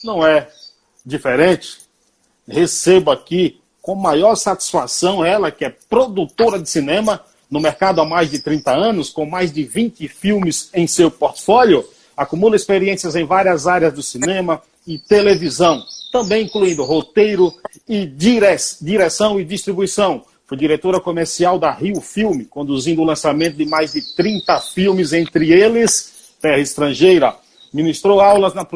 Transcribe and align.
não 0.05 0.25
é 0.25 0.49
diferente. 1.05 1.79
Recebo 2.47 3.11
aqui 3.11 3.61
com 3.85 3.95
maior 3.95 4.35
satisfação, 4.35 5.23
ela 5.23 5.51
que 5.51 5.63
é 5.63 5.69
produtora 5.69 6.59
de 6.59 6.71
cinema 6.71 7.21
no 7.51 7.61
mercado 7.61 8.01
há 8.01 8.05
mais 8.07 8.31
de 8.31 8.39
30 8.39 8.73
anos, 8.73 9.11
com 9.11 9.27
mais 9.27 9.53
de 9.53 9.63
20 9.63 10.09
filmes 10.09 10.71
em 10.73 10.87
seu 10.87 11.11
portfólio, 11.11 11.85
acumula 12.17 12.57
experiências 12.57 13.15
em 13.15 13.27
várias 13.27 13.67
áreas 13.67 13.93
do 13.93 14.03
cinema 14.03 14.63
e 14.87 14.99
televisão, 14.99 15.83
também 16.11 16.47
incluindo 16.47 16.83
roteiro 16.83 17.53
e 17.87 18.07
dire 18.07 18.57
direção 18.81 19.39
e 19.39 19.45
distribuição. 19.45 20.25
Foi 20.47 20.57
diretora 20.57 20.99
comercial 20.99 21.59
da 21.59 21.71
Rio 21.71 22.01
Filme, 22.01 22.47
conduzindo 22.47 23.03
o 23.03 23.05
lançamento 23.05 23.57
de 23.59 23.67
mais 23.67 23.93
de 23.93 24.01
30 24.17 24.61
filmes, 24.61 25.13
entre 25.13 25.53
eles 25.53 26.33
Terra 26.41 26.59
Estrangeira. 26.59 27.37
Ministrou 27.71 28.19
aulas 28.23 28.55
na, 28.55 28.67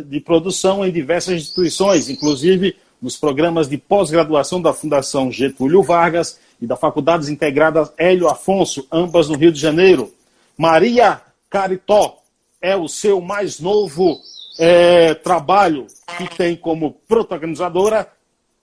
de 0.00 0.20
produção 0.20 0.82
em 0.86 0.90
diversas 0.90 1.34
instituições, 1.34 2.08
inclusive 2.08 2.74
nos 3.00 3.16
programas 3.16 3.68
de 3.68 3.76
pós-graduação 3.76 4.60
da 4.60 4.72
Fundação 4.72 5.30
Getúlio 5.30 5.82
Vargas 5.82 6.38
e 6.60 6.66
da 6.66 6.76
Faculdades 6.76 7.28
Integradas 7.28 7.92
Hélio 7.98 8.28
Afonso, 8.28 8.86
ambas 8.90 9.28
no 9.28 9.36
Rio 9.36 9.52
de 9.52 9.60
Janeiro. 9.60 10.12
Maria 10.56 11.20
Caritó 11.50 12.18
é 12.60 12.76
o 12.76 12.88
seu 12.88 13.20
mais 13.20 13.60
novo 13.60 14.20
é, 14.58 15.14
trabalho, 15.14 15.86
que 16.16 16.36
tem 16.36 16.56
como 16.56 16.92
protagonizadora 17.06 18.08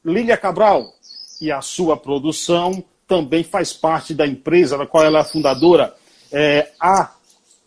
Lília 0.04 0.38
Cabral. 0.38 0.94
E 1.40 1.52
a 1.52 1.62
sua 1.62 1.98
produção 1.98 2.84
também 3.08 3.44
faz 3.44 3.74
parte 3.74 4.14
da 4.14 4.26
empresa 4.26 4.78
da 4.78 4.88
qual 4.88 5.04
ela 5.04 5.20
é 5.20 5.24
fundadora, 5.24 5.94
é, 6.32 6.72
a 6.80 7.12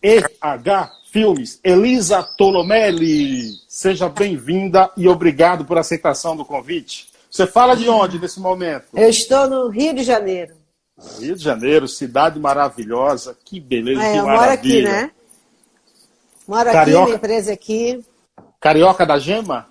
EH 0.01 0.91
Filmes. 1.15 1.61
Elisa 1.63 2.21
Tolomelli, 2.21 3.53
seja 3.69 4.09
bem-vinda 4.09 4.91
e 4.97 5.07
obrigado 5.07 5.63
por 5.63 5.77
aceitação 5.77 6.35
do 6.35 6.43
convite. 6.43 7.07
Você 7.31 7.47
fala 7.47 7.73
de 7.73 7.87
onde 7.87 8.19
nesse 8.19 8.37
momento? 8.37 8.87
Eu 8.93 9.07
estou 9.07 9.49
no 9.49 9.69
Rio 9.69 9.93
de 9.93 10.03
Janeiro. 10.03 10.55
Rio 11.17 11.37
de 11.37 11.41
Janeiro, 11.41 11.87
cidade 11.87 12.37
maravilhosa, 12.37 13.33
que 13.45 13.61
beleza, 13.61 14.03
é, 14.03 14.11
que 14.11 14.17
eu 14.17 14.25
maravilha. 14.25 14.41
moro 14.41 14.51
aqui, 14.51 14.81
né? 14.83 15.11
Moro 16.45 16.71
Carioca. 16.73 16.89
aqui, 16.89 17.05
minha 17.05 17.15
empresa 17.15 17.53
aqui. 17.53 18.05
Carioca 18.59 19.05
da 19.05 19.17
Gema? 19.17 19.69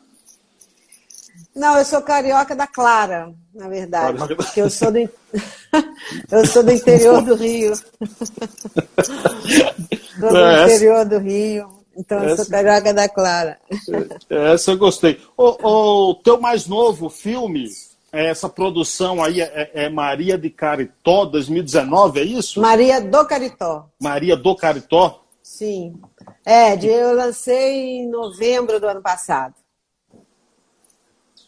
Não, 1.54 1.76
eu 1.76 1.84
sou 1.84 2.00
carioca 2.00 2.56
da 2.56 2.66
Clara, 2.66 3.34
na 3.54 3.68
verdade. 3.68 4.34
Porque 4.34 4.60
eu 4.60 4.68
sou 4.70 4.90
do, 4.90 4.98
eu 6.30 6.46
sou 6.46 6.62
do 6.62 6.72
interior 6.72 7.22
do 7.22 7.34
Rio. 7.34 7.72
Sou 10.20 10.30
do 10.30 10.36
É, 10.36 10.54
essa- 10.64 10.74
interior 10.74 11.04
do 11.04 11.18
Rio. 11.18 11.68
Então 11.96 12.18
eu 12.22 12.36
sou 12.36 12.42
essa- 12.44 12.50
carioca 12.50 12.92
da 12.94 13.08
Clara. 13.08 13.58
Essa 14.28 14.72
eu 14.72 14.78
gostei. 14.78 15.20
O, 15.36 16.10
o 16.10 16.14
teu 16.16 16.40
mais 16.40 16.66
novo 16.66 17.08
filme, 17.08 17.68
é 18.12 18.26
essa 18.30 18.48
produção 18.48 19.22
aí 19.22 19.40
é, 19.40 19.70
é 19.74 19.88
Maria 19.88 20.36
de 20.38 20.50
Caritó 20.50 21.24
2019, 21.24 22.20
é 22.20 22.24
isso? 22.24 22.60
Maria 22.60 23.00
do 23.00 23.24
Caritó. 23.26 23.88
Maria 24.00 24.36
do 24.36 24.54
Caritó. 24.56 25.24
Sim. 25.42 26.00
É, 26.44 26.74
eu 26.84 27.14
lancei 27.14 27.98
em 27.98 28.08
novembro 28.08 28.80
do 28.80 28.86
ano 28.88 29.02
passado. 29.02 29.54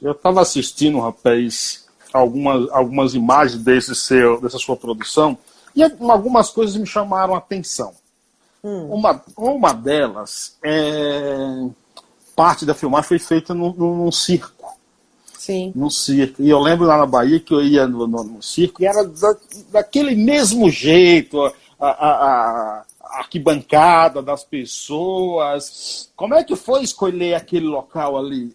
Eu 0.02 0.12
estava 0.12 0.42
assistindo, 0.42 1.00
rapaz, 1.00 1.85
algumas, 2.16 2.70
algumas 2.70 3.14
imagens 3.14 3.62
desse 3.62 3.94
seu, 3.94 4.40
dessa 4.40 4.58
sua 4.58 4.76
produção 4.76 5.36
e 5.74 5.82
algumas 5.82 6.50
coisas 6.50 6.76
me 6.76 6.86
chamaram 6.86 7.34
a 7.34 7.38
atenção. 7.38 7.92
Uma, 8.62 9.22
uma 9.36 9.72
delas, 9.72 10.56
é, 10.64 11.68
parte 12.34 12.66
da 12.66 12.74
filmagem 12.74 13.06
foi 13.08 13.18
feita 13.20 13.54
num, 13.54 13.72
num 13.72 14.10
circo. 14.10 14.54
Sim. 15.38 15.70
no 15.76 15.88
circo. 15.88 16.42
E 16.42 16.50
eu 16.50 16.58
lembro 16.58 16.84
lá 16.86 16.98
na 16.98 17.06
Bahia 17.06 17.38
que 17.38 17.54
eu 17.54 17.62
ia 17.62 17.86
no, 17.86 18.08
no- 18.08 18.24
no 18.24 18.42
circo 18.42 18.82
e 18.82 18.86
era 18.86 19.04
da- 19.04 19.36
daquele 19.70 20.16
mesmo 20.16 20.68
jeito, 20.68 21.40
a, 21.40 21.52
a- 21.78 21.88
a- 21.88 22.84
a 23.00 23.18
arquibancada 23.20 24.20
das 24.20 24.42
pessoas. 24.42 26.10
Como 26.16 26.34
é 26.34 26.42
que 26.42 26.56
foi 26.56 26.82
escolher 26.82 27.34
aquele 27.34 27.66
local 27.66 28.18
ali? 28.18 28.52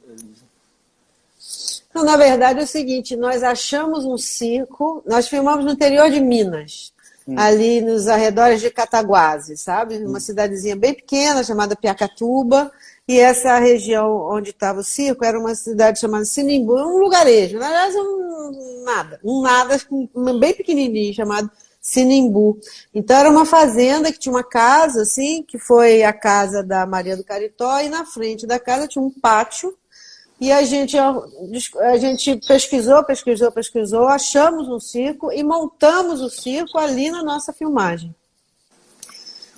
Então, 1.91 2.05
na 2.05 2.17
verdade, 2.17 2.59
é 2.59 2.63
o 2.63 2.67
seguinte: 2.67 3.15
nós 3.15 3.43
achamos 3.43 4.05
um 4.05 4.17
circo, 4.17 5.03
nós 5.05 5.27
filmamos 5.27 5.65
no 5.65 5.71
interior 5.71 6.09
de 6.09 6.21
Minas, 6.21 6.93
ali 7.35 7.81
nos 7.81 8.07
arredores 8.07 8.61
de 8.61 8.71
Cataguases, 8.71 9.61
sabe? 9.61 9.97
Uma 9.97 10.19
cidadezinha 10.19 10.75
bem 10.75 10.93
pequena 10.93 11.43
chamada 11.43 11.75
Piacatuba. 11.75 12.71
E 13.07 13.19
essa 13.19 13.59
região 13.59 14.09
onde 14.31 14.51
estava 14.51 14.79
o 14.79 14.83
circo 14.83 15.25
era 15.25 15.37
uma 15.37 15.53
cidade 15.53 15.99
chamada 15.99 16.23
Sinimbu, 16.23 16.73
um 16.75 16.99
lugarejo, 16.99 17.59
na 17.59 17.67
verdade, 17.67 17.97
um 17.97 18.83
nada, 18.85 19.19
um 19.23 19.41
nada 19.41 19.77
bem 20.39 20.53
pequenininho 20.53 21.13
chamado 21.13 21.51
Sinimbu. 21.81 22.57
Então 22.93 23.17
era 23.17 23.29
uma 23.29 23.45
fazenda 23.45 24.13
que 24.13 24.19
tinha 24.19 24.33
uma 24.33 24.43
casa, 24.43 25.01
assim, 25.01 25.43
que 25.43 25.57
foi 25.57 26.03
a 26.03 26.13
casa 26.13 26.63
da 26.63 26.85
Maria 26.85 27.17
do 27.17 27.23
Caritó, 27.23 27.79
e 27.81 27.89
na 27.89 28.05
frente 28.05 28.47
da 28.47 28.57
casa 28.57 28.87
tinha 28.87 29.03
um 29.03 29.11
pátio 29.11 29.75
e 30.41 30.51
a 30.51 30.63
gente, 30.63 30.97
a 30.97 31.97
gente 31.99 32.35
pesquisou, 32.47 33.03
pesquisou, 33.03 33.51
pesquisou, 33.51 34.07
achamos 34.07 34.67
um 34.67 34.79
circo 34.79 35.31
e 35.31 35.43
montamos 35.43 36.19
o 36.19 36.31
circo 36.31 36.79
ali 36.79 37.11
na 37.11 37.21
nossa 37.21 37.53
filmagem. 37.53 38.15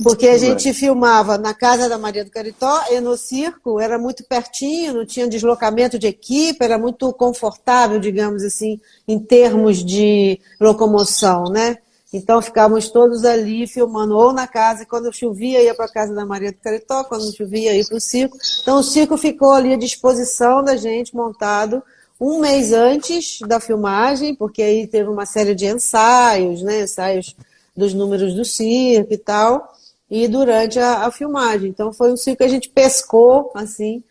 Porque 0.04 0.28
a 0.28 0.38
gente 0.38 0.74
filmava 0.74 1.38
na 1.38 1.54
casa 1.54 1.88
da 1.88 1.98
Maria 1.98 2.26
do 2.26 2.32
Caritó 2.32 2.84
e 2.92 3.00
no 3.00 3.16
circo 3.16 3.80
era 3.80 3.98
muito 3.98 4.26
pertinho, 4.26 4.94
não 4.94 5.06
tinha 5.06 5.26
deslocamento 5.26 5.98
de 5.98 6.08
equipe, 6.08 6.62
era 6.62 6.78
muito 6.78 7.14
confortável, 7.14 7.98
digamos 7.98 8.44
assim, 8.44 8.82
em 9.08 9.18
termos 9.18 9.86
de 9.86 10.38
locomoção, 10.60 11.46
né? 11.46 11.78
Então 12.14 12.40
ficávamos 12.44 12.90
todos 12.90 13.26
ali 13.26 13.66
filmando 13.66 14.16
ou 14.16 14.32
na 14.32 14.48
casa, 14.48 14.84
e 14.84 14.86
quando 14.86 15.12
chovia 15.12 15.64
ia 15.64 15.74
para 15.74 15.86
a 15.86 15.92
casa 15.92 16.14
da 16.14 16.24
Maria 16.24 16.52
do 16.52 16.60
Caritó, 16.60 17.04
quando 17.04 17.36
chovia 17.36 17.76
ia 17.76 17.84
para 17.84 17.98
o 17.98 18.00
circo. 18.00 18.38
Então 18.62 18.78
o 18.78 18.84
circo 18.84 19.18
ficou 19.18 19.52
ali 19.52 19.74
à 19.74 19.78
disposição 19.78 20.64
da 20.64 20.76
gente, 20.76 21.16
montado 21.16 21.82
um 22.22 22.40
mês 22.40 22.72
antes 22.72 23.40
da 23.42 23.60
filmagem, 23.60 24.36
porque 24.36 24.62
aí 24.62 24.86
teve 24.86 25.10
uma 25.10 25.26
série 25.26 25.56
de 25.56 25.66
ensaios, 25.66 26.62
né? 26.62 26.84
Ensaios 26.84 27.36
dos 27.76 27.94
números 27.94 28.36
do 28.36 28.46
circo 28.46 29.12
e 29.12 29.18
tal, 29.18 29.74
e 30.10 30.28
durante 30.28 30.80
a, 30.80 31.08
a 31.08 31.12
filmagem. 31.12 31.70
Então 31.70 31.92
foi 31.92 32.14
um 32.14 32.18
circo 32.18 32.38
que 32.38 32.44
a 32.44 32.50
gente 32.50 32.70
pescou, 32.70 33.52
assim, 33.56 34.04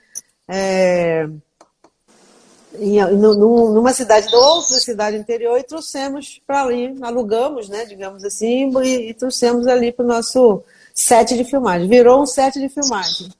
é, 0.48 1.28
em, 2.78 3.00
nu- 3.16 3.34
nu- 3.36 3.74
numa 3.74 3.92
cidade 3.92 4.30
da 4.30 4.38
outra 4.38 4.78
cidade 4.78 5.16
interior 5.16 5.58
e 5.58 5.62
trouxemos 5.62 6.40
para 6.46 6.62
ali, 6.62 6.96
alugamos, 7.02 7.68
né, 7.68 7.84
digamos 7.84 8.24
assim, 8.24 8.70
e, 8.82 9.10
e 9.10 9.14
trouxemos 9.14 9.66
ali 9.66 9.92
para 9.92 10.04
o 10.04 10.08
nosso 10.08 10.62
set 10.94 11.36
de 11.36 11.44
filmagem. 11.44 11.88
Virou 11.88 12.22
um 12.22 12.26
set 12.26 12.58
de 12.58 12.68
filmagem. 12.68 13.30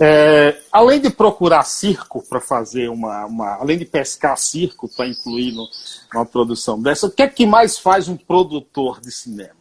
É, 0.00 0.56
além 0.72 1.00
de 1.00 1.08
procurar 1.08 1.62
circo 1.64 2.20
para 2.28 2.40
fazer 2.40 2.88
uma, 2.90 3.26
uma- 3.26 3.54
Além 3.60 3.78
de 3.78 3.84
pescar 3.84 4.36
circo 4.36 4.88
para 4.88 5.06
incluir 5.06 5.52
no- 5.52 5.68
numa 6.12 6.26
produção 6.26 6.80
dessa, 6.82 7.06
o 7.06 7.10
que 7.10 7.22
é 7.22 7.28
que 7.28 7.46
mais 7.46 7.78
faz 7.78 8.08
um 8.08 8.16
produtor 8.16 9.00
de 9.00 9.12
cinema? 9.12 9.54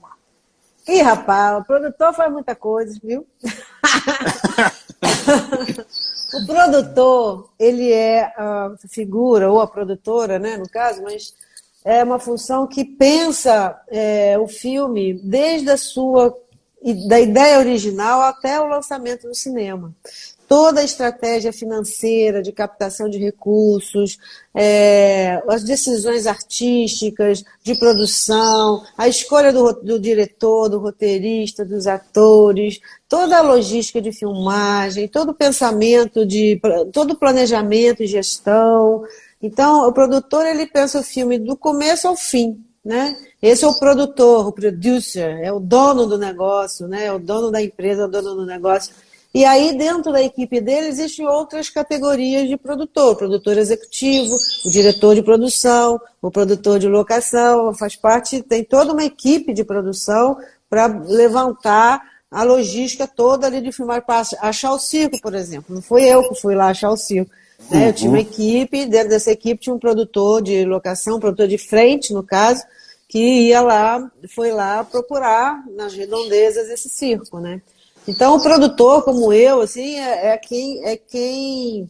Ih, 0.87 1.01
rapaz, 1.01 1.61
o 1.61 1.65
produtor 1.65 2.13
faz 2.13 2.31
muita 2.31 2.55
coisa, 2.55 2.97
viu? 3.03 3.25
o 6.33 6.45
produtor, 6.45 7.49
ele 7.59 7.91
é 7.91 8.23
a 8.37 8.73
figura, 8.89 9.51
ou 9.51 9.59
a 9.59 9.67
produtora, 9.67 10.39
né, 10.39 10.57
no 10.57 10.67
caso, 10.67 11.01
mas 11.03 11.33
é 11.85 12.03
uma 12.03 12.19
função 12.19 12.65
que 12.65 12.83
pensa 12.83 13.79
é, 13.89 14.37
o 14.39 14.47
filme 14.47 15.13
desde 15.13 15.69
a 15.69 15.77
sua 15.77 16.37
da 17.07 17.17
ideia 17.17 17.59
original 17.59 18.21
até 18.23 18.59
o 18.59 18.67
lançamento 18.67 19.25
no 19.25 19.33
cinema 19.33 19.95
toda 20.53 20.81
a 20.81 20.83
estratégia 20.83 21.51
financeira 21.51 22.39
de 22.39 22.51
captação 22.51 23.09
de 23.09 23.17
recursos, 23.17 24.19
é, 24.53 25.41
as 25.49 25.63
decisões 25.63 26.27
artísticas, 26.27 27.43
de 27.63 27.73
produção, 27.73 28.83
a 28.95 29.07
escolha 29.07 29.51
do, 29.51 29.73
do, 29.73 29.99
diretor, 29.99 30.69
do 30.69 30.77
roteirista, 30.77 31.65
dos 31.65 31.87
atores, 31.87 32.79
toda 33.09 33.35
a 33.35 33.41
logística 33.41 33.99
de 33.99 34.11
filmagem, 34.11 35.07
todo 35.07 35.29
o 35.29 35.33
pensamento 35.33 36.23
de 36.23 36.61
todo 36.93 37.13
o 37.13 37.17
planejamento 37.17 38.03
e 38.03 38.07
gestão. 38.07 39.03
Então, 39.41 39.87
o 39.87 39.91
produtor 39.91 40.45
ele 40.45 40.67
pensa 40.67 40.99
o 40.99 41.03
filme 41.03 41.39
do 41.39 41.57
começo 41.57 42.07
ao 42.07 42.15
fim, 42.15 42.63
né? 42.85 43.17
Esse 43.41 43.65
é 43.65 43.67
o 43.67 43.79
produtor, 43.79 44.49
o 44.49 44.51
producer, 44.51 45.35
é 45.41 45.51
o 45.51 45.59
dono 45.59 46.05
do 46.05 46.19
negócio, 46.19 46.87
né? 46.87 47.05
É 47.05 47.11
o 47.11 47.17
dono 47.17 47.49
da 47.49 47.59
empresa, 47.59 48.03
é 48.03 48.05
o 48.05 48.07
dono 48.07 48.35
do 48.35 48.45
negócio. 48.45 48.93
E 49.33 49.43
aí, 49.45 49.75
dentro 49.75 50.11
da 50.11 50.21
equipe 50.21 50.61
dele, 50.61 50.87
existem 50.87 51.25
outras 51.25 51.67
categorias 51.67 52.47
de 52.47 52.55
produtor: 52.55 53.15
produtor 53.15 53.57
executivo, 53.57 54.35
o 54.65 54.69
diretor 54.69 55.15
de 55.15 55.23
produção, 55.23 55.99
o 56.21 56.29
produtor 56.29 56.77
de 56.77 56.87
locação, 56.87 57.73
faz 57.73 57.95
parte, 57.95 58.43
tem 58.43 58.63
toda 58.63 58.93
uma 58.93 59.03
equipe 59.03 59.51
de 59.51 59.63
produção 59.63 60.37
para 60.69 60.85
levantar 60.87 62.01
a 62.29 62.43
logística 62.43 63.07
toda 63.07 63.47
ali 63.47 63.61
de 63.61 63.71
filmar, 63.71 64.05
para 64.05 64.23
achar 64.41 64.71
o 64.71 64.79
circo, 64.79 65.19
por 65.21 65.33
exemplo. 65.33 65.73
Não 65.73 65.81
foi 65.81 66.03
eu 66.03 66.27
que 66.29 66.39
fui 66.39 66.55
lá 66.55 66.67
achar 66.67 66.89
o 66.89 66.97
circo. 66.97 67.31
Né? 67.69 67.89
Eu 67.89 67.93
tinha 67.93 68.09
uma 68.09 68.17
uhum. 68.17 68.23
equipe, 68.23 68.85
dentro 68.85 69.09
dessa 69.09 69.31
equipe 69.31 69.61
tinha 69.61 69.75
um 69.75 69.79
produtor 69.79 70.41
de 70.41 70.65
locação, 70.65 71.17
um 71.17 71.19
produtor 71.19 71.47
de 71.47 71.57
frente, 71.57 72.13
no 72.13 72.23
caso, 72.23 72.63
que 73.07 73.19
ia 73.19 73.61
lá, 73.61 74.11
foi 74.29 74.51
lá 74.51 74.83
procurar 74.83 75.63
nas 75.75 75.93
redondezas 75.93 76.69
esse 76.69 76.89
circo, 76.89 77.39
né? 77.39 77.61
Então, 78.07 78.35
o 78.35 78.41
produtor, 78.41 79.03
como 79.03 79.31
eu, 79.31 79.61
assim, 79.61 79.97
é, 79.99 80.33
é 80.33 80.37
quem, 80.37 80.85
é 80.85 80.97
quem 80.97 81.89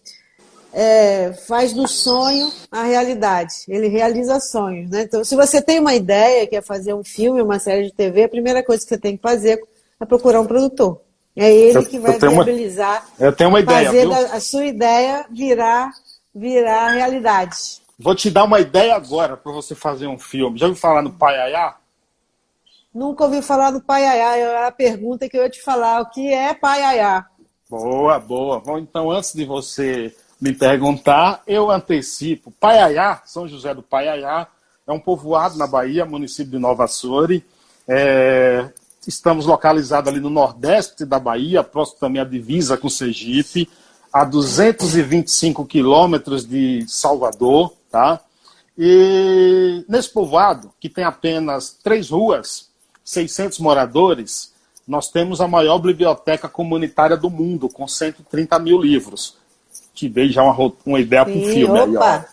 é, 0.73 1.33
faz 1.47 1.73
do 1.73 1.87
sonho 1.87 2.51
a 2.71 2.83
realidade. 2.83 3.53
Ele 3.67 3.87
realiza 3.87 4.39
sonhos. 4.39 4.89
Né? 4.89 5.03
Então, 5.03 5.23
se 5.23 5.35
você 5.35 5.61
tem 5.61 5.79
uma 5.79 5.93
ideia, 5.93 6.47
quer 6.47 6.63
fazer 6.63 6.93
um 6.93 7.03
filme, 7.03 7.41
uma 7.41 7.59
série 7.59 7.85
de 7.85 7.93
TV, 7.93 8.23
a 8.23 8.29
primeira 8.29 8.63
coisa 8.63 8.83
que 8.83 8.89
você 8.89 8.97
tem 8.97 9.15
que 9.15 9.21
fazer 9.21 9.61
é 9.99 10.05
procurar 10.05 10.41
um 10.41 10.47
produtor. 10.47 11.01
É 11.35 11.51
ele 11.51 11.79
eu, 11.79 11.85
que 11.85 11.99
vai 11.99 12.19
viabilizar, 12.19 13.07
uma, 13.17 13.27
eu 13.27 13.33
tenho 13.33 13.49
uma 13.49 13.59
ideia, 13.59 13.85
fazer 13.87 14.01
viu? 14.01 14.13
a 14.13 14.39
sua 14.39 14.65
ideia 14.65 15.25
virar, 15.31 15.91
virar 16.33 16.91
realidade. 16.91 17.81
Vou 17.97 18.13
te 18.13 18.29
dar 18.29 18.43
uma 18.43 18.59
ideia 18.59 18.95
agora 18.95 19.35
para 19.35 19.51
você 19.51 19.73
fazer 19.73 20.05
um 20.05 20.19
filme. 20.19 20.59
Já 20.59 20.67
ouviu 20.67 20.79
falar 20.79 21.01
no 21.01 21.11
Paiaiá? 21.11 21.75
Nunca 22.93 23.23
ouvi 23.23 23.41
falar 23.41 23.71
do 23.71 23.81
paiaiá. 23.81 24.37
Era 24.37 24.67
a 24.67 24.71
pergunta 24.71 25.27
que 25.27 25.37
eu 25.37 25.43
ia 25.43 25.49
te 25.49 25.61
falar. 25.61 26.01
O 26.01 26.09
que 26.09 26.31
é 26.31 26.53
paiaiá? 26.53 27.25
Boa, 27.69 28.19
boa. 28.19 28.59
Bom, 28.59 28.77
então, 28.77 29.09
antes 29.09 29.33
de 29.33 29.45
você 29.45 30.15
me 30.39 30.53
perguntar, 30.53 31.41
eu 31.47 31.71
antecipo. 31.71 32.51
Paiaiá, 32.59 33.21
São 33.25 33.47
José 33.47 33.73
do 33.73 33.81
Paiaiá, 33.81 34.47
é 34.85 34.91
um 34.91 34.99
povoado 34.99 35.57
na 35.57 35.65
Bahia, 35.65 36.05
município 36.05 36.51
de 36.51 36.59
Nova 36.59 36.83
Açores. 36.83 37.41
É, 37.87 38.69
estamos 39.07 39.45
localizados 39.45 40.11
ali 40.11 40.19
no 40.19 40.29
nordeste 40.29 41.05
da 41.05 41.17
Bahia, 41.17 41.63
próximo 41.63 41.99
também 41.99 42.21
à 42.21 42.25
divisa 42.25 42.77
com 42.77 42.89
Sergipe, 42.89 43.69
a 44.11 44.23
225 44.23 45.65
quilômetros 45.65 46.45
de 46.45 46.85
Salvador, 46.87 47.73
tá? 47.89 48.19
E 48.77 49.85
nesse 49.87 50.09
povoado, 50.09 50.71
que 50.79 50.89
tem 50.89 51.03
apenas 51.03 51.71
três 51.81 52.09
ruas, 52.09 52.69
600 53.03 53.59
moradores, 53.59 54.53
nós 54.87 55.09
temos 55.09 55.41
a 55.41 55.47
maior 55.47 55.79
biblioteca 55.79 56.47
comunitária 56.47 57.17
do 57.17 57.29
mundo, 57.29 57.69
com 57.69 57.87
130 57.87 58.59
mil 58.59 58.81
livros. 58.81 59.37
Te 59.93 60.09
dei 60.09 60.29
já 60.29 60.43
uma, 60.43 60.73
uma 60.85 60.99
ideia 60.99 61.25
para 61.25 61.33
um 61.33 61.45
filme 61.45 61.79
opa. 61.79 62.25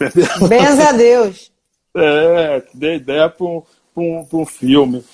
aí. 0.00 0.48
Benza 0.48 0.88
a 0.88 0.92
Deus. 0.92 1.50
É, 1.94 2.60
te 2.60 2.76
dei 2.76 2.96
ideia 2.96 3.28
para 3.28 3.46
um, 3.46 3.62
um, 3.96 4.26
um 4.32 4.46
filme. 4.46 5.04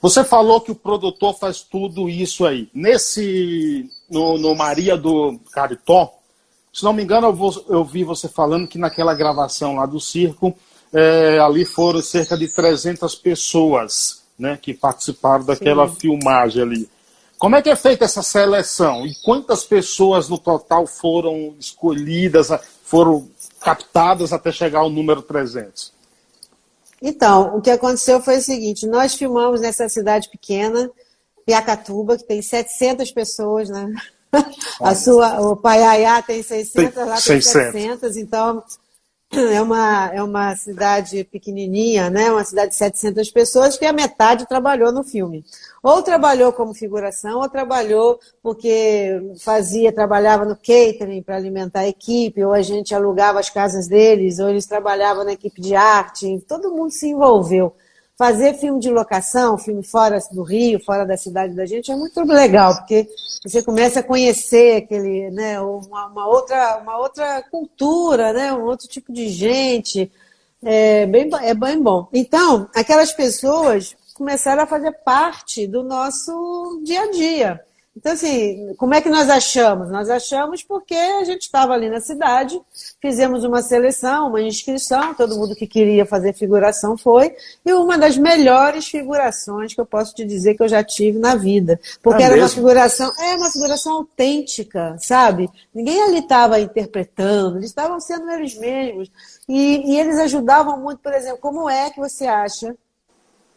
Você 0.00 0.24
falou 0.24 0.60
que 0.60 0.70
o 0.70 0.74
produtor 0.74 1.36
faz 1.38 1.60
tudo 1.60 2.08
isso 2.08 2.46
aí. 2.46 2.68
Nesse, 2.72 3.90
no, 4.10 4.38
no 4.38 4.54
Maria 4.54 4.96
do 4.96 5.38
Caritó, 5.52 6.14
se 6.72 6.84
não 6.84 6.92
me 6.92 7.02
engano, 7.02 7.28
eu, 7.28 7.32
vou, 7.32 7.64
eu 7.68 7.84
vi 7.84 8.04
você 8.04 8.28
falando 8.28 8.68
que 8.68 8.78
naquela 8.78 9.14
gravação 9.14 9.76
lá 9.76 9.86
do 9.86 9.98
circo, 9.98 10.54
é, 10.92 11.38
ali 11.38 11.64
foram 11.64 12.00
cerca 12.02 12.36
de 12.36 12.48
300 12.48 13.14
pessoas 13.16 14.25
né, 14.38 14.58
que 14.60 14.74
participaram 14.74 15.44
daquela 15.44 15.88
Sim. 15.88 15.96
filmagem 15.96 16.62
ali. 16.62 16.90
Como 17.38 17.54
é 17.54 17.62
que 17.62 17.68
é 17.68 17.76
feita 17.76 18.04
essa 18.04 18.22
seleção? 18.22 19.06
E 19.06 19.14
quantas 19.22 19.64
pessoas 19.64 20.28
no 20.28 20.38
total 20.38 20.86
foram 20.86 21.54
escolhidas, 21.58 22.48
foram 22.82 23.28
captadas 23.60 24.32
até 24.32 24.50
chegar 24.50 24.80
ao 24.80 24.90
número 24.90 25.20
300? 25.20 25.92
Então, 27.00 27.56
o 27.56 27.60
que 27.60 27.70
aconteceu 27.70 28.22
foi 28.22 28.38
o 28.38 28.42
seguinte: 28.42 28.86
nós 28.86 29.14
filmamos 29.14 29.60
nessa 29.60 29.88
cidade 29.88 30.30
pequena, 30.30 30.90
Piacatuba, 31.44 32.16
que 32.16 32.24
tem 32.24 32.40
700 32.40 33.10
pessoas, 33.12 33.68
né? 33.68 33.92
A 34.80 34.94
sua, 34.94 35.40
o 35.40 35.56
Paiaiá 35.56 36.20
tem 36.20 36.42
600, 36.42 36.94
tem 36.94 37.04
lá 37.04 37.14
tem 37.14 37.40
600. 37.40 37.72
700, 37.72 38.16
então 38.16 38.62
é 39.32 39.60
uma, 39.60 40.10
é 40.12 40.22
uma 40.22 40.54
cidade 40.56 41.24
pequenininha, 41.24 42.08
né? 42.08 42.30
uma 42.30 42.44
cidade 42.44 42.70
de 42.70 42.76
700 42.76 43.30
pessoas, 43.30 43.76
que 43.76 43.84
a 43.84 43.92
metade 43.92 44.46
trabalhou 44.46 44.92
no 44.92 45.02
filme. 45.02 45.44
Ou 45.82 46.02
trabalhou 46.02 46.52
como 46.52 46.74
figuração, 46.74 47.40
ou 47.40 47.48
trabalhou 47.48 48.18
porque 48.42 49.34
fazia, 49.40 49.92
trabalhava 49.92 50.44
no 50.44 50.56
catering 50.56 51.22
para 51.22 51.36
alimentar 51.36 51.80
a 51.80 51.88
equipe, 51.88 52.44
ou 52.44 52.52
a 52.52 52.62
gente 52.62 52.94
alugava 52.94 53.40
as 53.40 53.50
casas 53.50 53.88
deles, 53.88 54.38
ou 54.38 54.48
eles 54.48 54.66
trabalhavam 54.66 55.24
na 55.24 55.32
equipe 55.32 55.60
de 55.60 55.74
arte, 55.74 56.44
todo 56.48 56.72
mundo 56.72 56.90
se 56.90 57.08
envolveu 57.08 57.74
fazer 58.16 58.54
filme 58.54 58.80
de 58.80 58.90
locação, 58.90 59.58
filme 59.58 59.82
fora 59.82 60.18
do 60.32 60.42
Rio, 60.42 60.82
fora 60.82 61.04
da 61.04 61.16
cidade 61.16 61.54
da 61.54 61.66
gente, 61.66 61.92
é 61.92 61.96
muito 61.96 62.20
legal, 62.22 62.74
porque 62.76 63.06
você 63.44 63.62
começa 63.62 64.00
a 64.00 64.02
conhecer 64.02 64.82
aquele, 64.82 65.30
né, 65.30 65.60
uma, 65.60 66.06
uma 66.06 66.26
outra, 66.26 66.78
uma 66.78 66.98
outra 66.98 67.42
cultura, 67.50 68.32
né, 68.32 68.52
um 68.52 68.64
outro 68.64 68.88
tipo 68.88 69.12
de 69.12 69.28
gente. 69.28 70.10
É 70.62 71.06
bem, 71.06 71.28
é 71.42 71.54
bem 71.54 71.80
bom. 71.80 72.08
Então, 72.12 72.68
aquelas 72.74 73.12
pessoas 73.12 73.94
começaram 74.14 74.62
a 74.62 74.66
fazer 74.66 74.92
parte 75.04 75.66
do 75.66 75.82
nosso 75.82 76.80
dia 76.82 77.02
a 77.02 77.10
dia. 77.10 77.60
Então, 77.96 78.12
assim, 78.12 78.74
como 78.76 78.94
é 78.94 79.00
que 79.00 79.08
nós 79.08 79.30
achamos? 79.30 79.90
Nós 79.90 80.10
achamos 80.10 80.62
porque 80.62 80.94
a 80.94 81.24
gente 81.24 81.42
estava 81.42 81.72
ali 81.72 81.88
na 81.88 81.98
cidade, 81.98 82.60
fizemos 83.00 83.42
uma 83.42 83.62
seleção, 83.62 84.28
uma 84.28 84.42
inscrição, 84.42 85.14
todo 85.14 85.36
mundo 85.36 85.56
que 85.56 85.66
queria 85.66 86.04
fazer 86.04 86.34
figuração 86.34 86.98
foi, 86.98 87.34
e 87.64 87.72
uma 87.72 87.96
das 87.96 88.18
melhores 88.18 88.86
figurações 88.86 89.72
que 89.72 89.80
eu 89.80 89.86
posso 89.86 90.14
te 90.14 90.26
dizer 90.26 90.54
que 90.54 90.62
eu 90.62 90.68
já 90.68 90.84
tive 90.84 91.18
na 91.18 91.36
vida. 91.36 91.80
Porque 92.02 92.22
é 92.22 92.26
era 92.26 92.34
mesmo? 92.34 92.46
uma 92.46 92.54
figuração, 92.54 93.10
é 93.18 93.34
uma 93.34 93.50
figuração 93.50 93.92
autêntica, 93.94 94.98
sabe? 95.00 95.48
Ninguém 95.74 96.02
ali 96.02 96.18
estava 96.18 96.60
interpretando, 96.60 97.56
eles 97.56 97.70
estavam 97.70 97.98
sendo 97.98 98.30
eles 98.30 98.58
mesmos. 98.58 99.10
E, 99.48 99.92
e 99.92 99.98
eles 99.98 100.18
ajudavam 100.18 100.78
muito, 100.78 100.98
por 100.98 101.14
exemplo, 101.14 101.38
como 101.38 101.70
é 101.70 101.88
que 101.88 101.98
você 101.98 102.26
acha 102.26 102.76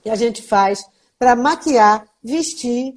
que 0.02 0.10
a 0.10 0.16
gente 0.16 0.42
faz 0.42 0.86
para 1.18 1.36
maquiar, 1.36 2.06
vestir 2.24 2.96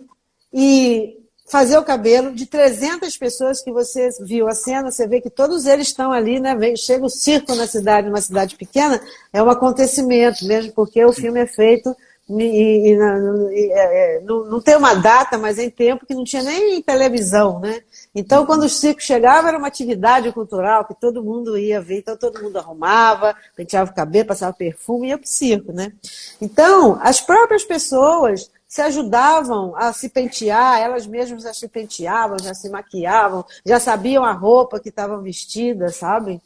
e 0.52 1.18
fazer 1.52 1.76
o 1.76 1.84
cabelo 1.84 2.32
de 2.34 2.46
300 2.46 3.14
pessoas 3.18 3.60
que 3.60 3.70
você 3.70 4.08
viu 4.22 4.48
a 4.48 4.54
cena, 4.54 4.90
você 4.90 5.06
vê 5.06 5.20
que 5.20 5.28
todos 5.28 5.66
eles 5.66 5.88
estão 5.88 6.10
ali, 6.10 6.40
né? 6.40 6.56
Chega 6.76 7.04
o 7.04 7.10
circo 7.10 7.54
na 7.54 7.66
cidade, 7.66 8.08
numa 8.08 8.22
cidade 8.22 8.56
pequena, 8.56 8.98
é 9.30 9.42
um 9.42 9.50
acontecimento 9.50 10.46
mesmo, 10.46 10.72
porque 10.72 11.04
o 11.04 11.12
filme 11.12 11.40
é 11.40 11.46
feito 11.46 11.94
e, 12.30 12.42
e, 12.42 12.94
e 12.94 13.70
é, 13.70 14.16
é, 14.16 14.20
não, 14.20 14.46
não, 14.46 14.60
tem 14.62 14.76
uma 14.76 14.94
data, 14.94 15.36
mas 15.36 15.58
em 15.58 15.68
tempo 15.68 16.06
que 16.06 16.14
não 16.14 16.24
tinha 16.24 16.42
nem 16.42 16.80
televisão, 16.80 17.60
né? 17.60 17.82
Então, 18.14 18.46
quando 18.46 18.62
o 18.62 18.68
circo 18.70 19.02
chegava, 19.02 19.48
era 19.48 19.58
uma 19.58 19.68
atividade 19.68 20.32
cultural 20.32 20.86
que 20.86 20.98
todo 20.98 21.22
mundo 21.22 21.58
ia 21.58 21.82
ver, 21.82 21.98
então 21.98 22.16
todo 22.16 22.42
mundo 22.42 22.58
arrumava, 22.58 23.36
penteava 23.54 23.90
o 23.90 23.94
cabelo, 23.94 24.28
passava 24.28 24.54
perfume 24.54 25.08
e 25.08 25.10
ia 25.10 25.18
para 25.18 25.26
o 25.26 25.28
circo, 25.28 25.70
né? 25.70 25.92
Então, 26.40 26.98
as 27.02 27.20
próprias 27.20 27.62
pessoas 27.62 28.50
se 28.72 28.80
ajudavam 28.80 29.76
a 29.76 29.92
se 29.92 30.08
pentear, 30.08 30.80
elas 30.80 31.06
mesmas 31.06 31.42
já 31.42 31.52
se 31.52 31.68
penteavam, 31.68 32.38
já 32.42 32.54
se 32.54 32.70
maquiavam, 32.70 33.44
já 33.66 33.78
sabiam 33.78 34.24
a 34.24 34.32
roupa 34.32 34.80
que 34.80 34.88
estavam 34.88 35.20
vestidas, 35.20 35.96
sabe? 35.96 36.40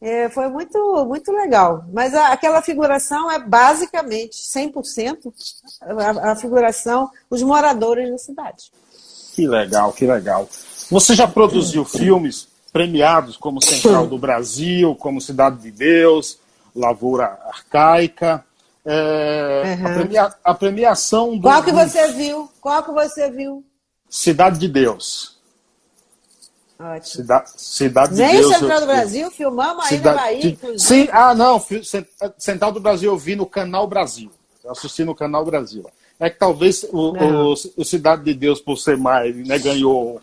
É, 0.00 0.28
foi 0.28 0.48
muito, 0.48 0.76
muito 1.06 1.30
legal. 1.30 1.84
Mas 1.92 2.14
a, 2.14 2.32
aquela 2.32 2.60
figuração 2.62 3.30
é 3.30 3.38
basicamente 3.38 4.38
100% 4.38 5.32
a, 5.80 6.32
a 6.32 6.34
figuração, 6.34 7.08
os 7.30 7.44
moradores 7.44 8.10
da 8.10 8.18
cidade. 8.18 8.72
Que 9.36 9.46
legal, 9.46 9.92
que 9.92 10.04
legal. 10.04 10.48
Você 10.90 11.14
já 11.14 11.28
produziu 11.28 11.84
filmes 11.84 12.48
premiados 12.72 13.36
como 13.36 13.62
Central 13.62 14.08
do 14.08 14.18
Brasil, 14.18 14.96
como 14.96 15.20
Cidade 15.20 15.58
de 15.58 15.70
Deus, 15.70 16.40
Lavoura 16.74 17.38
Arcaica. 17.46 18.44
É, 18.90 19.76
uhum. 19.78 19.86
a, 19.86 19.94
premia, 19.94 20.34
a, 20.42 20.54
premiação 20.54 21.36
do. 21.36 21.42
Qual 21.42 21.62
que 21.62 21.72
você 21.72 22.08
viu? 22.12 22.50
Qual 22.58 22.82
que 22.82 22.90
você 22.90 23.30
viu? 23.30 23.62
Cidade 24.08 24.58
de 24.58 24.66
Deus. 24.66 25.36
Ótimo. 26.80 27.04
Cidade, 27.04 27.50
Cidade 27.54 28.14
Nem 28.14 28.26
de 28.28 28.32
Deus. 28.32 28.50
Nem 28.50 28.58
Central 28.60 28.80
do 28.80 28.86
Brasil, 28.86 29.30
filmamos 29.30 29.84
aí 29.84 29.88
Cidade, 29.90 30.16
na 30.16 30.22
Bahia, 30.22 30.46
inclusive. 30.46 30.78
Sim, 30.78 31.08
ah, 31.12 31.34
não. 31.34 31.62
Central 32.38 32.72
do 32.72 32.80
Brasil 32.80 33.12
eu 33.12 33.18
vi 33.18 33.36
no 33.36 33.44
Canal 33.44 33.86
Brasil. 33.86 34.30
Eu 34.64 34.72
assisti 34.72 35.04
no 35.04 35.14
Canal 35.14 35.44
Brasil. 35.44 35.84
É 36.18 36.30
que 36.30 36.38
talvez 36.38 36.84
o, 36.84 37.12
o, 37.12 37.52
o, 37.52 37.84
Cidade 37.84 38.24
de 38.24 38.32
Deus, 38.32 38.58
por 38.58 38.78
ser 38.78 38.96
mais, 38.96 39.36
né, 39.36 39.58
ganhou 39.58 40.18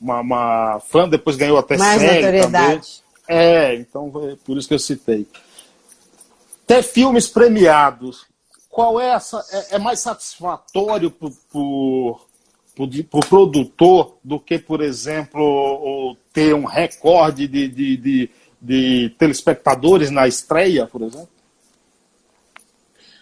uma, 0.00 0.20
uma 0.20 0.80
fã, 0.88 1.08
depois 1.08 1.34
ganhou 1.34 1.58
até 1.58 1.76
mais 1.76 2.00
série 2.00 2.42
também. 2.42 2.80
É, 3.26 3.74
então 3.74 4.12
é 4.30 4.36
por 4.44 4.56
isso 4.56 4.68
que 4.68 4.74
eu 4.74 4.78
citei. 4.78 5.26
Ter 6.66 6.82
filmes 6.82 7.28
premiados, 7.28 8.26
qual 8.74 9.00
é 9.00 9.10
essa? 9.10 9.44
É, 9.52 9.76
é 9.76 9.78
mais 9.78 10.00
satisfatório 10.00 11.08
por, 11.08 11.30
por, 11.52 12.26
produtor 13.28 14.18
do 14.24 14.40
que, 14.40 14.58
por 14.58 14.80
exemplo, 14.80 16.16
ter 16.32 16.54
um 16.56 16.64
recorde 16.64 17.46
de, 17.46 17.68
de, 17.68 17.96
de, 17.96 18.30
de 18.60 19.14
telespectadores 19.16 20.10
na 20.10 20.26
estreia, 20.26 20.86
por 20.86 21.02
exemplo? 21.02 21.28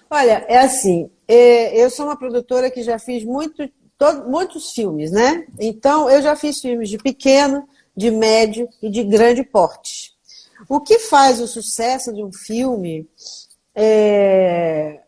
Olha, 0.09 0.45
é 0.49 0.59
assim, 0.59 1.11
é, 1.29 1.83
eu 1.85 1.91
sou 1.91 2.07
uma 2.07 2.17
produtora 2.17 2.71
que 2.71 2.83
já 2.83 2.99
fiz 2.99 3.23
muito, 3.23 3.69
todo, 3.99 4.31
muitos 4.31 4.73
filmes, 4.73 5.13
né? 5.13 5.47
Então, 5.61 6.09
eu 6.09 6.23
já 6.23 6.35
fiz 6.35 6.61
filmes 6.61 6.89
de 6.89 6.97
pequeno, 6.97 7.69
de 7.95 8.11
médio 8.11 8.67
e 8.83 8.89
de 8.89 9.05
grande 9.05 9.45
porte. 9.45 10.12
O 10.69 10.81
que 10.81 10.99
faz 10.99 11.41
o 11.41 11.47
sucesso 11.47 12.13
de 12.13 12.23
um 12.23 12.33
filme 12.33 13.09
é 13.75 15.01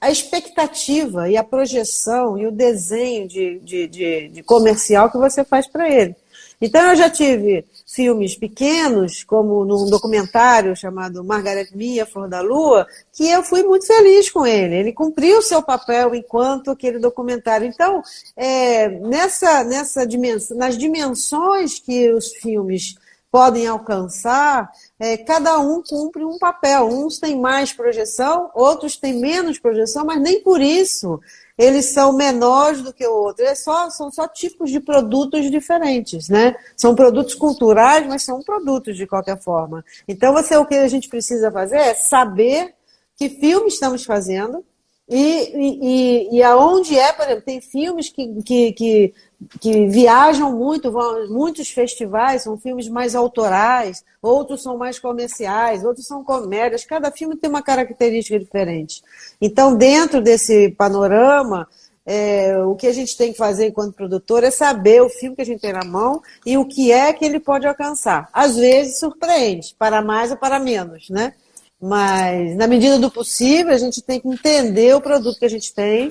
a 0.00 0.10
expectativa 0.10 1.30
e 1.30 1.36
a 1.36 1.44
projeção 1.44 2.36
e 2.36 2.44
o 2.44 2.50
desenho 2.50 3.28
de, 3.28 3.60
de, 3.60 3.86
de, 3.86 4.28
de 4.28 4.42
comercial 4.42 5.08
que 5.08 5.16
você 5.16 5.44
faz 5.44 5.68
para 5.68 5.88
ele. 5.88 6.16
Então, 6.60 6.90
eu 6.90 6.96
já 6.96 7.10
tive 7.10 7.64
filmes 7.86 8.36
pequenos, 8.36 9.24
como 9.24 9.64
num 9.64 9.90
documentário 9.90 10.76
chamado 10.76 11.24
Margaret 11.24 11.68
Mia, 11.74 12.06
Flor 12.06 12.28
da 12.28 12.40
Lua, 12.40 12.86
que 13.12 13.28
eu 13.28 13.42
fui 13.42 13.64
muito 13.64 13.84
feliz 13.84 14.30
com 14.30 14.46
ele. 14.46 14.76
Ele 14.76 14.92
cumpriu 14.92 15.38
o 15.38 15.42
seu 15.42 15.60
papel 15.60 16.14
enquanto 16.14 16.70
aquele 16.70 17.00
documentário. 17.00 17.66
Então, 17.66 18.00
é, 18.36 18.88
nessa, 18.88 19.64
nessa 19.64 20.06
dimensão, 20.06 20.56
nas 20.56 20.78
dimensões 20.78 21.80
que 21.80 22.12
os 22.12 22.28
filmes 22.28 22.94
podem 23.28 23.66
alcançar, 23.66 24.70
é, 25.02 25.16
cada 25.16 25.58
um 25.58 25.82
cumpre 25.82 26.24
um 26.24 26.38
papel. 26.38 26.86
Uns 26.86 27.18
têm 27.18 27.36
mais 27.36 27.72
projeção, 27.72 28.52
outros 28.54 28.96
têm 28.96 29.14
menos 29.14 29.58
projeção, 29.58 30.04
mas 30.04 30.20
nem 30.20 30.40
por 30.40 30.60
isso 30.60 31.20
eles 31.58 31.86
são 31.86 32.12
menores 32.12 32.82
do 32.82 32.92
que 32.92 33.04
o 33.04 33.12
outro. 33.12 33.44
É 33.44 33.54
só, 33.56 33.90
são 33.90 34.12
só 34.12 34.28
tipos 34.28 34.70
de 34.70 34.78
produtos 34.78 35.50
diferentes, 35.50 36.28
né? 36.28 36.54
São 36.76 36.94
produtos 36.94 37.34
culturais, 37.34 38.06
mas 38.06 38.22
são 38.22 38.42
produtos 38.42 38.96
de 38.96 39.04
qualquer 39.04 39.40
forma. 39.40 39.84
Então, 40.06 40.32
você, 40.32 40.56
o 40.56 40.64
que 40.64 40.76
a 40.76 40.86
gente 40.86 41.08
precisa 41.08 41.50
fazer 41.50 41.78
é 41.78 41.94
saber 41.94 42.72
que 43.16 43.28
filme 43.28 43.66
estamos 43.66 44.04
fazendo, 44.04 44.64
e, 45.08 45.18
e, 45.18 46.36
e, 46.36 46.42
aonde 46.42 46.98
é, 46.98 47.12
por 47.12 47.24
exemplo, 47.24 47.42
tem 47.44 47.60
filmes 47.60 48.08
que, 48.08 48.42
que, 48.42 48.72
que, 48.72 49.14
que, 49.60 49.86
viajam 49.88 50.56
muito, 50.56 50.90
vão 50.90 51.28
muitos 51.28 51.70
festivais, 51.70 52.42
são 52.42 52.56
filmes 52.56 52.88
mais 52.88 53.14
autorais, 53.14 54.04
outros 54.22 54.62
são 54.62 54.78
mais 54.78 54.98
comerciais, 54.98 55.84
outros 55.84 56.06
são 56.06 56.24
comédias, 56.24 56.84
cada 56.84 57.10
filme 57.10 57.36
tem 57.36 57.50
uma 57.50 57.62
característica 57.62 58.38
diferente. 58.38 59.02
Então, 59.40 59.76
dentro 59.76 60.22
desse 60.22 60.70
panorama, 60.70 61.68
é, 62.06 62.58
o 62.64 62.74
que 62.74 62.86
a 62.86 62.92
gente 62.92 63.16
tem 63.16 63.32
que 63.32 63.38
fazer 63.38 63.68
enquanto 63.68 63.94
produtor 63.94 64.42
é 64.44 64.50
saber 64.50 65.02
o 65.02 65.08
filme 65.08 65.36
que 65.36 65.42
a 65.42 65.46
gente 65.46 65.60
tem 65.60 65.72
na 65.72 65.84
mão 65.84 66.22
e 66.44 66.56
o 66.56 66.64
que 66.64 66.90
é 66.90 67.12
que 67.12 67.24
ele 67.24 67.38
pode 67.38 67.66
alcançar. 67.66 68.28
Às 68.32 68.56
vezes 68.56 68.98
surpreende, 68.98 69.74
para 69.78 70.00
mais 70.00 70.30
ou 70.30 70.36
para 70.36 70.58
menos, 70.58 71.10
né? 71.10 71.34
Mas, 71.82 72.54
na 72.54 72.68
medida 72.68 72.96
do 72.96 73.10
possível, 73.10 73.74
a 73.74 73.78
gente 73.78 74.00
tem 74.00 74.20
que 74.20 74.28
entender 74.28 74.94
o 74.94 75.00
produto 75.00 75.36
que 75.36 75.44
a 75.44 75.50
gente 75.50 75.74
tem 75.74 76.08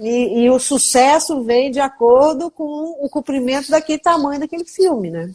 e, 0.00 0.44
e 0.44 0.50
o 0.50 0.58
sucesso 0.58 1.44
vem 1.44 1.70
de 1.70 1.78
acordo 1.78 2.50
com 2.50 2.96
o 3.04 3.06
cumprimento 3.10 3.70
daquele 3.70 3.98
tamanho 3.98 4.40
daquele 4.40 4.64
filme, 4.64 5.10
né? 5.10 5.30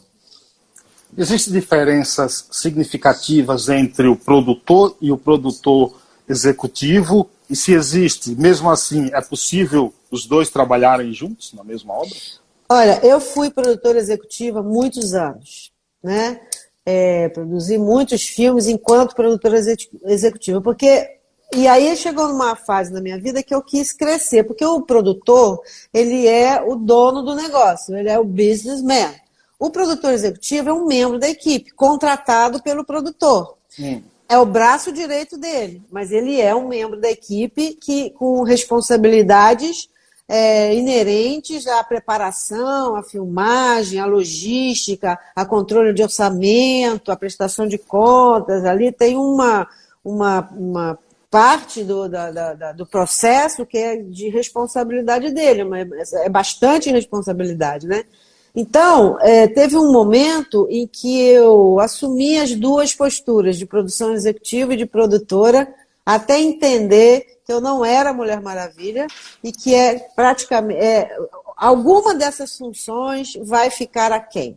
Existem 1.16 1.52
diferenças 1.52 2.48
significativas 2.50 3.68
entre 3.68 4.08
o 4.08 4.16
produtor 4.16 4.96
e 5.00 5.12
o 5.12 5.16
produtor 5.16 5.96
executivo? 6.28 7.30
E 7.48 7.54
se 7.54 7.72
existe, 7.72 8.30
mesmo 8.34 8.70
assim, 8.70 9.08
é 9.12 9.20
possível 9.20 9.94
os 10.10 10.26
dois 10.26 10.50
trabalharem 10.50 11.12
juntos 11.12 11.52
na 11.52 11.62
mesma 11.62 11.94
obra? 11.94 12.16
Olha, 12.68 13.04
eu 13.04 13.20
fui 13.20 13.50
produtora 13.50 13.98
executiva 13.98 14.60
há 14.60 14.62
muitos 14.64 15.14
anos, 15.14 15.72
né? 16.02 16.40
É, 16.90 17.28
produzi 17.28 17.78
muitos 17.78 18.26
filmes 18.26 18.66
enquanto 18.66 19.14
produtora 19.14 19.56
executiva, 20.04 20.60
porque 20.60 21.18
e 21.54 21.66
aí 21.66 21.96
chegou 21.96 22.28
numa 22.28 22.54
fase 22.54 22.92
na 22.92 23.00
minha 23.00 23.18
vida 23.18 23.42
que 23.42 23.54
eu 23.54 23.62
quis 23.62 23.92
crescer, 23.92 24.44
porque 24.44 24.64
o 24.64 24.82
produtor 24.82 25.60
ele 25.92 26.26
é 26.26 26.62
o 26.62 26.76
dono 26.76 27.22
do 27.22 27.34
negócio, 27.34 27.96
ele 27.96 28.08
é 28.08 28.18
o 28.18 28.24
businessman. 28.24 29.14
O 29.58 29.70
produtor 29.70 30.12
executivo 30.12 30.70
é 30.70 30.72
um 30.72 30.86
membro 30.86 31.18
da 31.18 31.28
equipe, 31.28 31.72
contratado 31.72 32.62
pelo 32.62 32.84
produtor. 32.84 33.56
Sim. 33.68 34.02
É 34.28 34.38
o 34.38 34.46
braço 34.46 34.92
direito 34.92 35.36
dele, 35.36 35.82
mas 35.90 36.12
ele 36.12 36.40
é 36.40 36.54
um 36.54 36.68
membro 36.68 37.00
da 37.00 37.10
equipe 37.10 37.74
que 37.80 38.10
com 38.10 38.42
responsabilidades 38.42 39.88
é, 40.32 40.72
inerentes 40.76 41.66
à 41.66 41.82
preparação, 41.82 42.94
à 42.94 43.02
filmagem, 43.02 43.98
à 43.98 44.06
logística, 44.06 45.18
a 45.34 45.44
controle 45.44 45.92
de 45.92 46.04
orçamento, 46.04 47.10
à 47.10 47.16
prestação 47.16 47.66
de 47.66 47.76
contas. 47.76 48.64
Ali 48.64 48.92
tem 48.92 49.16
uma, 49.16 49.66
uma, 50.04 50.48
uma 50.52 50.98
parte 51.28 51.82
do, 51.82 52.08
da, 52.08 52.30
da, 52.30 52.72
do 52.72 52.86
processo 52.86 53.66
que 53.66 53.76
é 53.76 53.96
de 53.96 54.28
responsabilidade 54.28 55.32
dele, 55.32 55.64
mas 55.64 56.12
é 56.12 56.28
bastante 56.28 56.92
responsabilidade, 56.92 57.88
né? 57.88 58.04
Então, 58.54 59.16
é, 59.20 59.48
teve 59.48 59.76
um 59.76 59.92
momento 59.92 60.66
em 60.70 60.86
que 60.86 61.20
eu 61.20 61.80
assumi 61.80 62.38
as 62.38 62.54
duas 62.54 62.94
posturas, 62.94 63.56
de 63.56 63.66
produção 63.66 64.12
executiva 64.12 64.74
e 64.74 64.76
de 64.76 64.86
produtora, 64.86 65.72
até 66.04 66.38
entender 66.40 67.40
que 67.44 67.52
eu 67.52 67.60
não 67.60 67.84
era 67.84 68.12
Mulher 68.12 68.40
Maravilha 68.40 69.06
e 69.42 69.52
que 69.52 69.74
é 69.74 69.98
praticamente 70.14 70.80
é, 70.80 71.10
alguma 71.56 72.14
dessas 72.14 72.56
funções 72.56 73.32
vai 73.42 73.70
ficar 73.70 74.12
a 74.12 74.20
quem? 74.20 74.56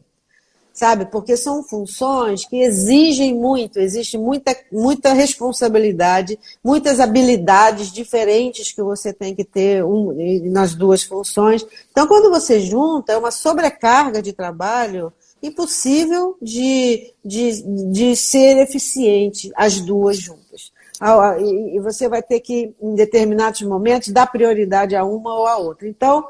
Sabe? 0.71 1.05
Porque 1.05 1.37
são 1.37 1.63
funções 1.63 2.45
que 2.45 2.55
exigem 2.61 3.35
muito, 3.35 3.79
existe 3.79 4.17
muita, 4.17 4.55
muita 4.71 5.13
responsabilidade, 5.13 6.39
muitas 6.63 6.99
habilidades 6.99 7.91
diferentes 7.91 8.71
que 8.71 8.81
você 8.81 9.13
tem 9.13 9.35
que 9.35 9.43
ter 9.43 9.83
um, 9.83 10.15
nas 10.51 10.73
duas 10.73 11.03
funções. 11.03 11.63
Então, 11.91 12.07
quando 12.07 12.31
você 12.31 12.59
junta, 12.59 13.13
é 13.13 13.17
uma 13.17 13.29
sobrecarga 13.29 14.19
de 14.19 14.33
trabalho 14.33 15.13
impossível 15.43 16.37
de, 16.41 17.13
de, 17.23 17.61
de 17.91 18.15
ser 18.15 18.57
eficiente 18.57 19.51
as 19.55 19.79
duas 19.79 20.17
juntas 20.17 20.42
e 21.39 21.79
você 21.79 22.07
vai 22.07 22.21
ter 22.21 22.39
que, 22.39 22.75
em 22.81 22.95
determinados 22.95 23.61
momentos, 23.61 24.09
dar 24.09 24.27
prioridade 24.27 24.95
a 24.95 25.03
uma 25.03 25.33
ou 25.35 25.47
a 25.47 25.57
outra. 25.57 25.87
Então, 25.87 26.25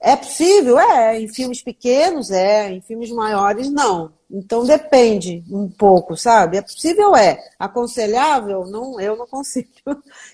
é 0.00 0.16
possível? 0.16 0.78
É. 0.78 1.20
Em 1.20 1.28
filmes 1.28 1.62
pequenos, 1.62 2.30
é. 2.30 2.70
Em 2.70 2.80
filmes 2.80 3.10
maiores, 3.10 3.70
não. 3.70 4.12
Então, 4.30 4.64
depende 4.64 5.44
um 5.50 5.68
pouco, 5.68 6.16
sabe? 6.16 6.56
É 6.56 6.62
possível? 6.62 7.14
É. 7.14 7.38
Aconselhável? 7.58 8.66
Não, 8.66 9.00
eu 9.00 9.16
não 9.16 9.26
consigo. 9.28 9.68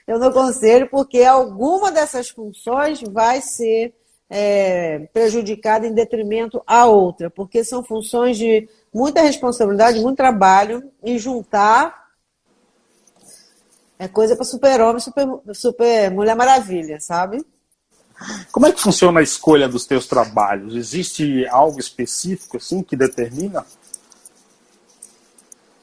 Eu 0.07 0.19
não 0.19 0.29
aconselho, 0.29 0.89
porque 0.89 1.23
alguma 1.23 1.93
dessas 1.93 2.31
funções 2.31 3.03
vai 3.03 3.41
ser 3.43 3.95
é, 4.31 5.01
prejudicada 5.13 5.87
em 5.87 5.93
detrimento 5.95 6.63
à 6.67 6.87
outra, 6.87 7.31
porque 7.31 7.65
são 7.65 7.83
funções 7.83 8.37
de 8.37 8.69
muita 8.93 9.23
responsabilidade, 9.23 10.01
muito 10.01 10.17
trabalho, 10.17 10.91
e 11.03 11.19
juntar 11.19 12.08
é 13.99 14.07
coisa 14.07 14.37
para 14.37 14.45
super-homem, 14.45 15.01
super, 15.01 15.27
super 15.55 16.11
Mulher 16.11 16.37
Maravilha, 16.37 17.01
sabe? 17.01 17.45
Como 18.51 18.67
é 18.67 18.73
que 18.73 18.81
funciona 18.81 19.21
a 19.21 19.23
escolha 19.23 19.69
dos 19.69 19.87
teus 19.87 20.07
trabalhos? 20.07 20.75
Existe 20.75 21.47
algo 21.49 21.79
específico 21.79 22.57
assim 22.57 22.83
que 22.83 22.97
determina? 22.97 23.65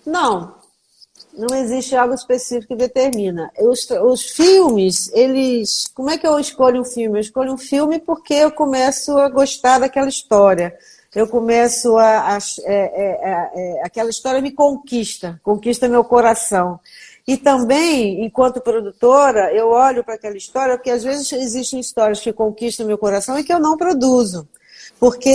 Não, 0.05 0.53
não 1.37 1.57
existe 1.57 1.95
algo 1.95 2.13
específico 2.13 2.69
que 2.69 2.75
determina. 2.75 3.51
Os, 3.59 3.89
os 3.89 4.23
filmes, 4.23 5.11
eles. 5.13 5.85
Como 5.93 6.09
é 6.09 6.17
que 6.17 6.27
eu 6.27 6.39
escolho 6.39 6.81
um 6.81 6.85
filme? 6.85 7.17
Eu 7.17 7.21
escolho 7.21 7.53
um 7.53 7.57
filme 7.57 7.99
porque 7.99 8.33
eu 8.33 8.51
começo 8.51 9.17
a 9.17 9.29
gostar 9.29 9.79
daquela 9.79 10.09
história. 10.09 10.75
Eu 11.13 11.27
começo 11.27 11.97
a. 11.97 12.35
a 12.35 12.37
é, 12.63 12.73
é, 12.73 13.51
é, 13.55 13.81
aquela 13.83 14.09
história 14.09 14.41
me 14.41 14.51
conquista, 14.51 15.39
conquista 15.43 15.87
meu 15.87 16.03
coração. 16.03 16.79
E 17.27 17.37
também, 17.37 18.23
enquanto 18.23 18.61
produtora, 18.61 19.51
eu 19.51 19.69
olho 19.69 20.03
para 20.03 20.13
aquela 20.13 20.37
história, 20.37 20.77
porque 20.77 20.91
às 20.91 21.03
vezes 21.03 21.31
existem 21.31 21.79
histórias 21.79 22.19
que 22.19 22.31
conquistam 22.31 22.85
meu 22.85 22.97
coração 22.97 23.37
e 23.37 23.43
que 23.43 23.51
eu 23.51 23.59
não 23.59 23.77
produzo 23.77 24.47
porque 25.05 25.29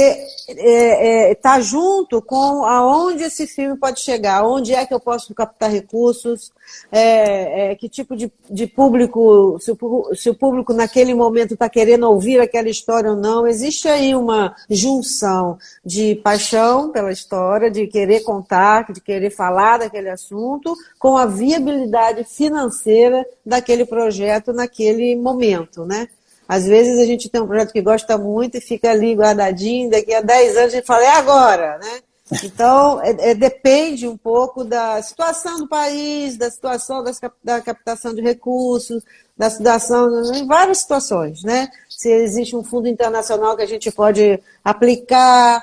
está 0.48 0.60
é, 0.60 1.30
é, 1.30 1.34
tá 1.36 1.60
junto 1.60 2.20
com 2.20 2.64
aonde 2.64 3.22
esse 3.22 3.46
filme 3.46 3.78
pode 3.78 4.00
chegar, 4.00 4.44
onde 4.44 4.74
é 4.74 4.84
que 4.84 4.92
eu 4.92 4.98
posso 4.98 5.32
captar 5.32 5.70
recursos, 5.70 6.50
é, 6.90 7.70
é, 7.70 7.74
que 7.76 7.88
tipo 7.88 8.16
de, 8.16 8.32
de 8.50 8.66
público, 8.66 9.58
se 9.60 9.70
o, 9.70 10.10
se 10.12 10.28
o, 10.28 10.34
público 10.34 10.72
naquele 10.72 11.14
momento 11.14 11.54
está 11.54 11.68
querendo 11.68 12.10
ouvir 12.10 12.40
aquela 12.40 12.68
história 12.68 13.12
ou 13.12 13.16
não. 13.16 13.46
Existe 13.46 13.86
aí 13.86 14.12
uma 14.12 14.56
junção 14.68 15.56
de 15.84 16.16
paixão 16.16 16.90
pela 16.90 17.12
história, 17.12 17.70
de 17.70 17.86
querer 17.86 18.24
contar, 18.24 18.92
de 18.92 19.00
querer 19.00 19.30
falar 19.30 19.78
daquele 19.78 20.08
assunto, 20.08 20.74
com 20.98 21.16
a 21.16 21.26
viabilidade 21.26 22.24
financeira 22.24 23.24
daquele 23.46 23.84
projeto 23.84 24.52
naquele 24.52 25.14
momento, 25.14 25.84
né? 25.84 26.08
Às 26.50 26.66
vezes 26.66 26.98
a 26.98 27.04
gente 27.04 27.28
tem 27.28 27.40
um 27.40 27.46
projeto 27.46 27.72
que 27.72 27.80
gosta 27.80 28.18
muito 28.18 28.58
e 28.58 28.60
fica 28.60 28.90
ali 28.90 29.14
guardadinho, 29.14 29.88
daqui 29.88 30.12
a 30.12 30.20
10 30.20 30.56
anos 30.56 30.72
a 30.72 30.76
gente 30.78 30.84
fala, 30.84 31.04
é 31.04 31.10
agora, 31.10 31.78
né? 31.78 32.00
Então, 32.44 33.00
é, 33.02 33.30
é, 33.30 33.34
depende 33.34 34.06
um 34.06 34.16
pouco 34.16 34.64
da 34.64 35.00
situação 35.02 35.58
do 35.58 35.68
país, 35.68 36.36
da 36.36 36.48
situação 36.48 37.02
das, 37.02 37.20
da 37.42 37.60
captação 37.60 38.14
de 38.14 38.20
recursos, 38.20 39.04
da 39.36 39.48
situação, 39.48 40.32
em 40.32 40.46
várias 40.46 40.78
situações, 40.78 41.42
né? 41.42 41.68
Se 41.88 42.08
existe 42.08 42.54
um 42.54 42.62
fundo 42.64 42.86
internacional 42.88 43.56
que 43.56 43.62
a 43.62 43.66
gente 43.66 43.90
pode 43.90 44.40
aplicar, 44.64 45.62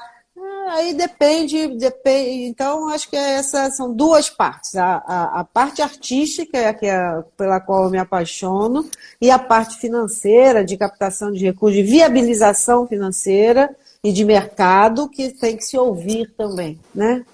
aí 0.67 0.93
depende, 0.93 1.67
depende. 1.69 2.45
Então, 2.45 2.89
acho 2.89 3.09
que 3.09 3.15
essas 3.15 3.75
são 3.75 3.93
duas 3.93 4.29
partes. 4.29 4.75
A, 4.75 5.03
a, 5.05 5.39
a 5.39 5.43
parte 5.43 5.81
artística, 5.81 6.57
é 6.57 6.73
que 6.73 6.85
é 6.85 7.23
pela 7.35 7.59
qual 7.59 7.85
eu 7.85 7.89
me 7.89 7.97
apaixono, 7.97 8.89
e 9.21 9.31
a 9.31 9.39
parte 9.39 9.77
financeira, 9.77 10.63
de 10.63 10.77
captação 10.77 11.31
de 11.31 11.43
recursos, 11.45 11.77
de 11.77 11.83
viabilização 11.83 12.87
financeira 12.87 13.75
e 14.03 14.11
de 14.11 14.23
mercado, 14.23 15.09
que 15.09 15.29
tem 15.29 15.57
que 15.57 15.63
se 15.63 15.77
ouvir 15.77 16.33
também, 16.37 16.79
né? 16.93 17.25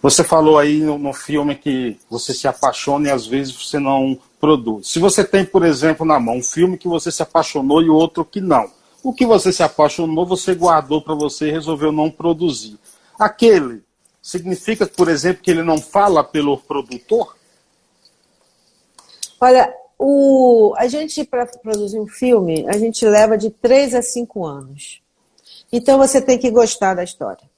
Você 0.00 0.24
falou 0.24 0.58
aí 0.58 0.80
no, 0.80 0.98
no 0.98 1.12
filme 1.12 1.54
que 1.54 1.96
você 2.10 2.34
se 2.34 2.48
apaixona 2.48 3.08
e 3.08 3.10
às 3.12 3.26
vezes 3.26 3.54
você 3.54 3.78
não 3.78 4.18
produz. 4.40 4.88
Se 4.88 4.98
você 4.98 5.22
tem, 5.22 5.44
por 5.44 5.64
exemplo, 5.64 6.04
na 6.04 6.18
mão 6.18 6.38
um 6.38 6.42
filme 6.42 6.76
que 6.76 6.88
você 6.88 7.12
se 7.12 7.22
apaixonou 7.22 7.80
e 7.80 7.88
outro 7.88 8.24
que 8.24 8.40
não 8.40 8.68
o 9.02 9.12
que 9.12 9.26
você 9.26 9.52
se 9.52 9.62
apaixonou, 9.62 10.26
você 10.26 10.54
guardou 10.54 11.02
para 11.02 11.14
você 11.14 11.48
e 11.48 11.52
resolveu 11.52 11.90
não 11.90 12.10
produzir. 12.10 12.78
Aquele 13.18 13.82
significa, 14.20 14.86
por 14.86 15.08
exemplo, 15.08 15.42
que 15.42 15.50
ele 15.50 15.62
não 15.62 15.78
fala 15.78 16.22
pelo 16.22 16.56
produtor? 16.56 17.36
Olha, 19.40 19.74
o, 19.98 20.72
a 20.76 20.86
gente, 20.86 21.24
para 21.24 21.46
produzir 21.46 21.98
um 21.98 22.06
filme, 22.06 22.64
a 22.68 22.78
gente 22.78 23.04
leva 23.04 23.36
de 23.36 23.50
3 23.50 23.94
a 23.96 24.02
5 24.02 24.44
anos. 24.44 25.02
Então 25.72 25.98
você 25.98 26.20
tem 26.20 26.38
que 26.38 26.50
gostar 26.50 26.94
da 26.94 27.02
história. 27.02 27.51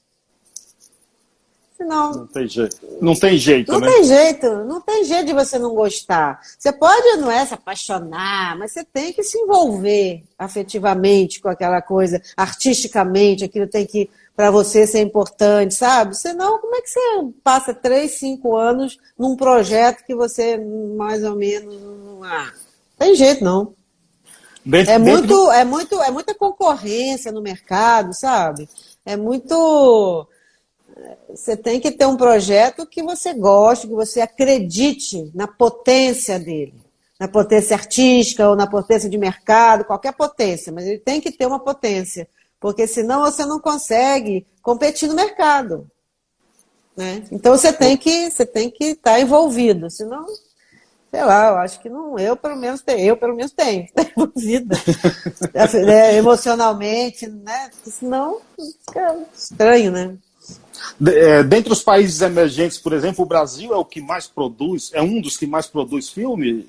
Senão, 1.77 2.11
não 2.13 2.27
tem 2.27 2.47
jeito. 2.47 2.77
Não 3.01 3.15
tem 3.15 3.37
jeito, 3.37 3.71
não 3.71 3.79
né? 3.81 3.91
tem 3.91 4.03
jeito. 4.05 4.49
Não 4.63 4.81
tem 4.81 5.03
jeito 5.03 5.25
de 5.25 5.33
você 5.33 5.59
não 5.59 5.75
gostar. 5.75 6.39
Você 6.57 6.71
pode, 6.71 7.17
não 7.17 7.29
é, 7.29 7.45
se 7.45 7.53
apaixonar, 7.53 8.57
mas 8.57 8.71
você 8.71 8.85
tem 8.85 9.11
que 9.11 9.21
se 9.21 9.37
envolver 9.37 10.23
afetivamente 10.39 11.41
com 11.41 11.49
aquela 11.49 11.81
coisa, 11.81 12.21
artisticamente, 12.37 13.43
aquilo 13.43 13.67
tem 13.67 13.85
que, 13.85 14.09
para 14.33 14.49
você, 14.49 14.87
ser 14.87 15.01
importante, 15.01 15.75
sabe? 15.75 16.17
Senão, 16.17 16.59
como 16.59 16.75
é 16.75 16.81
que 16.81 16.89
você 16.89 16.99
passa 17.43 17.73
três, 17.73 18.19
cinco 18.19 18.55
anos 18.55 18.97
num 19.19 19.35
projeto 19.35 20.05
que 20.05 20.15
você, 20.15 20.57
mais 20.95 21.25
ou 21.25 21.35
menos, 21.35 21.75
não. 21.81 22.23
Ah, 22.23 22.53
tem 22.97 23.15
jeito, 23.15 23.43
não. 23.43 23.73
Dentro, 24.65 24.93
é, 24.93 24.97
muito, 24.97 25.27
do... 25.27 25.51
é, 25.51 25.65
muito, 25.65 26.01
é 26.01 26.09
muita 26.09 26.33
concorrência 26.33 27.33
no 27.33 27.41
mercado, 27.41 28.13
sabe? 28.13 28.69
É 29.05 29.17
muito 29.17 30.25
você 31.29 31.57
tem 31.57 31.79
que 31.79 31.91
ter 31.91 32.05
um 32.05 32.15
projeto 32.15 32.85
que 32.85 33.03
você 33.03 33.33
goste, 33.33 33.87
que 33.87 33.93
você 33.93 34.21
acredite 34.21 35.29
na 35.33 35.47
potência 35.47 36.39
dele, 36.39 36.73
na 37.19 37.27
potência 37.27 37.75
artística 37.75 38.47
ou 38.47 38.55
na 38.55 38.67
potência 38.67 39.09
de 39.09 39.17
mercado, 39.17 39.85
qualquer 39.85 40.13
potência, 40.13 40.71
mas 40.71 40.85
ele 40.85 40.99
tem 40.99 41.19
que 41.19 41.31
ter 41.31 41.45
uma 41.45 41.59
potência, 41.59 42.27
porque 42.59 42.87
senão 42.87 43.21
você 43.21 43.45
não 43.45 43.59
consegue 43.59 44.45
competir 44.61 45.07
no 45.09 45.15
mercado. 45.15 45.89
Né? 46.95 47.23
Então 47.29 47.57
você 47.57 47.73
tem 47.73 47.97
que 47.97 48.31
você 48.31 48.45
tem 48.45 48.69
que 48.69 48.85
estar 48.85 49.13
tá 49.13 49.19
envolvido, 49.19 49.89
senão 49.89 50.25
sei 51.11 51.23
lá, 51.23 51.47
eu 51.47 51.57
acho 51.57 51.79
que 51.81 51.89
não, 51.89 52.19
eu 52.19 52.35
pelo 52.35 52.57
menos 52.57 52.81
tenho, 52.81 52.99
eu 52.99 53.17
pelo 53.17 53.35
menos 53.35 53.51
tenho, 53.53 53.87
envolvida 53.97 54.75
é, 55.89 56.15
emocionalmente, 56.15 57.27
né? 57.27 57.69
Senão 57.85 58.41
fica 58.85 59.25
estranho, 59.33 59.91
né? 59.91 60.17
É, 61.05 61.43
dentre 61.43 61.71
os 61.71 61.83
países 61.83 62.21
emergentes, 62.21 62.77
por 62.77 62.93
exemplo, 62.93 63.23
o 63.23 63.27
Brasil 63.27 63.73
é 63.73 63.77
o 63.77 63.85
que 63.85 64.01
mais 64.01 64.27
produz, 64.27 64.91
é 64.93 65.01
um 65.01 65.21
dos 65.21 65.37
que 65.37 65.45
mais 65.45 65.67
produz 65.67 66.09
filme? 66.09 66.67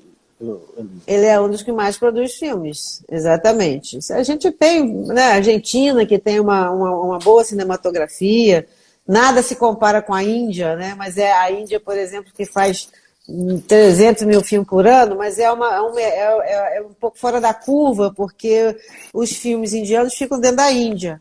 Ele 1.07 1.25
é 1.25 1.39
um 1.39 1.49
dos 1.49 1.63
que 1.63 1.71
mais 1.71 1.97
produz 1.97 2.35
filmes, 2.35 3.03
exatamente. 3.09 3.97
A 4.11 4.21
gente 4.21 4.51
tem, 4.51 4.85
né, 5.07 5.23
a 5.23 5.35
Argentina, 5.35 6.05
que 6.05 6.19
tem 6.19 6.39
uma, 6.39 6.69
uma, 6.69 6.91
uma, 6.91 7.19
boa 7.19 7.43
cinematografia, 7.43 8.67
nada 9.07 9.41
se 9.41 9.55
compara 9.55 9.99
com 10.01 10.13
a 10.13 10.23
Índia, 10.23 10.75
né, 10.75 10.93
mas 10.95 11.17
é 11.17 11.31
a 11.31 11.51
Índia, 11.51 11.79
por 11.79 11.97
exemplo, 11.97 12.31
que 12.35 12.45
faz 12.45 12.89
300 13.67 14.23
mil 14.23 14.43
filmes 14.43 14.69
por 14.69 14.85
ano, 14.85 15.15
mas 15.17 15.39
é, 15.39 15.51
uma, 15.51 15.99
é, 15.99 16.03
é, 16.03 16.39
é, 16.43 16.77
é 16.77 16.81
um 16.81 16.93
pouco 16.93 17.17
fora 17.17 17.41
da 17.41 17.53
curva, 17.53 18.13
porque 18.15 18.77
os 19.11 19.31
filmes 19.31 19.73
indianos 19.73 20.13
ficam 20.13 20.39
dentro 20.39 20.57
da 20.57 20.71
Índia 20.71 21.19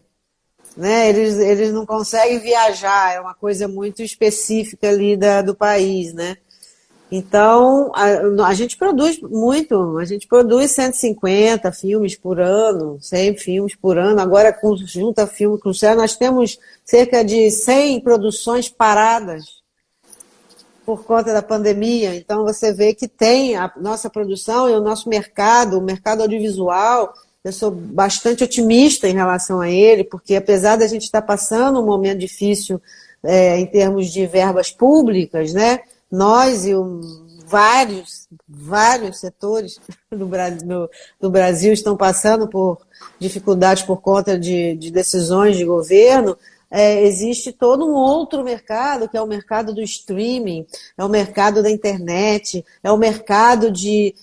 né? 0.77 1.09
Eles, 1.09 1.39
eles 1.39 1.73
não 1.73 1.87
conseguem 1.87 2.39
viajar, 2.39 3.15
é 3.15 3.21
uma 3.21 3.35
coisa 3.35 3.67
muito 3.67 4.03
específica 4.03 4.89
ali 4.89 5.17
da, 5.17 5.43
do 5.43 5.55
país, 5.55 6.13
né? 6.13 6.37
Então, 7.11 7.93
a, 7.95 8.49
a, 8.49 8.55
gente 8.55 8.77
produz 8.77 9.21
muito, 9.21 9.97
a 9.99 10.05
gente 10.05 10.27
produz 10.27 10.73
150 10.73 11.71
filmes 11.71 12.17
por 12.17 12.41
ano, 12.41 12.99
100 13.01 13.37
filmes 13.37 13.77
por 13.77 13.97
ano. 13.97 14.21
Agora, 14.21 14.53
com, 14.53 14.77
junta 14.77 15.25
filme 15.27 15.59
com 15.59 15.71
o 15.71 15.75
céu, 15.75 15.95
nós 15.95 16.17
temos 16.17 16.59
cerca 16.85 17.25
de 17.25 17.49
100 17.51 18.01
produções 18.01 18.69
paradas 18.69 19.63
por 20.85 21.05
conta 21.05 21.33
da 21.33 21.43
pandemia. 21.43 22.15
Então, 22.17 22.45
você 22.45 22.73
vê 22.73 22.93
que 22.93 23.07
tem 23.07 23.55
a 23.57 23.73
nossa 23.77 24.11
produção 24.11 24.69
e 24.69 24.73
o 24.73 24.81
nosso 24.81 25.09
mercado, 25.09 25.79
o 25.79 25.83
mercado 25.83 26.23
audiovisual, 26.23 27.15
eu 27.47 27.53
sou 27.53 27.71
bastante 27.71 28.43
otimista 28.43 29.09
em 29.09 29.15
relação 29.15 29.61
a 29.61 29.71
ele, 29.71 30.03
porque 30.03 30.35
apesar 30.35 30.75
da 30.75 30.89
gente 30.89 31.05
estar 31.05 31.23
passando 31.23 31.81
um 31.81 31.87
momento 31.87 32.19
difícil 32.19 32.83
é, 33.23 33.57
em 33.57 33.67
termos 33.67 34.09
de 34.09 34.27
verbas 34.27 34.73
públicas, 34.73 35.53
né, 35.53 35.79
nós 36.11 36.67
e 36.67 36.75
o, 36.75 37.01
vários, 37.47 38.27
vários 38.49 39.21
setores 39.21 39.79
do, 40.11 40.27
do, 40.27 40.91
do, 41.21 41.31
Brasil 41.31 41.73
estão 41.73 41.97
passando 41.97 42.49
por 42.49 42.79
dificuldades 43.17 43.85
por 43.85 44.01
conta 44.01 44.37
de, 44.37 44.75
de 44.75 44.91
decisões 44.91 45.57
de 45.57 45.65
governo, 45.65 46.37
é, 46.69 47.05
existe 47.05 47.53
todo 47.53 47.87
um 47.87 47.95
outro 47.95 48.43
mercado, 48.43 49.09
que 49.09 49.17
é 49.17 49.23
o 49.23 49.27
mercado 49.27 49.73
do 49.73 49.81
streaming, 49.83 50.67
é 50.99 51.05
o 51.05 51.09
mercado 51.09 51.63
da 51.63 51.71
internet, 51.71 52.65
é 52.83 52.91
o 52.91 52.99
mercado 52.99 53.71
de 53.71 54.17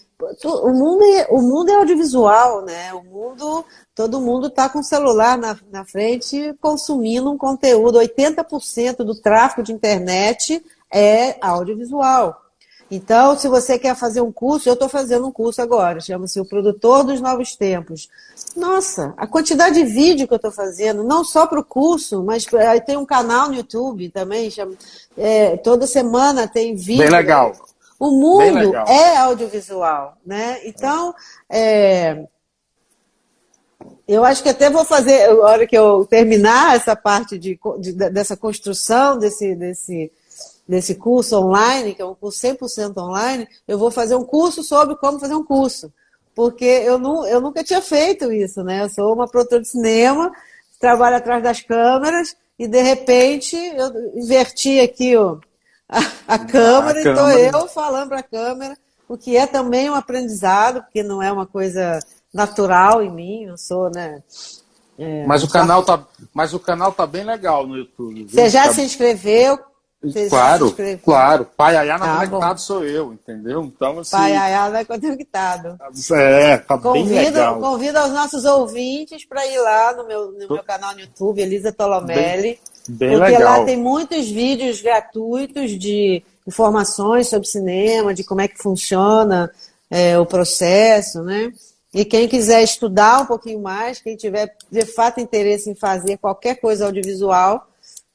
o 0.44 0.70
mundo 0.74 1.04
é, 1.04 1.28
o 1.30 1.42
mundo 1.42 1.70
é 1.70 1.76
audiovisual, 1.76 2.64
né? 2.64 2.94
O 2.94 3.04
mundo, 3.04 3.66
todo 3.96 4.22
mundo 4.22 4.48
está 4.48 4.70
com 4.70 4.80
o 4.80 4.84
celular 4.84 5.38
na, 5.38 5.58
na 5.72 5.86
frente 5.86 6.54
consumindo 6.62 7.32
um 7.32 7.38
conteúdo. 7.38 8.00
80% 8.00 8.98
do 8.98 9.16
tráfego 9.16 9.64
de 9.64 9.72
internet 9.72 10.64
é 10.92 11.38
audiovisual. 11.42 12.44
Então, 12.92 13.36
se 13.36 13.48
você 13.48 13.80
quer 13.80 13.96
fazer 13.96 14.22
um 14.22 14.32
curso, 14.32 14.70
eu 14.70 14.74
estou 14.74 14.88
fazendo 14.88 15.26
um 15.26 15.32
curso 15.32 15.60
agora, 15.62 16.00
chama-se 16.00 16.40
O 16.40 16.46
Produtor 16.46 17.04
dos 17.04 17.20
Novos 17.20 17.56
Tempos. 17.56 18.08
Nossa, 18.56 19.16
a 19.18 19.26
quantidade 19.26 19.76
de 19.76 19.84
vídeo 19.84 20.28
que 20.28 20.34
eu 20.34 20.38
estou 20.38 20.52
fazendo, 20.52 21.04
não 21.04 21.24
só 21.24 21.48
para 21.48 21.60
o 21.60 21.64
curso, 21.64 22.22
mas 22.22 22.46
tem 22.86 22.96
um 22.96 23.06
canal 23.06 23.48
no 23.48 23.56
YouTube 23.56 24.10
também, 24.10 24.52
chama, 24.52 24.74
é, 25.18 25.58
toda 25.58 25.88
semana 25.88 26.48
tem 26.48 26.76
vídeo. 26.76 27.00
Bem 27.04 27.10
legal. 27.10 27.54
O 28.04 28.12
mundo 28.12 28.76
é 28.76 29.16
audiovisual, 29.16 30.18
né? 30.26 30.60
Então, 30.66 31.16
é, 31.50 32.26
eu 34.06 34.26
acho 34.26 34.44
que 34.44 34.50
até 34.50 34.70
vou 34.70 34.84
fazer, 34.84 35.30
a 35.30 35.36
hora 35.36 35.66
que 35.66 35.78
eu 35.78 36.06
terminar 36.06 36.76
essa 36.76 36.98
parte 36.98 37.38
de, 37.38 37.58
de, 37.80 37.94
dessa 37.94 38.36
construção 38.36 39.18
desse, 39.18 39.56
desse, 39.56 40.12
desse 40.68 40.96
curso 40.96 41.38
online, 41.38 41.96
que 41.96 42.02
é 42.02 42.06
um 42.06 42.14
curso 42.14 42.46
100% 42.46 42.98
online, 42.98 43.48
eu 43.66 43.78
vou 43.78 43.90
fazer 43.90 44.16
um 44.16 44.26
curso 44.26 44.64
sobre 44.64 44.98
como 44.98 45.18
fazer 45.18 45.36
um 45.36 45.46
curso. 45.46 45.90
Porque 46.36 46.66
eu, 46.66 46.98
não, 46.98 47.26
eu 47.26 47.40
nunca 47.40 47.64
tinha 47.64 47.82
feito 47.82 48.34
isso, 48.34 48.64
né? 48.66 48.84
Eu 48.84 48.90
sou 48.90 49.14
uma 49.14 49.30
produtora 49.30 49.62
de 49.62 49.70
cinema, 49.70 50.30
trabalho 50.78 51.16
atrás 51.16 51.42
das 51.42 51.62
câmeras, 51.62 52.36
e 52.60 52.68
de 52.68 52.82
repente 52.82 53.56
eu 53.56 54.20
inverti 54.22 54.82
aqui 54.82 55.16
ó, 55.16 55.38
a, 55.90 56.00
a 56.28 56.40
câmera, 56.46 57.00
e 57.00 57.08
estou 57.08 57.30
eu 57.30 57.68
falando 57.68 58.10
para 58.10 58.20
a 58.20 58.24
câmera, 58.24 58.78
o 59.08 59.18
que 59.18 59.38
é 59.38 59.46
também 59.46 59.90
um 59.90 59.96
aprendizado, 59.96 60.82
porque 60.84 61.04
não 61.04 61.22
é 61.22 61.32
uma 61.32 61.46
coisa 61.46 62.00
natural 62.34 63.02
em 63.02 63.12
mim, 63.12 63.46
não 63.46 63.58
sou, 63.58 63.90
né? 63.90 64.22
É, 64.98 65.26
mas, 65.26 65.44
o 65.44 65.50
canal 65.50 65.84
tá, 65.84 66.06
mas 66.34 66.54
o 66.54 66.60
canal 66.60 66.92
tá 66.92 67.06
bem 67.06 67.24
legal 67.24 67.66
no 67.66 67.78
YouTube. 67.78 68.28
Você 68.30 68.50
já 68.50 68.66
tá... 68.66 68.74
se 68.74 68.82
inscreveu? 68.82 69.60
Você 70.04 70.28
claro, 70.28 70.76
claro. 71.02 71.46
Pai 71.56 71.78
Ayá 71.78 71.98
na 71.98 72.06
tá 72.06 72.28
Conectado 72.28 72.60
sou 72.60 72.84
eu, 72.84 73.14
entendeu? 73.14 73.64
Então, 73.64 74.00
assim. 74.00 74.12
Pai 74.12 74.36
Ayá 74.36 74.70
na 74.70 74.84
Conectado. 74.84 75.78
É, 76.12 76.58
tá 76.58 76.78
convido, 76.78 77.06
bem 77.10 77.24
legal. 77.24 77.60
Convido 77.60 78.00
aos 78.00 78.12
nossos 78.12 78.44
ouvintes 78.44 79.26
para 79.26 79.46
ir 79.48 79.58
lá 79.60 79.94
no 79.96 80.06
meu, 80.06 80.32
no 80.34 80.40
meu 80.40 80.64
canal 80.64 80.94
no 80.94 81.00
YouTube, 81.00 81.42
Elisa 81.42 81.72
Tolomelli. 81.72 82.42
Bem, 82.42 82.60
bem 82.88 83.12
porque 83.18 83.32
legal. 83.32 83.60
lá 83.60 83.66
tem 83.66 83.78
muitos 83.78 84.30
vídeos 84.30 84.82
gratuitos 84.82 85.78
de 85.78 86.24
informações 86.48 87.30
sobre 87.30 87.48
cinema, 87.48 88.14
de 88.14 88.24
como 88.24 88.42
é 88.42 88.48
que 88.48 88.62
funciona 88.62 89.52
é, 89.90 90.18
o 90.20 90.26
processo, 90.26 91.22
né? 91.24 91.52
E 91.94 92.04
quem 92.04 92.28
quiser 92.28 92.64
estudar 92.64 93.22
um 93.22 93.26
pouquinho 93.26 93.62
mais, 93.62 94.00
quem 94.00 94.16
tiver 94.16 94.56
de 94.72 94.86
fato 94.86 95.20
interesse 95.20 95.70
em 95.70 95.76
fazer 95.76 96.18
qualquer 96.18 96.56
coisa 96.56 96.86
audiovisual, 96.86 97.68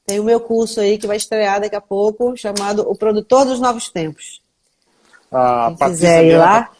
tem 0.05 0.19
o 0.19 0.23
meu 0.23 0.39
curso 0.41 0.81
aí 0.81 0.97
que 0.97 1.07
vai 1.07 1.17
estrear 1.17 1.61
daqui 1.61 1.75
a 1.75 1.81
pouco, 1.81 2.35
chamado 2.35 2.81
O 2.89 2.95
Produtor 2.95 3.45
dos 3.45 3.59
Novos 3.59 3.89
Tempos. 3.89 4.41
A 5.31 5.67
quem 5.67 5.77
Patrícia 5.77 6.07
quiser 6.07 6.25
ir 6.25 6.37
lá. 6.37 6.71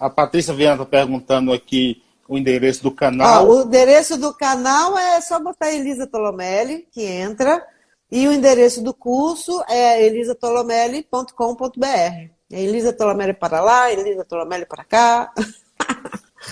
A 0.00 0.10
Patrícia 0.10 0.54
Viana 0.54 0.82
está 0.82 0.86
perguntando 0.86 1.52
aqui 1.52 2.02
o 2.30 2.38
endereço 2.38 2.84
do 2.84 2.92
canal. 2.92 3.48
o 3.48 3.62
endereço 3.62 4.16
do 4.16 4.32
canal 4.32 4.96
é 4.96 5.20
só 5.20 5.40
botar 5.40 5.72
Elisa 5.72 6.06
Tolomelli, 6.06 6.86
que 6.92 7.02
entra. 7.02 7.60
E 8.08 8.28
o 8.28 8.32
endereço 8.32 8.80
do 8.84 8.94
curso 8.94 9.60
é 9.68 10.06
elisatolomelli.com.br. 10.06 11.84
É 11.84 12.30
Elisa 12.52 12.92
Tolomelli 12.92 13.34
para 13.34 13.60
lá, 13.60 13.92
Elisa 13.92 14.24
Tolomelli 14.24 14.64
para 14.64 14.84
cá. 14.84 15.32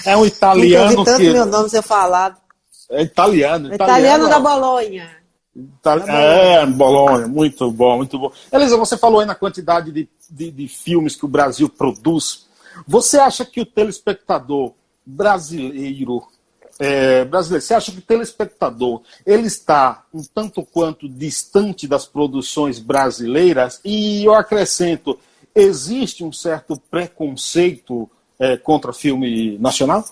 É 0.05 0.17
um 0.17 0.27
italiano 0.27 0.97
Nunca 0.97 1.13
tanto 1.13 1.23
que... 1.23 1.31
meu 1.31 1.47
nome 1.47 1.71
ser 1.71 1.83
falado. 1.83 2.37
É 2.91 3.03
italiano. 3.03 3.73
Italiano, 3.73 4.27
italiano 4.27 4.29
da 4.29 4.41
Bolonha. 4.41 5.09
Itali... 5.55 6.11
É, 6.11 6.67
Bolonha, 6.67 7.29
muito 7.29 7.71
bom, 7.71 7.99
muito 7.99 8.19
bom. 8.19 8.33
Elisa, 8.53 8.77
você 8.77 8.97
falou 8.97 9.21
aí 9.21 9.27
na 9.27 9.37
quantidade 9.37 9.93
de, 9.93 10.09
de, 10.29 10.51
de 10.51 10.67
filmes 10.67 11.15
que 11.15 11.25
o 11.25 11.29
Brasil 11.29 11.69
produz. 11.69 12.49
Você 12.87 13.17
acha 13.19 13.45
que 13.45 13.61
o 13.61 13.67
telespectador 13.67 14.75
brasileiro 15.09 16.27
é, 16.79 17.25
brasileiro, 17.25 17.65
você 17.65 17.75
acha 17.75 17.91
que 17.91 17.99
o 17.99 18.03
telespectador 18.03 19.03
ele 19.27 19.49
está 19.49 20.05
um 20.15 20.23
tanto 20.23 20.63
quanto 20.63 21.09
distante 21.09 21.89
das 21.89 22.07
produções 22.07 22.79
brasileiras? 22.79 23.81
E 23.85 24.25
eu 24.25 24.35
acrescento, 24.35 25.19
existe 25.55 26.23
um 26.23 26.33
certo 26.33 26.81
preconceito 26.89 28.09
é, 28.39 28.57
contra 28.57 28.93
filme 28.93 29.59
nacional? 29.59 30.05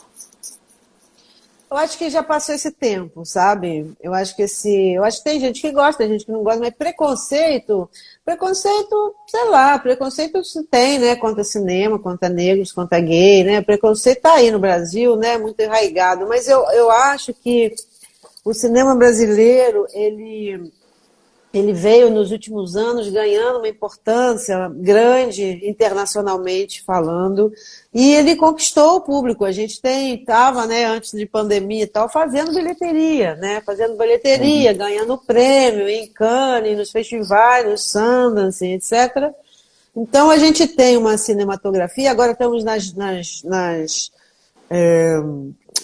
Eu 1.68 1.76
acho 1.76 1.98
que 1.98 2.08
já 2.08 2.22
passou 2.22 2.54
esse 2.54 2.70
tempo, 2.70 3.24
sabe? 3.24 3.92
Eu 4.00 4.14
acho 4.14 4.36
que 4.36 4.42
esse. 4.42 4.92
Eu 4.92 5.02
acho 5.02 5.18
que 5.18 5.24
tem 5.24 5.40
gente 5.40 5.60
que 5.60 5.72
gosta, 5.72 5.98
tem 5.98 6.12
gente 6.12 6.24
que 6.24 6.30
não 6.30 6.44
gosta, 6.44 6.60
mas 6.60 6.74
preconceito. 6.74 7.90
Preconceito, 8.24 9.14
sei 9.26 9.44
lá, 9.46 9.76
preconceito 9.78 10.44
se 10.44 10.62
tem, 10.64 10.98
né? 11.00 11.16
Contra 11.16 11.42
cinema, 11.42 11.98
contra 11.98 12.28
negros, 12.28 12.70
contra 12.70 13.00
gay, 13.00 13.42
né? 13.42 13.62
Preconceito 13.62 14.22
tá 14.22 14.34
aí 14.34 14.50
no 14.52 14.60
Brasil, 14.60 15.16
né? 15.16 15.38
Muito 15.38 15.60
enraigado. 15.60 16.26
Mas 16.28 16.46
eu, 16.46 16.60
eu 16.70 16.88
acho 16.88 17.34
que 17.34 17.74
o 18.44 18.54
cinema 18.54 18.94
brasileiro, 18.94 19.86
ele 19.92 20.72
ele 21.58 21.72
veio 21.72 22.10
nos 22.10 22.32
últimos 22.32 22.76
anos 22.76 23.08
ganhando 23.08 23.58
uma 23.58 23.68
importância 23.68 24.68
grande 24.74 25.60
internacionalmente 25.68 26.82
falando 26.82 27.52
e 27.92 28.14
ele 28.14 28.36
conquistou 28.36 28.96
o 28.96 29.00
público. 29.00 29.44
A 29.44 29.52
gente 29.52 29.80
tem 29.80 30.14
estava, 30.14 30.66
né, 30.66 30.84
antes 30.84 31.12
de 31.12 31.24
pandemia 31.24 31.84
e 31.84 31.86
tal, 31.86 32.08
fazendo 32.08 32.52
bilheteria, 32.52 33.36
né, 33.36 33.62
fazendo 33.64 33.96
bilheteria, 33.96 34.72
uhum. 34.72 34.78
ganhando 34.78 35.18
prêmio 35.18 35.88
em 35.88 36.06
Cannes, 36.08 36.76
nos 36.76 36.90
festivais, 36.90 37.66
no 37.66 37.78
Sundance, 37.78 38.66
etc. 38.66 39.32
Então 39.96 40.30
a 40.30 40.36
gente 40.36 40.66
tem 40.66 40.96
uma 40.96 41.16
cinematografia. 41.16 42.10
Agora 42.10 42.32
estamos 42.32 42.62
nas, 42.64 42.92
nas, 42.92 43.42
nas 43.42 44.10
é, 44.68 45.16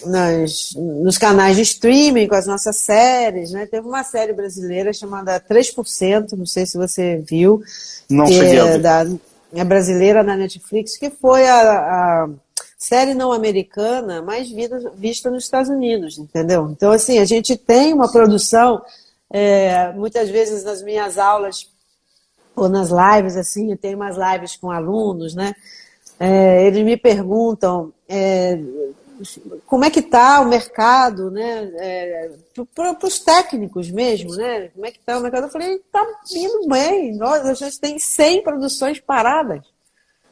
nas, 0.05 0.73
nos 0.75 1.17
canais 1.17 1.55
de 1.55 1.61
streaming 1.61 2.27
com 2.27 2.35
as 2.35 2.47
nossas 2.47 2.77
séries, 2.77 3.51
né? 3.51 3.65
Teve 3.65 3.87
uma 3.87 4.03
série 4.03 4.33
brasileira 4.33 4.93
chamada 4.93 5.39
3%, 5.39 6.33
não 6.33 6.45
sei 6.45 6.65
se 6.65 6.77
você 6.77 7.17
viu. 7.17 7.61
Não 8.09 8.27
cheguei 8.27 8.59
é, 8.59 8.77
da, 8.77 9.05
é 9.53 9.63
brasileira 9.63 10.23
na 10.23 10.35
Netflix, 10.35 10.97
que 10.97 11.09
foi 11.09 11.47
a, 11.47 11.61
a 12.23 12.29
série 12.77 13.13
não 13.13 13.31
americana 13.31 14.21
mais 14.21 14.49
vista, 14.49 14.91
vista 14.95 15.31
nos 15.31 15.45
Estados 15.45 15.69
Unidos, 15.69 16.17
entendeu? 16.17 16.69
Então, 16.71 16.91
assim, 16.91 17.19
a 17.19 17.25
gente 17.25 17.55
tem 17.55 17.93
uma 17.93 18.11
produção, 18.11 18.81
é, 19.29 19.91
muitas 19.93 20.29
vezes 20.29 20.63
nas 20.63 20.81
minhas 20.81 21.17
aulas 21.17 21.71
ou 22.55 22.69
nas 22.69 22.89
lives, 22.89 23.35
assim, 23.35 23.71
eu 23.71 23.77
tenho 23.77 23.97
umas 23.97 24.15
lives 24.15 24.55
com 24.55 24.69
alunos, 24.69 25.33
né? 25.33 25.55
É, 26.19 26.65
eles 26.67 26.83
me 26.85 26.95
perguntam 26.95 27.91
é, 28.07 28.59
como 29.65 29.85
é 29.85 29.89
que 29.89 29.99
está 29.99 30.41
o 30.41 30.45
mercado, 30.45 31.31
né? 31.31 31.71
É, 31.77 32.31
para 32.73 33.07
os 33.07 33.19
técnicos 33.19 33.89
mesmo, 33.89 34.35
né? 34.35 34.69
Como 34.69 34.85
é 34.85 34.91
que 34.91 34.99
está 34.99 35.17
o 35.17 35.21
mercado? 35.21 35.45
Eu 35.45 35.51
falei, 35.51 35.75
está 35.75 36.05
indo 36.31 36.67
bem. 36.67 37.15
Nós, 37.15 37.45
a 37.45 37.53
gente 37.53 37.79
tem 37.79 37.99
100 37.99 38.43
produções 38.43 38.99
paradas. 38.99 39.61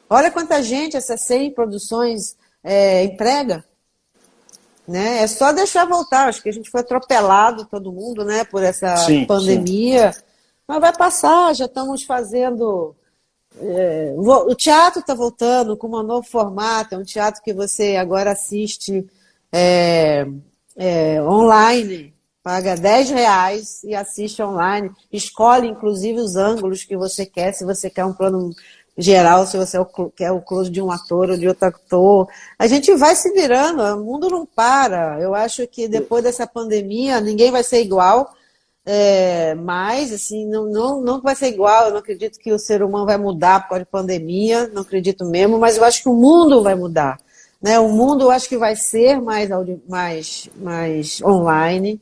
Olha 0.10 0.32
quanta 0.32 0.62
gente 0.62 0.98
essas 0.98 1.22
100 1.22 1.52
produções 1.52 2.36
é, 2.64 3.04
emprega. 3.04 3.64
Né? 4.88 5.24
É 5.24 5.28
só 5.28 5.52
deixar 5.52 5.86
voltar. 5.86 6.28
Acho 6.28 6.42
que 6.42 6.50
a 6.50 6.54
gente 6.54 6.70
foi 6.70 6.82
atropelado, 6.82 7.66
todo 7.66 7.92
mundo, 7.92 8.26
né? 8.26 8.44
Por 8.44 8.62
essa 8.64 8.96
sim, 8.98 9.26
pandemia. 9.26 10.12
Sim. 10.12 10.22
Mas 10.68 10.80
vai 10.80 10.96
passar, 10.96 11.54
já 11.54 11.66
estamos 11.66 12.04
fazendo 12.04 12.96
é, 13.60 14.14
o 14.16 14.56
teatro 14.56 15.02
está 15.02 15.14
voltando 15.14 15.76
com 15.76 15.88
um 15.88 16.04
novo 16.04 16.28
formato, 16.28 16.96
é 16.96 16.98
um 16.98 17.04
teatro 17.04 17.42
que 17.42 17.54
você 17.54 17.96
agora 17.96 18.32
assiste 18.32 19.06
é, 19.52 20.26
é, 20.76 21.22
online, 21.22 22.14
paga 22.42 22.76
10 22.76 23.10
reais 23.10 23.84
e 23.84 23.94
assiste 23.94 24.42
online, 24.42 24.90
escolhe 25.12 25.68
inclusive 25.68 26.20
os 26.20 26.36
ângulos 26.36 26.84
que 26.84 26.96
você 26.96 27.26
quer, 27.26 27.54
se 27.54 27.66
você 27.66 27.90
quer 27.90 28.06
um 28.06 28.14
plano 28.14 28.52
geral, 28.98 29.46
se 29.46 29.58
você 29.58 29.78
quer 30.16 30.32
o 30.32 30.42
close 30.42 30.70
de 30.70 30.82
um 30.82 30.92
ator 30.92 31.30
ou 31.30 31.38
de 31.38 31.48
outro 31.48 31.68
ator. 31.68 32.28
A 32.58 32.68
gente 32.68 32.94
vai 32.96 33.16
se 33.16 33.32
virando, 33.32 33.82
o 33.82 34.04
mundo 34.04 34.30
não 34.30 34.46
para. 34.46 35.20
Eu 35.20 35.34
acho 35.34 35.68
que 35.68 35.88
depois 35.88 36.24
dessa 36.24 36.46
pandemia 36.48 37.20
ninguém 37.22 37.52
vai 37.52 37.64
ser 37.64 37.82
igual 37.82 38.34
é, 38.86 39.54
mas, 39.56 40.12
assim, 40.12 40.48
não, 40.48 40.66
não, 40.66 41.02
não 41.02 41.22
vai 41.22 41.36
ser 41.36 41.48
igual. 41.48 41.86
Eu 41.86 41.92
não 41.92 42.00
acredito 42.00 42.40
que 42.40 42.52
o 42.52 42.60
ser 42.60 42.82
humano 42.82 43.06
vai 43.06 43.18
mudar 43.18 43.62
por 43.62 43.70
causa 43.70 43.84
de 43.84 43.90
pandemia, 43.90 44.68
não 44.68 44.82
acredito 44.82 45.26
mesmo, 45.26 45.60
mas 45.60 45.78
eu 45.78 45.84
acho 45.84 46.02
que 46.02 46.10
o 46.10 46.16
mundo 46.16 46.64
vai 46.64 46.76
mudar. 46.76 47.18
Né? 47.62 47.80
O 47.80 47.90
mundo 47.90 48.24
eu 48.24 48.32
acho 48.32 48.50
que 48.50 48.58
vai 48.58 48.76
ser 48.76 49.22
mais, 49.22 49.50
mais, 49.88 50.50
mais 50.56 51.22
online. 51.22 52.02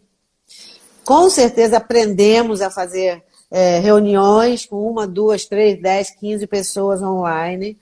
Com 1.03 1.29
certeza 1.29 1.77
aprendemos 1.77 2.61
a 2.61 2.69
fazer 2.69 3.23
é, 3.51 3.79
reuniões 3.79 4.65
com 4.65 4.89
uma, 4.89 5.05
duas, 5.05 5.45
três, 5.45 5.81
dez, 5.81 6.11
quinze 6.11 6.47
pessoas 6.47 7.01
online. 7.01 7.77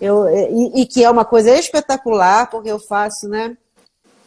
Eu, 0.00 0.26
e, 0.28 0.80
e 0.80 0.86
que 0.86 1.04
é 1.04 1.10
uma 1.10 1.24
coisa 1.24 1.54
espetacular, 1.56 2.50
porque 2.50 2.70
eu 2.70 2.78
faço, 2.80 3.28
né? 3.28 3.56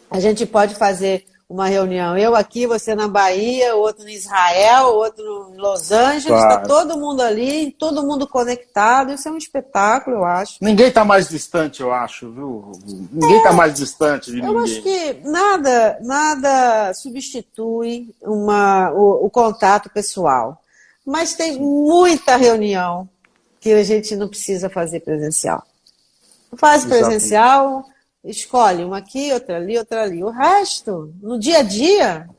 A 0.10 0.20
gente 0.20 0.46
pode 0.46 0.76
fazer 0.76 1.26
uma 1.54 1.68
reunião. 1.68 2.18
Eu 2.18 2.36
aqui, 2.36 2.66
você 2.66 2.96
na 2.96 3.08
Bahia, 3.08 3.76
outro 3.76 4.10
em 4.10 4.16
Israel, 4.16 4.88
outro 4.88 5.52
em 5.54 5.58
Los 5.58 5.92
Angeles, 5.92 6.26
está 6.26 6.58
claro. 6.58 6.68
todo 6.68 6.98
mundo 6.98 7.22
ali, 7.22 7.72
todo 7.78 8.02
mundo 8.02 8.28
conectado. 8.28 9.14
Isso 9.14 9.30
é 9.30 9.32
um 9.32 9.38
espetáculo, 9.38 10.18
eu 10.18 10.26
acho. 10.26 10.58
Ninguém 10.60 10.88
está 10.88 11.06
mais 11.06 11.30
distante, 11.30 11.82
eu 11.82 11.94
acho, 11.94 12.32
viu? 12.32 12.72
Ninguém 13.12 13.38
está 13.38 13.52
é, 13.52 13.54
mais 13.54 13.76
distante 13.76 14.32
de 14.32 14.40
eu 14.40 14.46
ninguém. 14.46 14.58
Eu 14.58 14.64
acho 14.64 14.82
que 14.82 15.14
nada, 15.30 16.00
nada 16.02 16.94
substitui 16.96 18.10
uma, 18.20 18.90
o, 18.92 19.28
o 19.28 19.30
contato 19.30 19.92
pessoal. 19.92 20.60
Mas 21.06 21.36
tem 21.36 21.60
muita 21.60 22.36
reunião 22.36 23.08
que 23.60 23.72
a 23.72 23.84
gente 23.84 24.16
não 24.16 24.28
precisa 24.28 24.72
fazer 24.72 25.02
presencial. 25.02 25.64
Faz 26.58 26.84
presencial, 26.84 27.86
Escolhe 28.24 28.84
uma 28.84 28.98
aqui, 29.00 29.34
outra 29.34 29.58
ali, 29.58 29.78
outra 29.78 30.04
ali. 30.04 30.24
O 30.24 30.30
resto, 30.30 31.14
no 31.22 31.38
dia 31.38 31.60
a 31.60 31.62
dia. 31.64 32.30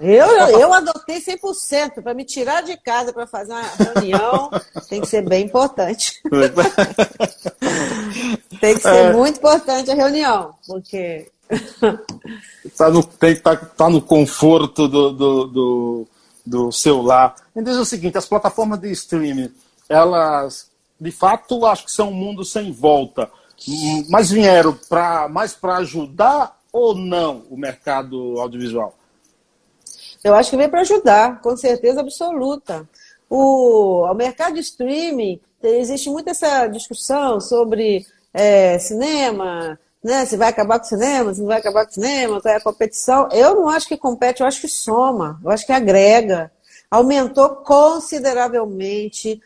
Eu, 0.00 0.26
eu 0.58 0.72
adotei 0.72 1.20
100%. 1.20 2.02
Para 2.02 2.14
me 2.14 2.24
tirar 2.24 2.62
de 2.62 2.76
casa 2.78 3.12
para 3.12 3.26
fazer 3.26 3.52
uma 3.52 3.62
reunião, 3.62 4.50
tem 4.88 5.02
que 5.02 5.06
ser 5.06 5.22
bem 5.22 5.44
importante. 5.44 6.20
tem 8.60 8.74
que 8.74 8.80
ser 8.80 8.88
é. 8.88 9.12
muito 9.12 9.36
importante 9.38 9.90
a 9.90 9.94
reunião, 9.94 10.54
porque. 10.66 11.30
tá 12.76 12.88
no, 12.88 13.02
tem 13.02 13.34
que 13.34 13.42
tá, 13.42 13.54
tá 13.56 13.90
no 13.90 14.00
conforto 14.00 14.88
do, 14.88 15.12
do, 15.12 15.46
do 15.46 16.08
do 16.48 16.72
celular. 16.72 17.36
Me 17.54 17.62
diz 17.62 17.76
o 17.76 17.84
seguinte, 17.84 18.18
as 18.18 18.26
plataformas 18.26 18.80
de 18.80 18.90
streaming, 18.90 19.52
elas, 19.88 20.70
de 20.98 21.12
fato, 21.12 21.66
acho 21.66 21.84
que 21.84 21.92
são 21.92 22.08
um 22.08 22.14
mundo 22.14 22.44
sem 22.44 22.72
volta, 22.72 23.30
mas 24.08 24.30
vieram 24.30 24.78
pra, 24.88 25.28
mais 25.28 25.54
para 25.54 25.76
ajudar 25.78 26.58
ou 26.72 26.94
não 26.94 27.44
o 27.50 27.56
mercado 27.56 28.40
audiovisual? 28.40 28.94
Eu 30.22 30.34
acho 30.34 30.50
que 30.50 30.56
veio 30.56 30.68
para 30.68 30.80
ajudar, 30.80 31.40
com 31.40 31.56
certeza 31.56 32.00
absoluta. 32.00 32.88
O, 33.30 34.02
o 34.04 34.14
mercado 34.14 34.54
de 34.54 34.60
streaming, 34.60 35.40
existe 35.62 36.10
muito 36.10 36.30
essa 36.30 36.66
discussão 36.66 37.40
sobre 37.40 38.06
é, 38.32 38.78
cinema, 38.78 39.78
né? 40.02 40.24
Se 40.24 40.36
vai 40.36 40.48
acabar 40.48 40.78
com 40.78 40.86
o 40.86 40.88
cinema, 40.88 41.34
se 41.34 41.40
não 41.40 41.48
vai 41.48 41.58
acabar 41.58 41.84
com 41.84 41.90
o 41.90 41.94
cinema, 41.94 42.40
qual 42.40 42.54
é 42.54 42.56
a 42.56 42.62
competição. 42.62 43.28
Eu 43.32 43.54
não 43.54 43.68
acho 43.68 43.88
que 43.88 43.96
compete, 43.96 44.40
eu 44.40 44.46
acho 44.46 44.60
que 44.60 44.68
soma, 44.68 45.40
eu 45.44 45.50
acho 45.50 45.66
que 45.66 45.72
agrega. 45.72 46.50
Aumentou 46.90 47.56
consideravelmente 47.56 49.40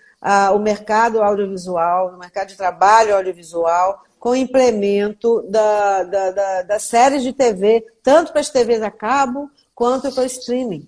o 0.55 0.59
mercado 0.59 1.23
audiovisual, 1.23 2.15
o 2.15 2.19
mercado 2.19 2.49
de 2.49 2.57
trabalho 2.57 3.17
audiovisual, 3.17 4.03
com 4.19 4.31
o 4.31 4.37
implemento 4.37 5.43
da, 5.49 6.05
da, 6.05 6.31
da, 6.31 6.63
das 6.63 6.85
séries 6.85 7.25
de 7.25 7.33
TV, 7.33 7.85
tanto 8.03 8.31
para 8.31 8.41
as 8.41 8.51
TVs 8.51 8.81
a 8.81 8.91
cabo 8.91 9.51
quanto 9.75 10.13
para 10.13 10.23
o 10.23 10.27
streaming. 10.27 10.87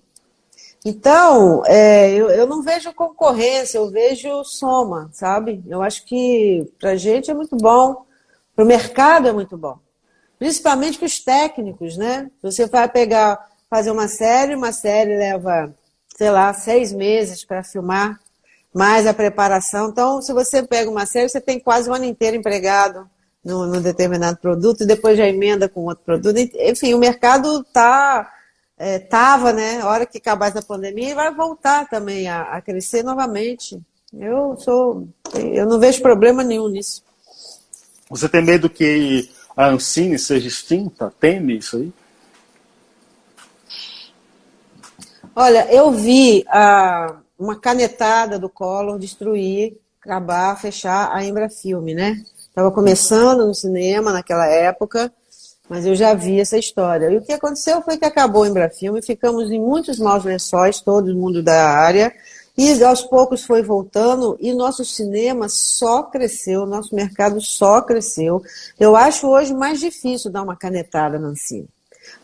Então, 0.85 1.63
é, 1.65 2.11
eu, 2.11 2.29
eu 2.29 2.47
não 2.47 2.61
vejo 2.61 2.93
concorrência, 2.93 3.77
eu 3.79 3.89
vejo 3.89 4.43
soma, 4.45 5.09
sabe? 5.11 5.63
Eu 5.67 5.81
acho 5.81 6.05
que 6.05 6.71
para 6.79 6.91
a 6.91 6.95
gente 6.95 7.29
é 7.29 7.33
muito 7.33 7.57
bom, 7.57 8.05
para 8.55 8.63
o 8.63 8.67
mercado 8.67 9.27
é 9.27 9.33
muito 9.33 9.57
bom. 9.57 9.79
Principalmente 10.39 10.97
para 10.97 11.07
os 11.07 11.19
técnicos, 11.19 11.97
né? 11.97 12.29
Você 12.41 12.67
vai 12.67 12.87
pegar, 12.87 13.49
fazer 13.69 13.91
uma 13.91 14.07
série, 14.07 14.55
uma 14.55 14.71
série 14.71 15.17
leva, 15.17 15.73
sei 16.15 16.29
lá, 16.29 16.53
seis 16.53 16.93
meses 16.93 17.43
para 17.43 17.63
filmar, 17.63 18.19
mais 18.75 19.07
a 19.07 19.13
preparação. 19.13 19.87
Então, 19.87 20.21
se 20.21 20.33
você 20.33 20.61
pega 20.61 20.91
uma 20.91 21.05
série, 21.05 21.29
você 21.29 21.39
tem 21.39 21.57
quase 21.57 21.89
um 21.89 21.93
ano 21.93 22.03
inteiro 22.03 22.35
empregado 22.35 23.09
num, 23.41 23.65
num 23.67 23.81
determinado 23.81 24.37
produto, 24.37 24.83
e 24.83 24.85
depois 24.85 25.17
já 25.17 25.25
emenda 25.25 25.69
com 25.69 25.85
outro 25.85 26.03
produto. 26.03 26.37
Enfim, 26.37 26.93
o 26.93 26.97
mercado 26.97 27.61
estava, 27.61 28.29
é, 28.77 29.53
né? 29.53 29.79
A 29.79 29.87
hora 29.87 30.05
que 30.05 30.17
acabar 30.17 30.49
essa 30.49 30.61
pandemia, 30.61 31.11
e 31.11 31.15
vai 31.15 31.33
voltar 31.33 31.87
também 31.87 32.27
a, 32.27 32.41
a, 32.41 32.61
crescer 32.61 33.01
novamente. 33.01 33.79
Eu 34.13 34.57
sou, 34.59 35.07
eu 35.33 35.65
não 35.65 35.79
vejo 35.79 36.01
problema 36.01 36.43
nenhum 36.43 36.67
nisso. 36.67 37.01
Você 38.09 38.27
tem 38.27 38.43
medo 38.43 38.69
que 38.69 39.29
a 39.55 39.69
Ancine 39.69 40.19
seja 40.19 40.49
extinta? 40.49 41.13
Teme 41.17 41.57
isso 41.59 41.77
aí? 41.77 41.93
Olha, 45.33 45.65
eu 45.73 45.91
vi 45.91 46.43
a, 46.49 47.15
uma 47.37 47.55
canetada 47.55 48.39
do 48.39 48.49
Collor 48.49 48.97
destruir, 48.97 49.77
acabar, 50.01 50.59
fechar 50.59 51.11
a 51.11 51.23
Embrafilme, 51.23 51.93
né? 51.93 52.23
Estava 52.37 52.71
começando 52.71 53.45
no 53.45 53.53
cinema 53.53 54.13
naquela 54.13 54.47
época 54.47 55.11
mas 55.69 55.85
eu 55.85 55.95
já 55.95 56.13
vi 56.13 56.39
essa 56.39 56.57
história. 56.57 57.09
E 57.09 57.17
o 57.17 57.21
que 57.21 57.33
aconteceu 57.33 57.81
foi 57.81 57.97
que 57.97 58.05
acabou 58.05 58.43
o 58.43 58.45
Embrafilme, 58.45 59.01
ficamos 59.01 59.49
em 59.51 59.59
muitos 59.59 59.99
maus 59.99 60.23
lençóis, 60.23 60.79
todo 60.79 61.15
mundo 61.15 61.41
da 61.41 61.69
área, 61.69 62.13
e 62.57 62.83
aos 62.83 63.01
poucos 63.01 63.43
foi 63.43 63.61
voltando, 63.61 64.37
e 64.39 64.53
nosso 64.53 64.85
cinema 64.85 65.49
só 65.49 66.03
cresceu, 66.03 66.65
nosso 66.65 66.95
mercado 66.95 67.41
só 67.41 67.81
cresceu. 67.81 68.41
Eu 68.79 68.95
acho 68.95 69.27
hoje 69.27 69.53
mais 69.53 69.79
difícil 69.79 70.31
dar 70.31 70.43
uma 70.43 70.55
canetada, 70.55 71.19
Nancy. 71.19 71.67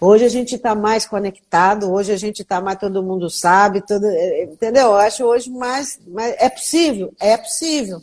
Hoje 0.04 0.26
a 0.26 0.30
gente 0.30 0.56
está 0.56 0.74
mais 0.74 1.06
conectado, 1.06 1.92
hoje 1.92 2.12
a 2.12 2.18
gente 2.18 2.42
está 2.42 2.60
mais, 2.60 2.80
todo 2.80 3.04
mundo 3.04 3.30
sabe, 3.30 3.86
todo, 3.86 4.08
é, 4.08 4.46
entendeu? 4.46 4.88
Eu 4.88 4.96
acho 4.96 5.24
hoje 5.24 5.52
mais, 5.52 6.00
mais. 6.08 6.34
É 6.40 6.50
possível? 6.50 7.14
É 7.20 7.38
possível. 7.38 8.02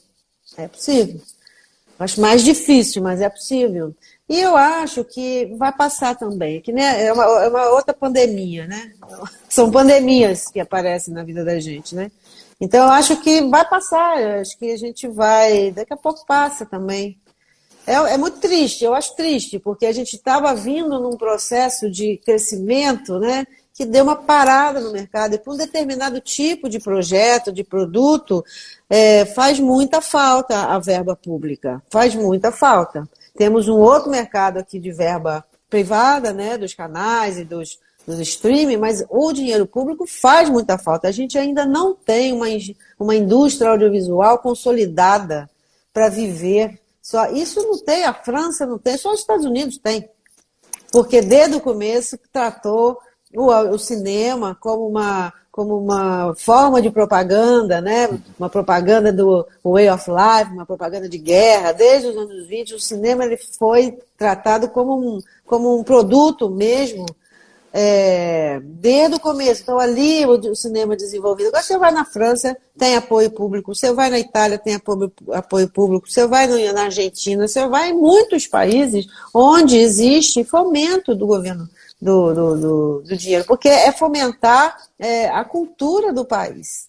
É 0.56 0.68
possível. 0.68 1.20
Acho 1.98 2.20
mais 2.20 2.44
difícil, 2.44 3.02
mas 3.02 3.20
é 3.20 3.28
possível. 3.28 3.92
E 4.28 4.38
eu 4.38 4.56
acho 4.56 5.02
que 5.02 5.46
vai 5.58 5.72
passar 5.72 6.14
também, 6.14 6.60
que 6.60 6.70
né, 6.72 7.06
é, 7.06 7.12
uma, 7.12 7.24
é 7.24 7.48
uma 7.48 7.70
outra 7.70 7.92
pandemia, 7.92 8.68
né? 8.68 8.92
São 9.50 9.68
pandemias 9.68 10.46
que 10.52 10.60
aparecem 10.60 11.12
na 11.12 11.24
vida 11.24 11.44
da 11.44 11.58
gente, 11.58 11.96
né? 11.96 12.12
Então 12.60 12.86
eu 12.86 12.92
acho 12.92 13.16
que 13.20 13.42
vai 13.48 13.68
passar, 13.68 14.22
eu 14.22 14.40
acho 14.40 14.56
que 14.56 14.70
a 14.70 14.76
gente 14.76 15.08
vai, 15.08 15.72
daqui 15.72 15.92
a 15.92 15.96
pouco 15.96 16.24
passa 16.24 16.64
também. 16.64 17.18
É, 17.88 17.94
é 17.94 18.18
muito 18.18 18.38
triste, 18.38 18.84
eu 18.84 18.92
acho 18.92 19.16
triste, 19.16 19.58
porque 19.58 19.86
a 19.86 19.92
gente 19.92 20.14
estava 20.14 20.54
vindo 20.54 21.00
num 21.00 21.16
processo 21.16 21.90
de 21.90 22.18
crescimento, 22.18 23.18
né? 23.18 23.46
Que 23.72 23.86
deu 23.86 24.04
uma 24.04 24.16
parada 24.16 24.78
no 24.78 24.92
mercado, 24.92 25.34
e 25.34 25.38
para 25.38 25.54
um 25.54 25.56
determinado 25.56 26.20
tipo 26.20 26.68
de 26.68 26.78
projeto, 26.78 27.50
de 27.50 27.64
produto, 27.64 28.44
é, 28.90 29.24
faz 29.24 29.58
muita 29.58 30.02
falta 30.02 30.66
a 30.66 30.78
verba 30.78 31.16
pública, 31.16 31.82
faz 31.88 32.14
muita 32.14 32.52
falta. 32.52 33.08
Temos 33.34 33.68
um 33.68 33.78
outro 33.78 34.10
mercado 34.10 34.58
aqui 34.58 34.78
de 34.78 34.92
verba 34.92 35.42
privada, 35.70 36.30
né, 36.30 36.58
dos 36.58 36.74
canais 36.74 37.38
e 37.38 37.44
dos, 37.44 37.78
dos 38.06 38.20
streaming, 38.20 38.76
mas 38.76 39.02
o 39.08 39.32
dinheiro 39.32 39.66
público 39.66 40.06
faz 40.06 40.50
muita 40.50 40.76
falta. 40.76 41.08
A 41.08 41.12
gente 41.12 41.38
ainda 41.38 41.64
não 41.64 41.94
tem 41.94 42.34
uma, 42.34 42.46
uma 42.98 43.16
indústria 43.16 43.70
audiovisual 43.70 44.40
consolidada 44.40 45.48
para 45.90 46.10
viver. 46.10 46.78
Só 47.08 47.30
isso 47.30 47.62
não 47.62 47.78
tem, 47.78 48.04
a 48.04 48.12
França 48.12 48.66
não 48.66 48.78
tem, 48.78 48.98
só 48.98 49.14
os 49.14 49.20
Estados 49.20 49.46
Unidos 49.46 49.78
tem. 49.78 50.06
Porque 50.92 51.22
desde 51.22 51.56
o 51.56 51.60
começo 51.60 52.18
tratou 52.30 52.98
o, 53.34 53.46
o 53.46 53.78
cinema 53.78 54.54
como 54.60 54.86
uma 54.86 55.32
como 55.50 55.76
uma 55.76 56.34
forma 56.36 56.80
de 56.80 56.88
propaganda, 56.88 57.80
né? 57.80 58.08
uma 58.38 58.48
propaganda 58.48 59.12
do 59.12 59.44
way 59.64 59.90
of 59.90 60.04
life, 60.08 60.52
uma 60.52 60.66
propaganda 60.66 61.08
de 61.08 61.18
guerra. 61.18 61.72
Desde 61.72 62.08
os 62.08 62.16
anos 62.16 62.46
20, 62.46 62.74
o 62.74 62.80
cinema 62.80 63.24
ele 63.24 63.36
foi 63.58 63.98
tratado 64.16 64.68
como 64.68 64.96
um, 64.96 65.18
como 65.44 65.76
um 65.76 65.82
produto 65.82 66.48
mesmo, 66.48 67.06
é, 67.72 68.60
desde 68.62 69.16
o 69.16 69.20
começo. 69.20 69.62
Então, 69.62 69.78
ali 69.78 70.24
o, 70.26 70.54
cinema 70.54 70.96
desenvolvido. 70.96 71.48
Agora, 71.48 71.62
você 71.62 71.78
vai 71.78 71.90
na 71.90 72.04
França, 72.04 72.56
tem 72.76 72.96
apoio 72.96 73.30
público. 73.30 73.74
Você 73.74 73.92
vai 73.92 74.10
na 74.10 74.18
Itália, 74.18 74.58
tem 74.58 74.74
apoio, 74.74 75.12
apoio 75.32 75.68
público. 75.68 76.10
Você 76.10 76.26
vai 76.26 76.46
na 76.46 76.82
Argentina, 76.82 77.46
você 77.46 77.66
vai 77.66 77.90
em 77.90 77.94
muitos 77.94 78.46
países 78.46 79.06
onde 79.34 79.76
existe 79.76 80.44
fomento 80.44 81.14
do 81.14 81.26
governo 81.26 81.68
do, 82.00 82.32
do, 82.32 82.56
do, 82.56 83.02
do 83.02 83.16
dinheiro, 83.16 83.44
porque 83.44 83.68
é 83.68 83.90
fomentar 83.92 84.76
é, 84.98 85.28
a 85.28 85.44
cultura 85.44 86.12
do 86.12 86.24
país. 86.24 86.88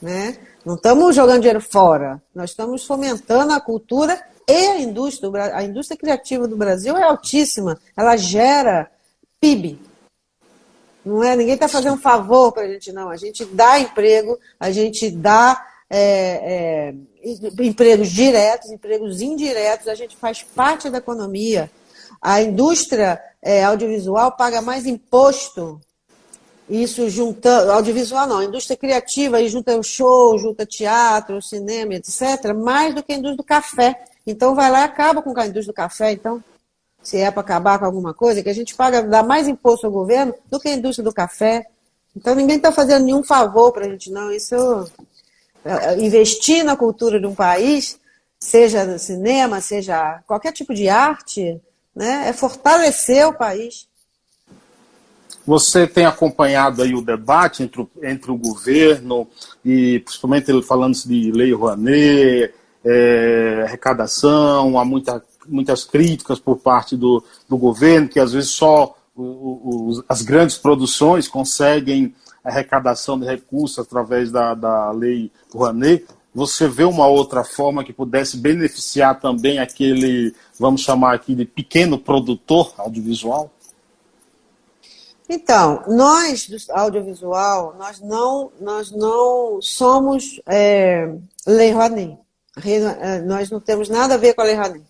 Né? 0.00 0.38
Não 0.64 0.76
estamos 0.76 1.14
jogando 1.14 1.40
dinheiro 1.40 1.60
fora, 1.60 2.22
nós 2.34 2.50
estamos 2.50 2.84
fomentando 2.84 3.52
a 3.52 3.60
cultura 3.60 4.22
e 4.46 4.66
a 4.66 4.80
indústria. 4.80 5.30
A 5.54 5.62
indústria 5.62 5.98
criativa 5.98 6.46
do 6.46 6.56
Brasil 6.56 6.96
é 6.96 7.02
altíssima, 7.02 7.78
ela 7.96 8.16
gera 8.16 8.90
PIB. 9.40 9.89
Não 11.04 11.22
é? 11.22 11.34
Ninguém 11.34 11.54
está 11.54 11.68
fazendo 11.68 12.00
favor 12.00 12.52
para 12.52 12.64
a 12.64 12.68
gente, 12.68 12.92
não. 12.92 13.08
A 13.08 13.16
gente 13.16 13.44
dá 13.44 13.78
emprego, 13.78 14.38
a 14.58 14.70
gente 14.70 15.10
dá 15.10 15.66
é, 15.88 16.92
é, 16.92 16.94
empregos 17.62 18.10
diretos, 18.10 18.70
empregos 18.70 19.20
indiretos, 19.20 19.88
a 19.88 19.94
gente 19.94 20.16
faz 20.16 20.42
parte 20.42 20.90
da 20.90 20.98
economia. 20.98 21.70
A 22.20 22.42
indústria 22.42 23.20
é, 23.42 23.64
audiovisual 23.64 24.32
paga 24.32 24.60
mais 24.60 24.86
imposto. 24.86 25.80
Isso 26.68 27.08
junta. 27.10 27.72
Audiovisual 27.72 28.28
não, 28.28 28.38
a 28.38 28.44
indústria 28.44 28.76
criativa, 28.76 29.38
aí 29.38 29.48
junta 29.48 29.76
o 29.76 29.82
show, 29.82 30.38
junta 30.38 30.64
teatro, 30.64 31.42
cinema, 31.42 31.94
etc., 31.94 32.54
mais 32.54 32.94
do 32.94 33.02
que 33.02 33.12
a 33.12 33.16
indústria 33.16 33.36
do 33.38 33.44
café. 33.44 34.04
Então 34.26 34.54
vai 34.54 34.70
lá 34.70 34.82
e 34.82 34.84
acaba 34.84 35.22
com 35.22 35.30
a 35.30 35.46
indústria 35.46 35.72
do 35.72 35.74
café, 35.74 36.12
então. 36.12 36.42
Se 37.02 37.16
é 37.18 37.30
para 37.30 37.40
acabar 37.40 37.78
com 37.78 37.84
alguma 37.84 38.12
coisa, 38.12 38.42
que 38.42 38.48
a 38.48 38.54
gente 38.54 38.74
paga, 38.74 39.02
dá 39.02 39.22
mais 39.22 39.48
imposto 39.48 39.86
ao 39.86 39.92
governo 39.92 40.34
do 40.50 40.60
que 40.60 40.68
a 40.68 40.74
indústria 40.74 41.04
do 41.04 41.12
café. 41.12 41.66
Então 42.14 42.34
ninguém 42.34 42.56
está 42.56 42.70
fazendo 42.70 43.04
nenhum 43.04 43.22
favor 43.22 43.72
para 43.72 43.86
a 43.86 43.88
gente, 43.88 44.10
não. 44.10 44.30
Isso 44.30 44.54
é, 45.64 45.94
é, 45.94 46.00
investir 46.00 46.64
na 46.64 46.76
cultura 46.76 47.20
de 47.20 47.26
um 47.26 47.34
país, 47.34 47.98
seja 48.38 48.84
no 48.84 48.98
cinema, 48.98 49.60
seja 49.60 50.22
qualquer 50.26 50.52
tipo 50.52 50.74
de 50.74 50.88
arte, 50.88 51.60
né? 51.94 52.28
é 52.28 52.32
fortalecer 52.32 53.26
o 53.26 53.34
país. 53.34 53.88
Você 55.46 55.86
tem 55.86 56.04
acompanhado 56.04 56.82
aí 56.82 56.94
o 56.94 57.02
debate 57.02 57.62
entre 57.62 57.80
o, 57.80 57.90
entre 58.02 58.30
o 58.30 58.36
governo 58.36 59.26
e 59.64 60.00
principalmente 60.00 60.50
ele 60.50 60.62
falando 60.62 60.94
de 60.94 61.32
lei 61.32 61.52
Rouanet, 61.52 62.54
é, 62.84 63.62
arrecadação, 63.66 64.78
há 64.78 64.84
muita, 64.84 65.22
muitas 65.46 65.84
críticas 65.84 66.38
por 66.38 66.58
parte 66.58 66.96
do, 66.96 67.22
do 67.48 67.56
governo, 67.56 68.08
que 68.08 68.20
às 68.20 68.32
vezes 68.32 68.50
só 68.50 68.96
o, 69.14 69.22
o, 69.22 70.04
as 70.08 70.22
grandes 70.22 70.56
produções 70.56 71.28
conseguem 71.28 72.14
arrecadação 72.42 73.18
de 73.18 73.26
recursos 73.26 73.78
através 73.78 74.30
da, 74.30 74.54
da 74.54 74.90
lei 74.90 75.30
Rouanet 75.52 76.06
você 76.34 76.68
vê 76.68 76.84
uma 76.84 77.06
outra 77.06 77.42
forma 77.42 77.82
que 77.82 77.92
pudesse 77.92 78.36
beneficiar 78.36 79.18
também 79.20 79.58
aquele, 79.58 80.34
vamos 80.58 80.82
chamar 80.82 81.14
aqui 81.14 81.34
de 81.34 81.44
pequeno 81.44 81.98
produtor 81.98 82.72
audiovisual? 82.78 83.50
Então, 85.28 85.82
nós 85.88 86.48
do 86.48 86.56
audiovisual, 86.70 87.76
nós 87.78 88.00
não, 88.00 88.50
nós 88.60 88.90
não 88.90 89.60
somos 89.60 90.40
é, 90.46 91.12
Lei 91.46 91.72
Rouanet. 91.72 92.18
É, 92.64 93.20
nós 93.20 93.48
não 93.48 93.60
temos 93.60 93.88
nada 93.88 94.14
a 94.14 94.18
ver 94.18 94.34
com 94.34 94.40
a 94.40 94.44
Lei 94.44 94.54
Rouanet. 94.54 94.89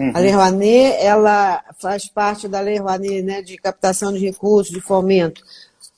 Uhum. 0.00 0.12
A 0.14 0.18
Lei 0.18 0.30
Rouanet, 0.30 0.96
ela 0.98 1.62
faz 1.78 2.08
parte 2.08 2.48
da 2.48 2.58
Lei 2.60 2.78
Rouanet 2.78 3.22
né, 3.22 3.42
de 3.42 3.58
captação 3.58 4.10
de 4.12 4.18
recursos, 4.18 4.72
de 4.72 4.80
fomento. 4.80 5.42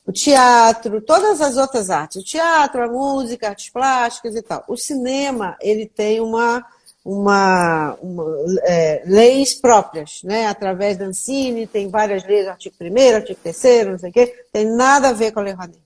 O 0.04 0.10
teatro, 0.10 1.00
todas 1.00 1.40
as 1.40 1.56
outras 1.56 1.88
artes. 1.88 2.20
O 2.20 2.24
teatro, 2.24 2.82
a 2.82 2.88
música, 2.88 3.48
artes 3.48 3.70
plásticas 3.70 4.34
e 4.34 4.42
tal. 4.42 4.64
O 4.66 4.76
cinema, 4.76 5.56
ele 5.60 5.86
tem 5.86 6.20
uma 6.20 6.64
uma, 7.04 7.96
uma 8.00 8.24
é, 8.62 9.02
leis 9.04 9.54
próprias, 9.54 10.20
né? 10.22 10.46
através 10.46 10.96
da 10.96 11.06
Ancine, 11.06 11.66
tem 11.66 11.88
várias 11.88 12.24
leis, 12.24 12.46
artigo 12.46 12.76
1 12.80 13.14
artigo 13.16 13.40
3 13.42 13.88
não 13.88 13.98
sei 13.98 14.10
o 14.10 14.12
quê, 14.12 14.44
tem 14.52 14.64
nada 14.66 15.08
a 15.08 15.12
ver 15.12 15.32
com 15.32 15.40
a 15.40 15.42
Lei 15.42 15.52
Rouanet. 15.52 15.82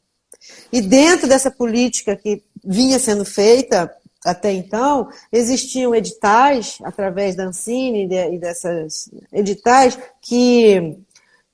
E 0.70 0.82
dentro 0.82 1.26
dessa 1.26 1.50
política 1.50 2.14
que 2.16 2.42
vinha 2.62 2.98
sendo 2.98 3.24
feita 3.24 3.90
até 4.26 4.52
então, 4.52 5.08
existiam 5.32 5.94
editais, 5.94 6.78
através 6.82 7.36
da 7.36 7.44
Ancine 7.44 8.04
e 8.04 8.38
dessas 8.38 9.08
editais, 9.32 9.96
que, 10.20 10.98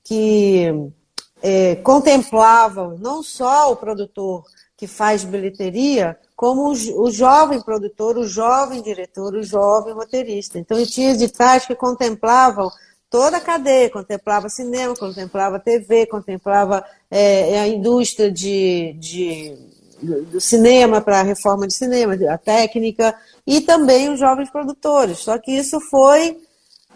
que 0.03 0.73
é, 1.41 1.75
contemplavam 1.75 2.97
não 2.97 3.21
só 3.21 3.71
o 3.71 3.75
produtor 3.75 4.43
que 4.75 4.87
faz 4.87 5.23
bilheteria, 5.23 6.17
como 6.35 6.71
o, 6.71 7.11
jovem 7.11 7.61
produtor, 7.61 8.17
o 8.17 8.27
jovem 8.27 8.81
diretor, 8.81 9.35
o 9.35 9.43
jovem 9.43 9.93
roteirista. 9.93 10.57
Então, 10.57 10.83
tinha 10.83 11.11
editais 11.11 11.65
que 11.67 11.75
contemplavam 11.75 12.71
toda 13.09 13.37
a 13.37 13.41
cadeia, 13.41 13.91
contemplava 13.91 14.49
cinema, 14.49 14.95
contemplava 14.95 15.59
TV, 15.59 16.07
contemplava 16.07 16.83
é, 17.11 17.59
a 17.59 17.67
indústria 17.67 18.31
de, 18.31 18.93
de, 18.99 19.55
do 20.03 20.41
cinema 20.41 21.01
para 21.01 21.19
a 21.19 21.23
reforma 21.23 21.67
de 21.67 21.73
cinema, 21.73 22.13
a 22.29 22.37
técnica, 22.37 23.15
e 23.45 23.61
também 23.61 24.09
os 24.09 24.19
jovens 24.19 24.49
produtores. 24.49 25.19
Só 25.19 25.37
que 25.37 25.51
isso 25.51 25.79
foi. 25.79 26.39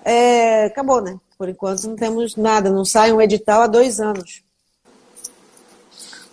É, 0.03 0.65
acabou, 0.65 1.01
né? 1.01 1.19
Por 1.37 1.49
enquanto 1.49 1.87
não 1.87 1.95
temos 1.95 2.35
nada, 2.35 2.69
não 2.69 2.85
sai 2.85 3.11
um 3.11 3.21
edital 3.21 3.61
há 3.61 3.67
dois 3.67 3.99
anos. 3.99 4.43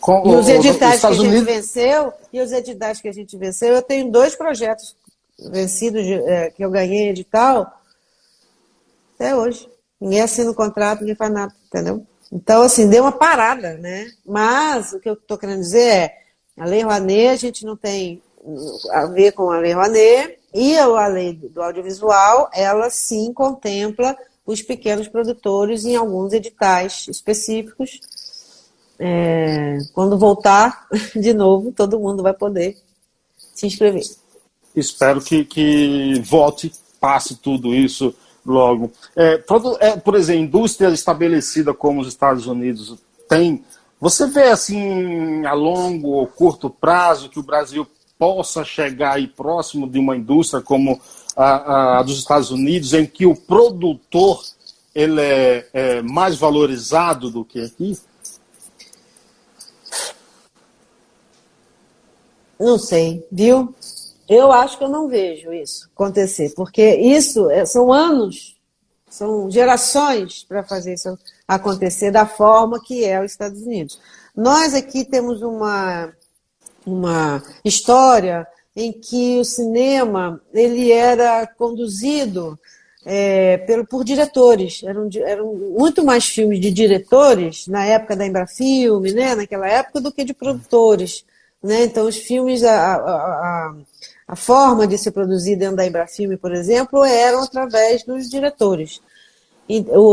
Com, 0.01 0.23
e 0.27 0.37
os 0.37 0.49
editais 0.49 1.01
que 1.01 1.07
a 1.07 1.13
gente 1.13 1.29
Unidos... 1.29 1.45
venceu, 1.45 2.13
e 2.33 2.41
os 2.41 2.53
editais 2.53 3.01
que 3.01 3.09
a 3.09 3.13
gente 3.13 3.37
venceu, 3.37 3.75
eu 3.75 3.83
tenho 3.83 4.11
dois 4.11 4.35
projetos 4.35 4.97
vencidos 5.51 6.03
é, 6.07 6.51
que 6.51 6.65
eu 6.65 6.71
ganhei 6.71 7.09
edital 7.09 7.81
até 9.15 9.35
hoje. 9.35 9.69
Ninguém 10.01 10.21
assina 10.21 10.51
o 10.51 10.55
contrato, 10.55 11.01
ninguém 11.01 11.15
faz 11.15 11.33
nada, 11.33 11.55
entendeu? 11.67 12.07
Então, 12.31 12.63
assim, 12.63 12.89
deu 12.89 13.05
uma 13.05 13.13
parada, 13.13 13.75
né? 13.75 14.11
Mas 14.27 14.93
o 14.93 15.01
que 15.01 15.09
eu 15.09 15.15
estou 15.15 15.39
querendo 15.39 15.61
dizer 15.61 15.89
é, 15.89 16.19
a 16.57 16.65
Lei 16.65 16.83
Rouanet, 16.83 17.29
a 17.29 17.37
gente 17.37 17.65
não 17.65 17.77
tem 17.77 18.23
a 18.91 19.07
ver 19.07 19.33
com 19.33 19.51
a 19.51 19.59
Lei 19.59 19.73
Rouanet, 19.73 20.39
e 20.55 20.77
a 20.79 21.07
lei 21.09 21.33
do 21.33 21.61
audiovisual, 21.61 22.49
ela 22.55 22.89
sim 22.89 23.33
contempla 23.33 24.17
os 24.47 24.63
pequenos 24.63 25.09
produtores 25.09 25.85
em 25.85 25.97
alguns 25.97 26.33
editais 26.33 27.07
específicos 27.09 28.01
é, 28.99 29.79
quando 29.93 30.19
voltar 30.19 30.87
de 31.15 31.33
novo, 31.33 31.73
todo 31.73 31.99
mundo 31.99 32.23
vai 32.23 32.33
poder 32.33 32.77
se 33.55 33.67
inscrever. 33.67 34.05
Espero 34.75 35.21
que, 35.21 35.45
que 35.45 36.21
volte, 36.25 36.73
passe 37.01 37.37
tudo 37.37 37.75
isso 37.75 38.15
logo. 38.45 38.91
É, 39.17 39.43
é, 39.81 39.97
por 39.97 40.15
exemplo, 40.15 40.43
indústria 40.43 40.89
estabelecida 40.89 41.73
como 41.73 42.01
os 42.01 42.09
Estados 42.09 42.47
Unidos 42.47 42.97
tem, 43.29 43.65
você 44.01 44.27
vê 44.27 44.49
assim 44.49 45.45
a 45.47 45.53
longo 45.53 46.09
ou 46.09 46.27
curto 46.27 46.69
prazo 46.69 47.29
que 47.29 47.39
o 47.39 47.43
Brasil 47.43 47.87
possa 48.19 48.65
chegar 48.65 49.15
aí 49.15 49.27
próximo 49.27 49.89
de 49.89 49.99
uma 49.99 50.17
indústria 50.17 50.63
como 50.63 51.01
a, 51.37 51.99
a 51.99 52.03
dos 52.03 52.19
Estados 52.19 52.51
Unidos, 52.51 52.93
em 52.93 53.07
que 53.07 53.27
o 53.27 53.35
produtor 53.35 54.43
ele 54.95 55.21
é, 55.21 55.69
é 55.73 56.03
mais 56.03 56.37
valorizado 56.37 57.31
do 57.31 57.45
que 57.45 57.61
aqui? 57.61 57.99
Não 62.59 62.79
sei, 62.79 63.27
viu? 63.31 63.75
Eu 64.29 64.53
acho 64.53 64.79
que 64.79 64.85
eu 64.85 64.89
não 64.89 65.09
vejo 65.09 65.53
isso 65.53 65.91
acontecer, 65.93 66.55
porque 66.55 66.95
isso 66.95 67.51
é, 67.51 67.67
são 67.67 67.93
anos, 67.93 68.57
são 69.11 69.51
gerações 69.51 70.45
para 70.45 70.63
fazer 70.63 70.95
isso 70.95 71.19
acontecer 71.47 72.11
da 72.11 72.27
forma 72.27 72.83
que 72.83 73.05
é 73.05 73.21
os 73.21 73.33
Estados 73.33 73.63
Unidos. 73.63 74.01
Nós 74.35 74.75
aqui 74.75 75.05
temos 75.05 75.43
uma, 75.43 76.13
uma 76.87 77.43
história 77.65 78.47
em 78.77 78.93
que 78.93 79.39
o 79.39 79.45
cinema 79.45 80.41
ele 80.53 80.91
era 80.91 81.47
conduzido 81.47 82.59
é, 83.05 83.59
pelo, 83.59 83.87
por 83.87 84.05
diretores. 84.05 84.83
Eram, 84.83 85.09
eram 85.25 85.55
muito 85.55 86.05
mais 86.05 86.27
filmes 86.27 86.61
de 86.61 86.71
diretores 86.71 87.67
na 87.69 87.85
época 87.85 88.17
da 88.17 88.27
Embrafilme, 88.27 89.13
né, 89.13 89.35
naquela 89.35 89.69
época, 89.69 90.01
do 90.01 90.11
que 90.13 90.25
de 90.25 90.35
produtores. 90.35 91.25
Né? 91.63 91.85
Então, 91.85 92.07
os 92.07 92.17
filmes, 92.17 92.63
a, 92.65 92.95
a, 92.95 93.75
a, 94.29 94.37
forma 94.37 94.87
de 94.87 94.99
ser 94.99 95.13
produzido 95.13 95.61
dentro 95.61 95.77
da 95.77 95.87
Embrafilme, 95.87 96.37
por 96.37 96.53
exemplo, 96.53 97.05
eram 97.05 97.43
através 97.43 98.03
dos 98.05 98.29
diretores. 98.29 99.01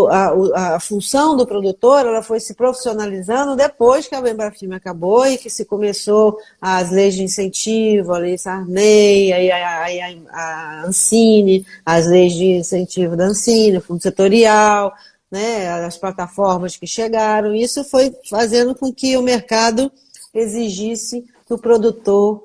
A, 0.10 0.76
a, 0.76 0.80
função 0.80 1.36
do 1.36 1.46
produtor 1.46 2.06
ela 2.06 2.24
foi 2.24 2.40
se 2.40 2.54
profissionalizando 2.54 3.54
depois 3.54 4.08
que 4.08 4.16
a 4.16 4.20
Embrafilme 4.20 4.76
acabou 4.76 5.26
e 5.26 5.38
que 5.38 5.50
se 5.50 5.66
começou 5.66 6.38
as 6.62 6.90
leis 6.90 7.16
de 7.16 7.24
incentivo, 7.24 8.14
a 8.14 8.18
lei 8.18 8.38
Sarney, 8.38 9.52
a, 9.52 9.58
a, 9.58 9.88
a 10.32 10.86
Ancine, 10.88 11.66
as 11.86 12.08
leis 12.08 12.34
de 12.34 12.46
incentivo 12.46 13.18
da 13.18 13.26
Ancine, 13.26 13.78
o 13.78 13.82
fundo 13.82 14.02
setorial, 14.02 14.94
né, 15.30 15.70
as 15.86 15.98
plataformas 15.98 16.78
que 16.78 16.88
chegaram. 16.88 17.54
Isso 17.54 17.84
foi 17.84 18.16
fazendo 18.30 18.74
com 18.74 18.94
que 18.94 19.18
o 19.18 19.22
mercado 19.22 19.92
exigisse 20.34 21.26
que 21.46 21.54
o 21.54 21.58
produtor 21.58 22.44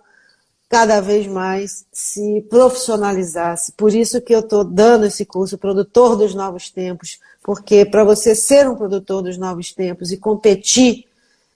cada 0.69 1.01
vez 1.01 1.27
mais 1.27 1.87
se 1.93 2.41
profissionalizasse. 2.51 3.73
Por 3.73 3.95
isso 3.95 4.21
que 4.21 4.35
eu 4.35 4.41
estou 4.41 4.65
dando 4.65 5.07
esse 5.07 5.25
curso, 5.25 5.59
Produtor 5.59 6.17
dos 6.17 6.35
Novos 6.35 6.71
Tempos, 6.71 7.21
porque 7.47 7.85
para 7.85 8.03
você 8.03 8.35
ser 8.35 8.69
um 8.69 8.75
produtor 8.75 9.23
dos 9.23 9.39
novos 9.39 9.73
tempos 9.73 10.11
e 10.11 10.17
competir 10.17 11.05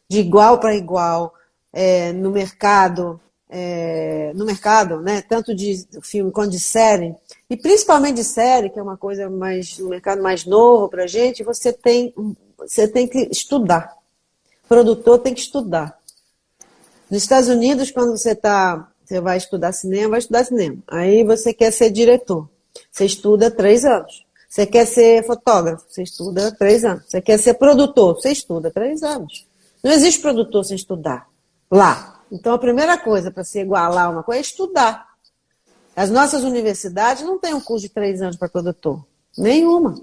de 0.08 0.20
igual 0.20 0.60
para 0.60 0.76
igual 0.76 1.34
é, 1.72 2.12
no 2.12 2.30
mercado, 2.30 3.20
é, 3.48 4.32
no 4.36 4.44
mercado, 4.44 5.00
né, 5.00 5.20
tanto 5.20 5.52
de 5.52 5.84
filme 6.00 6.30
quanto 6.30 6.52
de 6.52 6.60
série, 6.60 7.14
e 7.48 7.56
principalmente 7.56 8.16
de 8.16 8.24
série, 8.24 8.70
que 8.70 8.78
é 8.78 8.82
uma 8.82 8.96
coisa 8.96 9.28
mais, 9.28 9.80
um 9.80 9.88
mercado 9.88 10.22
mais 10.22 10.44
novo 10.44 10.88
para 10.88 11.04
a 11.04 11.08
gente, 11.08 11.42
você 11.42 11.72
tem, 11.72 12.14
você 12.56 12.86
tem 12.86 13.08
que 13.08 13.28
estudar. 13.30 13.96
O 14.64 14.68
produtor 14.68 15.18
tem 15.18 15.34
que 15.34 15.40
estudar. 15.40 15.98
Nos 17.10 17.22
Estados 17.22 17.48
Unidos, 17.48 17.90
quando 17.90 18.16
você 18.16 18.36
tá, 18.36 18.89
você 19.10 19.20
vai 19.20 19.38
estudar 19.38 19.72
cinema, 19.72 20.10
vai 20.10 20.18
estudar 20.20 20.44
cinema. 20.44 20.76
Aí 20.86 21.24
você 21.24 21.52
quer 21.52 21.72
ser 21.72 21.90
diretor. 21.90 22.48
Você 22.92 23.04
estuda 23.04 23.50
três 23.50 23.84
anos. 23.84 24.24
Você 24.48 24.64
quer 24.64 24.86
ser 24.86 25.26
fotógrafo, 25.26 25.84
você 25.88 26.04
estuda 26.04 26.54
três 26.56 26.84
anos. 26.84 27.04
Você 27.08 27.20
quer 27.20 27.36
ser 27.36 27.54
produtor, 27.54 28.14
você 28.14 28.30
estuda 28.30 28.70
três 28.70 29.02
anos. 29.02 29.48
Não 29.82 29.90
existe 29.90 30.20
produtor 30.20 30.64
sem 30.64 30.76
estudar 30.76 31.26
lá. 31.68 32.20
Então 32.30 32.54
a 32.54 32.58
primeira 32.58 32.96
coisa 32.96 33.32
para 33.32 33.42
se 33.42 33.58
igualar 33.58 34.12
uma 34.12 34.22
coisa 34.22 34.38
é 34.38 34.42
estudar. 34.42 35.08
As 35.96 36.08
nossas 36.08 36.44
universidades 36.44 37.24
não 37.24 37.36
têm 37.36 37.52
um 37.52 37.60
curso 37.60 37.86
de 37.86 37.92
três 37.92 38.22
anos 38.22 38.36
para 38.36 38.48
produtor. 38.48 39.04
Nenhuma. 39.36 40.00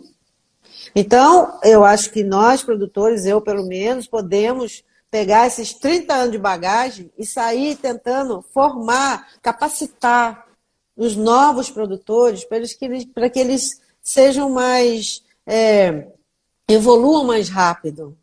Então, 0.93 1.59
eu 1.63 1.83
acho 1.85 2.11
que 2.11 2.23
nós, 2.23 2.61
produtores, 2.61 3.25
eu 3.25 3.41
pelo 3.41 3.65
menos, 3.65 4.05
podemos 4.05 4.83
pegar 5.09 5.47
esses 5.47 5.73
30 5.73 6.13
anos 6.13 6.31
de 6.31 6.37
bagagem 6.37 7.11
e 7.17 7.25
sair 7.25 7.75
tentando 7.75 8.41
formar, 8.53 9.27
capacitar 9.41 10.45
os 10.95 11.15
novos 11.15 11.69
produtores 11.69 12.43
para, 12.43 12.57
eles, 12.57 12.73
que, 12.73 12.85
eles, 12.85 13.05
para 13.05 13.29
que 13.29 13.39
eles 13.39 13.81
sejam 14.01 14.49
mais. 14.49 15.23
É, 15.45 16.07
evoluam 16.67 17.23
mais 17.23 17.47
rápido, 17.47 18.17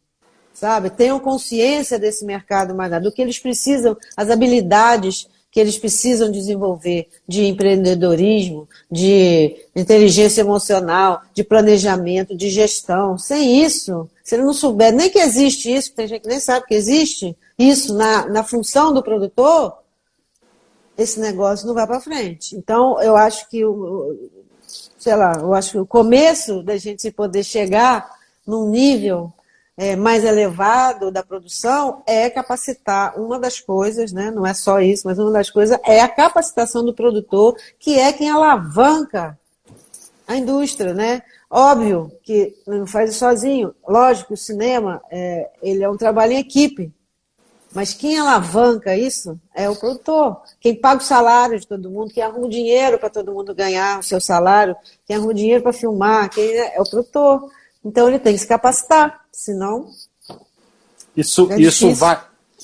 sabe? 0.53 0.91
Tenham 0.91 1.19
consciência 1.19 1.99
desse 1.99 2.25
mercado 2.25 2.75
mais 2.75 3.03
do 3.03 3.11
que 3.11 3.23
eles 3.23 3.39
precisam, 3.39 3.97
as 4.17 4.29
habilidades 4.29 5.29
que 5.55 5.61
eles 5.61 5.79
precisam 5.79 6.33
desenvolver 6.33 7.09
de 7.29 7.47
empreendedorismo, 7.47 8.69
de 8.91 9.57
inteligência 9.77 10.41
emocional, 10.41 11.23
de 11.33 11.45
planejamento, 11.45 12.37
de 12.37 12.51
gestão. 12.51 13.17
Sem 13.17 13.63
isso, 13.65 14.11
se 14.25 14.35
ele 14.35 14.43
não 14.43 14.53
souber 14.53 14.93
nem 14.93 15.09
que 15.09 15.21
existe 15.21 15.73
isso, 15.73 15.95
tem 15.95 16.09
gente 16.09 16.23
que 16.23 16.29
nem 16.29 16.41
sabe 16.41 16.67
que 16.67 16.75
existe 16.75 17.37
isso 17.57 17.95
na, 17.95 18.27
na 18.27 18.43
função 18.43 18.93
do 18.93 19.01
produtor, 19.01 19.79
esse 20.99 21.21
negócio 21.21 21.69
não 21.69 21.75
vai 21.75 21.87
para 21.87 22.01
frente. 22.01 22.57
Então, 22.57 23.01
eu 23.01 23.15
acho 23.15 23.49
que 23.49 23.65
o, 23.65 24.29
sei 24.99 25.15
lá, 25.15 25.35
eu 25.39 25.55
acho 25.55 25.71
que 25.71 25.79
o 25.79 25.87
começo 25.87 26.65
da 26.65 26.77
gente 26.77 27.13
poder 27.13 27.45
chegar 27.45 28.11
num 28.45 28.69
nível 28.69 29.33
é, 29.77 29.97
mais 29.97 30.25
elevado 30.25 31.11
da 31.11 31.23
produção 31.23 32.03
é 32.07 32.31
capacitar. 32.31 33.19
Uma 33.21 33.39
das 33.39 33.61
coisas, 33.61 34.13
né, 34.13 34.31
não 34.31 34.47
é 34.47 34.55
só 34.55 34.81
isso, 34.81 35.07
mas 35.07 35.19
uma 35.19 35.33
das 35.33 35.51
coisas 35.51 35.79
é 35.85 36.01
a 36.01 36.09
capacitação 36.09 36.85
do 36.85 36.95
produtor, 36.95 37.57
que 37.79 37.99
é 37.99 38.13
quem 38.13 38.31
alavanca 38.31 39.39
a 40.27 40.37
indústria, 40.37 40.95
né? 40.95 41.23
Óbvio 41.51 42.11
que 42.23 42.55
não 42.67 42.87
faz 42.87 43.11
isso 43.11 43.21
sozinho. 43.21 43.75
Lógico, 43.87 44.35
o 44.35 44.37
cinema 44.37 45.03
é, 45.11 45.51
ele 45.63 45.85
é 45.85 45.89
um 45.89 45.97
trabalho 45.97 46.33
em 46.33 46.39
equipe. 46.39 46.93
Mas 47.75 47.93
quem 47.93 48.19
alavanca 48.19 48.97
isso 48.97 49.39
é 49.53 49.69
o 49.69 49.75
produtor. 49.75 50.41
Quem 50.61 50.81
paga 50.81 51.03
o 51.03 51.05
salário 51.05 51.59
de 51.59 51.67
todo 51.67 51.91
mundo, 51.91 52.13
quem 52.15 52.23
arruma 52.23 52.47
o 52.47 52.51
dinheiro 52.51 52.99
para 52.99 53.11
todo 53.11 53.33
mundo 53.33 53.53
ganhar 53.55 53.99
o 53.99 54.03
seu 54.03 54.21
salário, 54.21 54.77
quem 55.05 55.17
arruma 55.17 55.33
o 55.33 55.35
dinheiro 55.35 55.63
para 55.63 55.73
filmar, 55.73 56.31
quem 56.31 56.45
é, 56.45 56.77
é 56.77 56.81
o 56.81 56.89
produtor. 56.89 57.51
Então 57.85 58.09
ele 58.09 58.19
tem 58.19 58.33
que 58.33 58.41
se 58.41 58.47
capacitar, 58.47 59.27
senão. 59.31 59.91
Isso, 61.17 61.53
é 61.53 61.61
isso, 61.61 61.95
vai, 61.95 62.21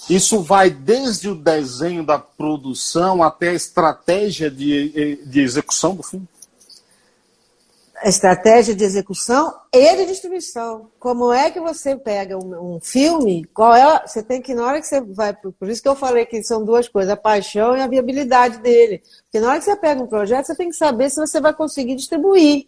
isso 0.09 0.43
vai 0.43 0.71
desde 0.71 1.29
o 1.29 1.35
desenho 1.35 2.05
da 2.05 2.19
produção 2.19 3.23
até 3.23 3.51
a 3.51 3.55
estratégia 3.55 4.51
de, 4.51 5.25
de 5.27 5.41
execução 5.41 5.95
do 5.95 6.03
filme? 6.03 6.27
A 8.03 8.09
estratégia 8.09 8.75
de 8.75 8.83
execução 8.83 9.55
e 9.71 9.97
de 9.97 10.07
distribuição. 10.07 10.89
Como 10.99 11.31
é 11.31 11.51
que 11.51 11.61
você 11.61 11.95
pega 11.95 12.39
um, 12.39 12.77
um, 12.77 12.81
filme? 12.81 13.45
Qual 13.53 13.75
é? 13.75 14.07
Você 14.07 14.23
tem 14.23 14.41
que, 14.41 14.55
na 14.55 14.65
hora 14.65 14.81
que 14.81 14.87
você 14.87 15.03
vai. 15.03 15.35
Por 15.35 15.69
isso 15.69 15.83
que 15.83 15.89
eu 15.89 15.95
falei 15.95 16.25
que 16.25 16.43
são 16.43 16.65
duas 16.65 16.89
coisas, 16.89 17.13
a 17.13 17.17
paixão 17.17 17.77
e 17.77 17.83
a 17.83 17.87
viabilidade 17.87 18.57
dele. 18.61 19.03
Porque 19.25 19.39
na 19.39 19.51
hora 19.51 19.59
que 19.59 19.67
você 19.67 19.77
pega 19.77 20.03
um 20.03 20.07
projeto, 20.07 20.47
você 20.47 20.55
tem 20.55 20.71
que 20.71 20.77
saber 20.77 21.11
se 21.11 21.21
você 21.21 21.43
vai 21.43 21.53
conseguir 21.53 21.95
distribuir 21.95 22.67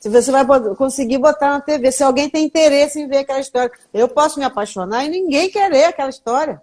se 0.00 0.08
você 0.08 0.32
vai 0.32 0.46
conseguir 0.76 1.18
botar 1.18 1.50
na 1.50 1.60
TV, 1.60 1.92
se 1.92 2.02
alguém 2.02 2.30
tem 2.30 2.46
interesse 2.46 2.98
em 2.98 3.06
ver 3.06 3.18
aquela 3.18 3.38
história. 3.38 3.70
Eu 3.92 4.08
posso 4.08 4.38
me 4.38 4.44
apaixonar 4.46 5.04
e 5.04 5.10
ninguém 5.10 5.50
querer 5.50 5.84
aquela 5.84 6.08
história. 6.08 6.62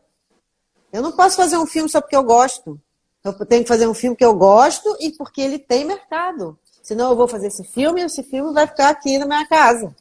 Eu 0.92 1.04
não 1.04 1.12
posso 1.12 1.36
fazer 1.36 1.56
um 1.56 1.68
filme 1.68 1.88
só 1.88 2.02
porque 2.02 2.16
eu 2.16 2.24
gosto. 2.24 2.82
Eu 3.24 3.34
tenho 3.46 3.62
que 3.62 3.68
fazer 3.68 3.88
um 3.88 3.94
filme 3.94 4.16
que 4.16 4.26
eu 4.26 4.34
gosto 4.34 4.98
e 5.00 5.12
porque 5.12 5.40
ele 5.40 5.60
tem 5.60 5.86
mercado. 5.86 6.58
Senão 6.82 7.12
eu 7.12 7.16
vou 7.16 7.28
fazer 7.28 7.48
esse 7.48 7.64
filme 7.64 8.02
e 8.02 8.06
esse 8.06 8.24
filme 8.24 8.52
vai 8.54 8.66
ficar 8.66 8.90
aqui 8.90 9.20
na 9.20 9.28
minha 9.28 9.48
casa. 9.48 9.96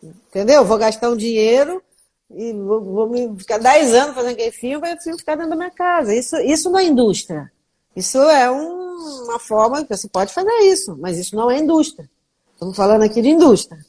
Entendeu? 0.00 0.64
Vou 0.64 0.78
gastar 0.78 1.10
um 1.10 1.16
dinheiro 1.16 1.82
e 2.30 2.52
vou, 2.52 2.84
vou 2.84 3.08
me 3.08 3.36
ficar 3.36 3.58
10 3.58 3.94
anos 3.94 4.14
fazendo 4.14 4.34
aquele 4.34 4.52
filme 4.52 4.88
e 4.88 4.94
o 4.94 5.00
filme 5.00 5.18
ficar 5.18 5.34
dentro 5.34 5.50
da 5.50 5.56
minha 5.56 5.70
casa. 5.70 6.14
Isso, 6.14 6.36
isso 6.36 6.76
é 6.76 6.84
indústria. 6.84 7.50
Isso 7.96 8.18
é 8.18 8.50
um, 8.50 9.24
uma 9.24 9.38
forma 9.38 9.84
que 9.84 9.96
você 9.96 10.08
pode 10.08 10.32
fazer 10.32 10.54
isso, 10.62 10.96
mas 10.98 11.18
isso 11.18 11.36
não 11.36 11.50
é 11.50 11.58
indústria. 11.58 12.08
Estamos 12.52 12.76
falando 12.76 13.02
aqui 13.02 13.20
de 13.20 13.30
indústria. 13.30 13.84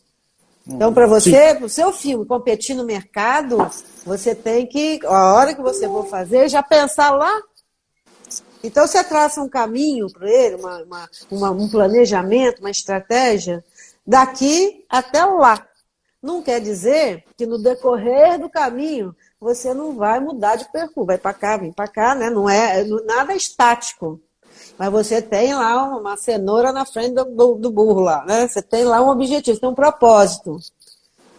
Então, 0.67 0.93
para 0.93 1.05
você, 1.05 1.53
para 1.53 1.65
o 1.65 1.69
seu 1.69 1.91
filme 1.91 2.25
competir 2.25 2.75
no 2.75 2.83
mercado, 2.83 3.57
você 4.03 4.33
tem 4.33 4.65
que, 4.65 4.99
a 5.05 5.33
hora 5.35 5.53
que 5.53 5.61
você 5.61 5.87
for 5.87 6.07
fazer, 6.07 6.49
já 6.49 6.63
pensar 6.63 7.11
lá. 7.11 7.39
Então, 8.63 8.87
você 8.87 9.03
traça 9.03 9.41
um 9.41 9.47
caminho 9.47 10.11
para 10.11 10.27
ele, 10.27 10.55
uma, 10.55 10.81
uma, 10.83 11.09
uma, 11.29 11.51
um 11.51 11.69
planejamento, 11.69 12.61
uma 12.61 12.71
estratégia, 12.71 13.63
daqui 14.05 14.83
até 14.89 15.23
lá. 15.23 15.67
Não 16.21 16.41
quer 16.41 16.59
dizer 16.59 17.23
que 17.37 17.45
no 17.45 17.59
decorrer 17.59 18.39
do 18.39 18.49
caminho 18.49 19.15
você 19.45 19.75
não 19.75 19.95
vai 19.95 20.19
mudar 20.19 20.55
de 20.55 20.65
percurso, 20.71 21.05
vai 21.05 21.19
para 21.19 21.33
cá, 21.33 21.55
vem 21.55 21.71
para 21.71 21.87
cá, 21.87 22.15
né? 22.15 22.31
Não 22.31 22.49
é 22.49 22.83
nada 23.05 23.31
é 23.31 23.37
estático. 23.37 24.19
Mas 24.75 24.91
você 24.91 25.21
tem 25.21 25.53
lá 25.53 25.83
uma 25.95 26.17
cenoura 26.17 26.71
na 26.71 26.83
frente 26.83 27.13
do, 27.13 27.25
do, 27.25 27.53
do 27.53 27.71
burro 27.71 27.99
lá, 27.99 28.25
né? 28.25 28.47
Você 28.47 28.59
tem 28.59 28.83
lá 28.83 29.01
um 29.03 29.09
objetivo, 29.09 29.59
tem 29.59 29.69
um 29.69 29.75
propósito. 29.75 30.57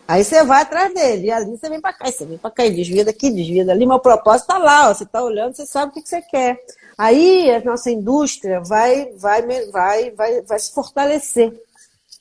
Aí 0.06 0.22
você 0.22 0.44
vai 0.44 0.62
atrás 0.62 0.94
dele, 0.94 1.26
e 1.26 1.30
ali 1.32 1.56
você 1.56 1.68
vem 1.68 1.80
para 1.80 1.92
cá, 1.92 2.06
você 2.06 2.24
vem 2.24 2.38
para 2.38 2.50
cá, 2.52 2.64
e 2.64 2.70
desvia 2.70 3.04
daqui, 3.04 3.28
desvia 3.28 3.64
dali, 3.64 3.84
mas 3.84 3.96
o 3.96 4.00
propósito 4.00 4.42
está 4.42 4.56
lá, 4.56 4.88
ó, 4.88 4.94
você 4.94 5.02
está 5.02 5.20
olhando, 5.20 5.56
você 5.56 5.66
sabe 5.66 5.90
o 5.90 5.94
que, 5.94 6.02
que 6.02 6.08
você 6.08 6.22
quer. 6.22 6.64
Aí 6.96 7.50
a 7.50 7.60
nossa 7.64 7.90
indústria 7.90 8.60
vai, 8.60 9.10
vai, 9.16 9.42
vai, 9.72 10.10
vai, 10.12 10.42
vai 10.42 10.58
se 10.60 10.72
fortalecer, 10.72 11.52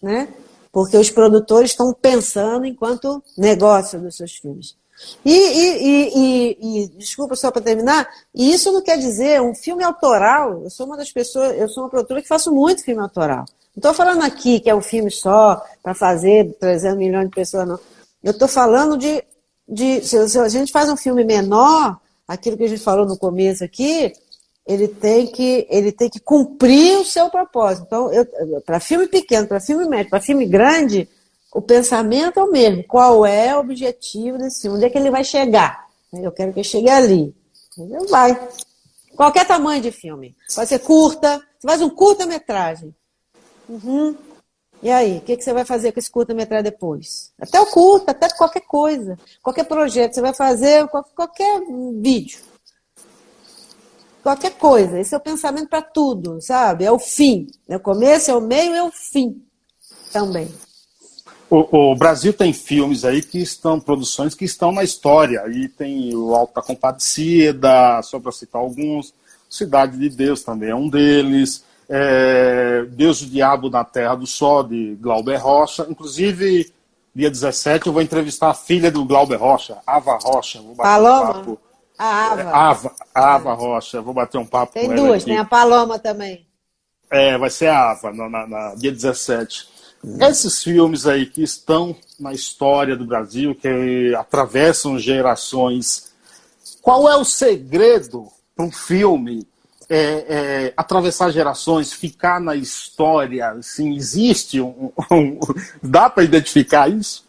né? 0.01 0.27
Porque 0.71 0.97
os 0.97 1.11
produtores 1.11 1.71
estão 1.71 1.93
pensando 1.93 2.65
enquanto 2.65 3.23
negócio 3.37 3.99
dos 3.99 4.17
seus 4.17 4.33
filmes. 4.33 4.75
E, 5.23 5.31
e, 5.31 6.09
e, 6.15 6.57
e, 6.83 6.87
desculpa 6.97 7.35
só 7.35 7.51
para 7.51 7.61
terminar, 7.61 8.07
e 8.33 8.53
isso 8.53 8.71
não 8.71 8.81
quer 8.81 8.97
dizer 8.97 9.41
um 9.41 9.53
filme 9.53 9.83
autoral. 9.83 10.61
Eu 10.63 10.69
sou 10.69 10.85
uma 10.85 10.95
das 10.95 11.11
pessoas, 11.11 11.57
eu 11.57 11.67
sou 11.67 11.83
uma 11.83 11.89
produtora 11.89 12.21
que 12.21 12.27
faço 12.27 12.53
muito 12.53 12.83
filme 12.83 13.01
autoral. 13.01 13.45
Não 13.75 13.81
estou 13.81 13.93
falando 13.93 14.23
aqui 14.23 14.59
que 14.59 14.69
é 14.69 14.75
um 14.75 14.81
filme 14.81 15.11
só 15.11 15.61
para 15.83 15.93
fazer 15.93 16.55
300 16.59 16.97
milhões 16.97 17.25
de 17.29 17.35
pessoas, 17.35 17.67
não. 17.67 17.79
Eu 18.23 18.31
estou 18.31 18.47
falando 18.47 18.97
de, 18.97 19.23
de 19.67 20.01
se, 20.01 20.29
se, 20.29 20.39
a 20.39 20.47
gente 20.47 20.71
faz 20.71 20.89
um 20.89 20.97
filme 20.97 21.23
menor, 21.23 21.99
aquilo 22.27 22.57
que 22.57 22.63
a 22.63 22.69
gente 22.69 22.81
falou 22.81 23.05
no 23.05 23.17
começo 23.17 23.63
aqui, 23.63 24.13
ele 24.65 24.87
tem 24.87 25.27
que, 25.27 25.67
ele 25.69 25.91
tem 25.91 26.09
que 26.09 26.19
cumprir 26.19 26.97
o 26.97 27.05
seu 27.05 27.29
propósito. 27.29 27.85
Então, 27.85 28.09
para 28.65 28.79
filme 28.79 29.07
pequeno, 29.07 29.47
para 29.47 29.59
filme 29.59 29.87
médio, 29.87 30.09
para 30.09 30.21
filme 30.21 30.45
grande, 30.45 31.07
o 31.55 31.61
pensamento 31.61 32.37
é 32.37 32.43
o 32.43 32.51
mesmo. 32.51 32.83
Qual 32.83 33.25
é 33.25 33.55
o 33.55 33.61
objetivo 33.61 34.37
desse 34.37 34.63
filme? 34.63 34.75
Onde 34.75 34.87
é 34.87 34.89
que 34.89 34.97
ele 34.97 35.09
vai 35.09 35.23
chegar? 35.23 35.87
Eu 36.11 36.29
quero 36.29 36.51
que 36.51 36.59
ele 36.59 36.67
chegue 36.67 36.89
ali. 36.89 37.33
Ele 37.77 38.07
vai. 38.07 38.37
Qualquer 39.15 39.47
tamanho 39.47 39.81
de 39.81 39.89
filme. 39.89 40.35
Pode 40.53 40.67
ser 40.67 40.79
curta. 40.79 41.41
Você 41.57 41.65
faz 41.65 41.81
um 41.81 41.89
curta-metragem. 41.89 42.93
Uhum. 43.69 44.17
E 44.83 44.91
aí, 44.91 45.19
o 45.19 45.21
que, 45.21 45.37
que 45.37 45.43
você 45.45 45.53
vai 45.53 45.63
fazer 45.63 45.93
com 45.93 45.99
esse 45.99 46.11
curta-metragem 46.11 46.65
depois? 46.65 47.31
Até 47.39 47.57
o 47.61 47.67
curta, 47.67 48.11
até 48.11 48.27
qualquer 48.31 48.65
coisa. 48.67 49.17
Qualquer 49.41 49.63
projeto. 49.63 50.13
Você 50.13 50.21
vai 50.21 50.33
fazer 50.33 50.85
qualquer 51.15 51.61
vídeo. 52.01 52.39
Qualquer 54.21 54.57
coisa. 54.57 54.99
Esse 54.99 55.15
é 55.15 55.17
o 55.17 55.21
pensamento 55.21 55.69
para 55.69 55.81
tudo, 55.81 56.41
sabe? 56.41 56.83
É 56.83 56.91
o 56.91 56.99
fim. 56.99 57.47
É 57.65 57.77
o 57.77 57.79
começo, 57.79 58.29
é 58.29 58.35
o 58.35 58.41
meio, 58.41 58.75
é 58.75 58.83
o 58.83 58.91
fim 58.91 59.41
também. 60.11 60.53
O, 61.55 61.91
o, 61.91 61.95
Brasil 61.95 62.33
tem 62.33 62.51
filmes 62.51 63.05
aí 63.05 63.21
que 63.21 63.37
estão, 63.37 63.79
produções 63.79 64.35
que 64.35 64.43
estão 64.43 64.73
na 64.73 64.83
história. 64.83 65.41
Aí 65.41 65.69
tem 65.69 66.13
o 66.13 66.35
Alta 66.35 66.61
Compadecida, 66.61 68.01
só 68.01 68.19
para 68.19 68.33
citar 68.33 68.61
alguns. 68.61 69.13
Cidade 69.49 69.97
de 69.97 70.09
Deus 70.09 70.43
também 70.43 70.71
é 70.71 70.75
um 70.75 70.89
deles. 70.89 71.63
É, 71.87 72.83
Deus 72.89 73.21
e 73.21 73.25
o 73.25 73.29
Diabo 73.29 73.69
na 73.69 73.85
Terra 73.85 74.15
do 74.15 74.27
Sol, 74.27 74.63
de 74.63 74.95
Glauber 74.95 75.37
Rocha. 75.37 75.87
Inclusive, 75.89 76.73
dia 77.15 77.31
17, 77.31 77.87
eu 77.87 77.93
vou 77.93 78.01
entrevistar 78.01 78.49
a 78.49 78.53
filha 78.53 78.91
do 78.91 79.05
Glauber 79.05 79.37
Rocha, 79.37 79.77
Ava 79.87 80.17
Rocha. 80.21 80.61
Vou 80.61 80.75
bater 80.75 80.89
Paloma? 80.89 81.29
Um 81.29 81.33
papo. 81.33 81.59
A 81.97 82.31
Ava. 82.31 82.41
É, 82.41 82.45
Ava, 82.47 82.95
Ava 83.13 83.53
Rocha. 83.53 84.01
Vou 84.01 84.13
bater 84.13 84.37
um 84.37 84.45
papo 84.45 84.73
tem 84.73 84.89
com 84.89 84.95
duas, 84.95 84.99
ela. 84.99 85.07
Tem 85.07 85.11
duas, 85.11 85.23
tem 85.23 85.37
a 85.37 85.45
Paloma 85.45 85.99
também. 85.99 86.45
É, 87.09 87.37
vai 87.37 87.49
ser 87.49 87.67
a 87.67 87.91
Ava, 87.91 88.11
na, 88.11 88.27
na, 88.27 88.45
na 88.45 88.75
dia 88.75 88.91
17. 88.91 89.74
Esses 90.19 90.61
filmes 90.61 91.07
aí 91.07 91.25
que 91.25 91.41
estão 91.41 91.95
na 92.19 92.31
história 92.31 92.95
do 92.95 93.05
Brasil, 93.05 93.55
que 93.55 94.13
atravessam 94.15 94.99
gerações, 94.99 96.13
qual 96.81 97.09
é 97.09 97.17
o 97.17 97.25
segredo 97.25 98.27
para 98.55 98.65
um 98.65 98.71
filme 98.71 99.47
é, 99.89 99.97
é, 99.97 100.73
atravessar 100.77 101.31
gerações, 101.31 101.91
ficar 101.91 102.39
na 102.39 102.55
história? 102.55 103.49
Assim, 103.51 103.95
existe 103.95 104.61
um, 104.61 104.91
um 105.11 105.39
dá 105.81 106.09
para 106.09 106.23
identificar 106.23 106.87
isso? 106.87 107.25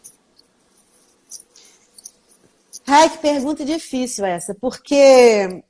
Ai, 2.85 3.09
que 3.09 3.17
pergunta 3.17 3.65
difícil 3.65 4.23
essa, 4.23 4.55
porque 4.55 5.63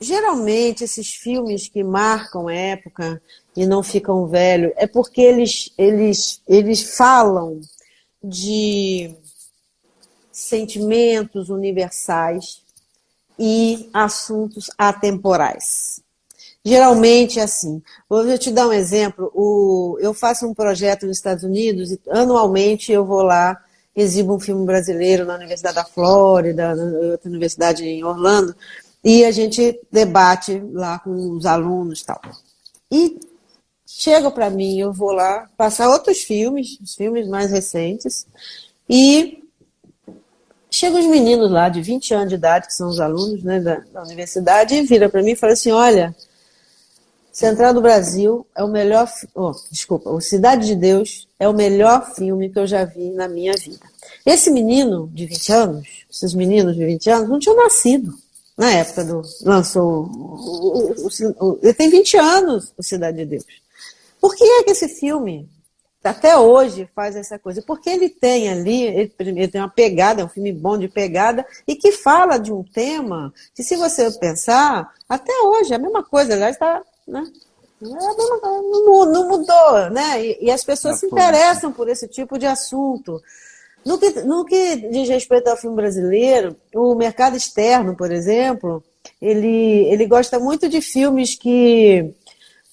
geralmente 0.00 0.82
esses 0.82 1.10
filmes 1.10 1.68
que 1.68 1.84
marcam 1.84 2.48
época 2.48 3.22
e 3.60 3.66
não 3.66 3.82
ficam 3.82 4.26
velhos 4.26 4.72
é 4.76 4.86
porque 4.86 5.20
eles, 5.20 5.70
eles, 5.76 6.40
eles 6.48 6.96
falam 6.96 7.60
de 8.24 9.14
sentimentos 10.32 11.50
universais 11.50 12.62
e 13.38 13.90
assuntos 13.92 14.70
atemporais. 14.78 16.00
Geralmente 16.64 17.38
é 17.38 17.42
assim. 17.42 17.82
Vou 18.08 18.38
te 18.38 18.50
dar 18.50 18.66
um 18.66 18.72
exemplo. 18.72 19.30
O, 19.34 19.98
eu 20.00 20.14
faço 20.14 20.46
um 20.46 20.54
projeto 20.54 21.06
nos 21.06 21.18
Estados 21.18 21.44
Unidos 21.44 21.92
e 21.92 22.00
anualmente 22.08 22.90
eu 22.90 23.04
vou 23.04 23.22
lá, 23.22 23.62
exibo 23.94 24.36
um 24.36 24.40
filme 24.40 24.64
brasileiro 24.64 25.26
na 25.26 25.34
Universidade 25.34 25.74
da 25.74 25.84
Flórida, 25.84 26.74
na 26.74 27.10
outra 27.10 27.28
universidade 27.28 27.84
em 27.84 28.02
Orlando, 28.02 28.56
e 29.04 29.22
a 29.22 29.30
gente 29.30 29.78
debate 29.92 30.62
lá 30.72 30.98
com 30.98 31.10
os 31.36 31.44
alunos 31.44 32.00
e 32.00 32.06
tal. 32.06 32.20
E 32.90 33.20
chega 33.98 34.30
para 34.30 34.50
mim, 34.50 34.78
eu 34.78 34.92
vou 34.92 35.12
lá 35.12 35.48
passar 35.56 35.88
outros 35.88 36.22
filmes, 36.22 36.78
os 36.80 36.94
filmes 36.94 37.26
mais 37.28 37.50
recentes, 37.50 38.26
e 38.88 39.42
chegam 40.70 41.00
os 41.00 41.06
meninos 41.06 41.50
lá 41.50 41.68
de 41.68 41.82
20 41.82 42.14
anos 42.14 42.28
de 42.28 42.34
idade, 42.36 42.66
que 42.66 42.74
são 42.74 42.88
os 42.88 43.00
alunos 43.00 43.42
né, 43.42 43.60
da, 43.60 43.76
da 43.92 44.02
universidade, 44.02 44.74
e 44.74 44.82
vira 44.82 45.08
para 45.08 45.22
mim 45.22 45.32
e 45.32 45.36
fala 45.36 45.52
assim, 45.52 45.72
olha, 45.72 46.14
Central 47.32 47.72
do 47.72 47.80
Brasil 47.80 48.46
é 48.54 48.62
o 48.62 48.68
melhor. 48.68 49.08
Oh, 49.34 49.52
desculpa, 49.70 50.10
o 50.10 50.20
Cidade 50.20 50.66
de 50.66 50.74
Deus 50.74 51.28
é 51.38 51.48
o 51.48 51.54
melhor 51.54 52.12
filme 52.14 52.50
que 52.50 52.58
eu 52.58 52.66
já 52.66 52.84
vi 52.84 53.10
na 53.10 53.28
minha 53.28 53.54
vida. 53.54 53.86
Esse 54.26 54.50
menino 54.50 55.08
de 55.12 55.26
20 55.26 55.52
anos, 55.52 55.88
esses 56.10 56.34
meninos 56.34 56.76
de 56.76 56.84
20 56.84 57.10
anos, 57.10 57.28
não 57.28 57.38
tinham 57.38 57.56
nascido 57.56 58.14
na 58.58 58.72
época 58.72 59.04
do. 59.04 59.22
lançou. 59.42 60.04
O, 60.04 60.92
o, 60.92 61.08
o, 61.40 61.58
ele 61.62 61.72
tem 61.72 61.88
20 61.88 62.16
anos, 62.18 62.74
o 62.76 62.82
Cidade 62.82 63.18
de 63.18 63.24
Deus. 63.24 63.44
Por 64.20 64.34
que 64.34 64.44
é 64.44 64.62
que 64.64 64.70
esse 64.70 64.88
filme 64.88 65.48
até 66.02 66.36
hoje 66.36 66.88
faz 66.94 67.16
essa 67.16 67.38
coisa? 67.38 67.62
Porque 67.66 67.88
ele 67.88 68.08
tem 68.08 68.48
ali, 68.50 68.82
ele, 68.82 69.12
ele, 69.18 69.48
tem 69.48 69.60
uma 69.60 69.68
pegada, 69.68 70.22
é 70.22 70.24
um 70.24 70.28
filme 70.28 70.52
bom 70.52 70.78
de 70.78 70.88
pegada, 70.88 71.46
e 71.66 71.76
que 71.76 71.92
fala 71.92 72.38
de 72.38 72.52
um 72.52 72.62
tema 72.62 73.32
que, 73.54 73.62
se 73.62 73.76
você 73.76 74.10
pensar, 74.12 74.92
até 75.08 75.32
hoje 75.42 75.72
é 75.72 75.76
a 75.76 75.80
mesma 75.80 76.02
coisa, 76.02 76.34
aliás, 76.34 76.56
está 76.56 76.82
né? 77.06 77.24
É 77.82 77.86
não, 77.86 79.06
não, 79.06 79.28
mudou, 79.28 79.90
né? 79.90 80.22
E, 80.22 80.38
e 80.42 80.50
as 80.50 80.62
pessoas 80.62 81.00
se 81.00 81.06
interessam 81.06 81.72
por 81.72 81.88
esse 81.88 82.06
tipo 82.06 82.38
de 82.38 82.46
assunto. 82.46 83.20
No 83.84 83.98
que, 83.98 84.10
no 84.22 84.44
que 84.44 84.76
diz 84.76 85.08
respeito 85.08 85.48
ao 85.48 85.56
filme 85.56 85.76
brasileiro, 85.76 86.54
o 86.74 86.94
mercado 86.94 87.36
externo, 87.36 87.96
por 87.96 88.12
exemplo, 88.12 88.84
ele, 89.20 89.86
ele 89.90 90.06
gosta 90.06 90.38
muito 90.38 90.68
de 90.68 90.82
filmes 90.82 91.34
que 91.34 92.14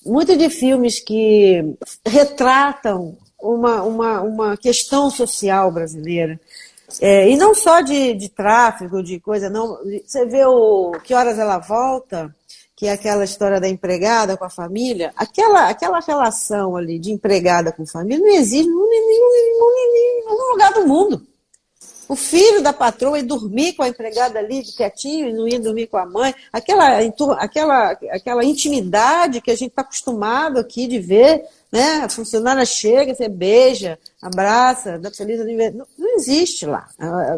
muito 0.07 0.37
de 0.37 0.49
filmes 0.49 0.99
que 0.99 1.75
retratam 2.05 3.17
uma, 3.39 3.83
uma, 3.83 4.21
uma 4.21 4.57
questão 4.57 5.09
social 5.09 5.71
brasileira. 5.71 6.39
É, 7.01 7.29
e 7.29 7.35
não 7.35 7.53
só 7.53 7.81
de, 7.81 8.13
de 8.13 8.29
tráfego, 8.29 9.03
de 9.03 9.19
coisa, 9.19 9.49
não. 9.49 9.77
Você 10.05 10.25
vê 10.25 10.45
o 10.45 10.93
Que 11.03 11.13
Horas 11.13 11.37
Ela 11.37 11.59
Volta, 11.59 12.33
que 12.75 12.87
é 12.87 12.91
aquela 12.91 13.25
história 13.25 13.59
da 13.59 13.67
empregada 13.67 14.37
com 14.37 14.45
a 14.45 14.49
família, 14.49 15.11
aquela, 15.15 15.69
aquela 15.69 15.99
relação 15.99 16.75
ali 16.77 16.97
de 16.97 17.11
empregada 17.11 17.71
com 17.71 17.85
família 17.85 18.23
não 18.23 18.35
existe 18.35 18.69
em 18.69 20.27
nenhum 20.27 20.51
lugar 20.51 20.73
do 20.73 20.87
mundo. 20.87 21.27
O 22.09 22.15
filho 22.15 22.61
da 22.61 22.71
patroa 22.71 23.17
ia 23.17 23.23
dormir 23.23 23.73
com 23.73 23.83
a 23.83 23.89
empregada 23.89 24.39
ali 24.39 24.63
quietinho 24.63 25.29
e 25.29 25.33
não 25.33 25.47
ia 25.47 25.59
dormir 25.59 25.87
com 25.87 25.97
a 25.97 26.05
mãe. 26.05 26.33
Aquela, 26.53 26.99
aquela, 27.37 27.91
aquela 28.11 28.45
intimidade 28.45 29.41
que 29.41 29.51
a 29.51 29.55
gente 29.55 29.69
está 29.69 29.81
acostumado 29.81 30.57
aqui 30.57 30.87
de 30.87 30.99
ver, 30.99 31.43
né? 31.71 32.01
A 32.03 32.09
funcionária 32.09 32.65
chega, 32.65 33.13
você 33.13 33.27
beija, 33.27 33.99
abraça, 34.21 34.97
dá 34.97 35.11
feliz 35.11 35.41
aniversário. 35.41 35.79
Não, 35.79 35.87
não 35.97 36.15
existe 36.15 36.65
lá, 36.65 36.87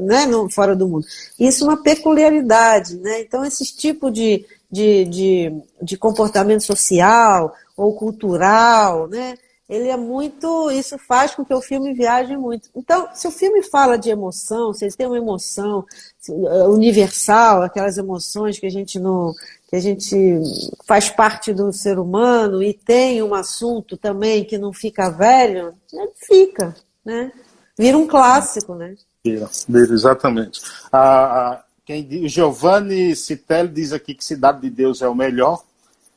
né? 0.02 0.28
Fora 0.52 0.76
do 0.76 0.88
mundo. 0.88 1.06
Isso 1.40 1.64
é 1.64 1.68
uma 1.68 1.82
peculiaridade, 1.82 2.98
né? 2.98 3.22
Então, 3.22 3.44
esse 3.44 3.66
tipo 3.76 4.12
de, 4.12 4.46
de, 4.72 5.06
de, 5.06 5.54
de 5.82 5.98
comportamento 5.98 6.64
social 6.64 7.56
ou 7.76 7.96
cultural, 7.96 9.08
né? 9.08 9.36
Ele 9.70 9.88
é 9.88 9.96
muito. 9.96 10.72
Isso 10.72 10.98
faz 10.98 11.36
com 11.36 11.46
que 11.46 11.54
o 11.54 11.62
filme 11.62 11.94
viaje 11.94 12.36
muito. 12.36 12.70
Então, 12.76 13.08
se 13.14 13.28
o 13.28 13.32
filme 13.32 13.62
fala 13.62 13.98
de 13.98 14.10
emoção, 14.10 14.74
se 14.74 14.86
ele 14.86 14.96
tem 14.96 15.06
uma 15.06 15.18
emoção 15.18 15.86
eh, 16.28 16.64
universal, 16.64 17.62
aquelas 17.62 17.98
emoções 17.98 18.58
que 18.58 18.66
a 18.66 18.72
gente 18.72 19.00
não. 19.00 19.32
que 19.70 19.76
a 19.76 19.80
gente 19.80 20.42
faz 20.88 21.10
parte 21.10 21.54
do 21.54 21.72
ser 21.72 22.00
humano 22.00 22.64
e 22.64 22.74
tem 22.74 23.22
um 23.22 23.36
assunto 23.36 23.96
também 23.96 24.44
que 24.44 24.58
não 24.58 24.74
fica 24.74 25.12
velho, 25.12 25.76
ele 25.94 26.12
fica, 26.16 26.76
né? 27.06 27.32
Vira 27.78 27.96
um 27.96 28.08
clássico, 28.08 28.74
né? 28.74 28.96
Vira, 29.24 29.48
vira 29.68 29.94
exatamente. 29.94 30.62
A, 30.92 31.64
quem, 31.86 32.26
o 32.26 32.28
Giovanni 32.28 33.16
Citelli 33.16 33.70
diz 33.70 33.94
aqui 33.94 34.16
que 34.16 34.26
Cidade 34.26 34.62
de 34.62 34.70
Deus 34.72 35.04
é 35.04 35.08
o 35.08 35.14
melhor. 35.14 35.64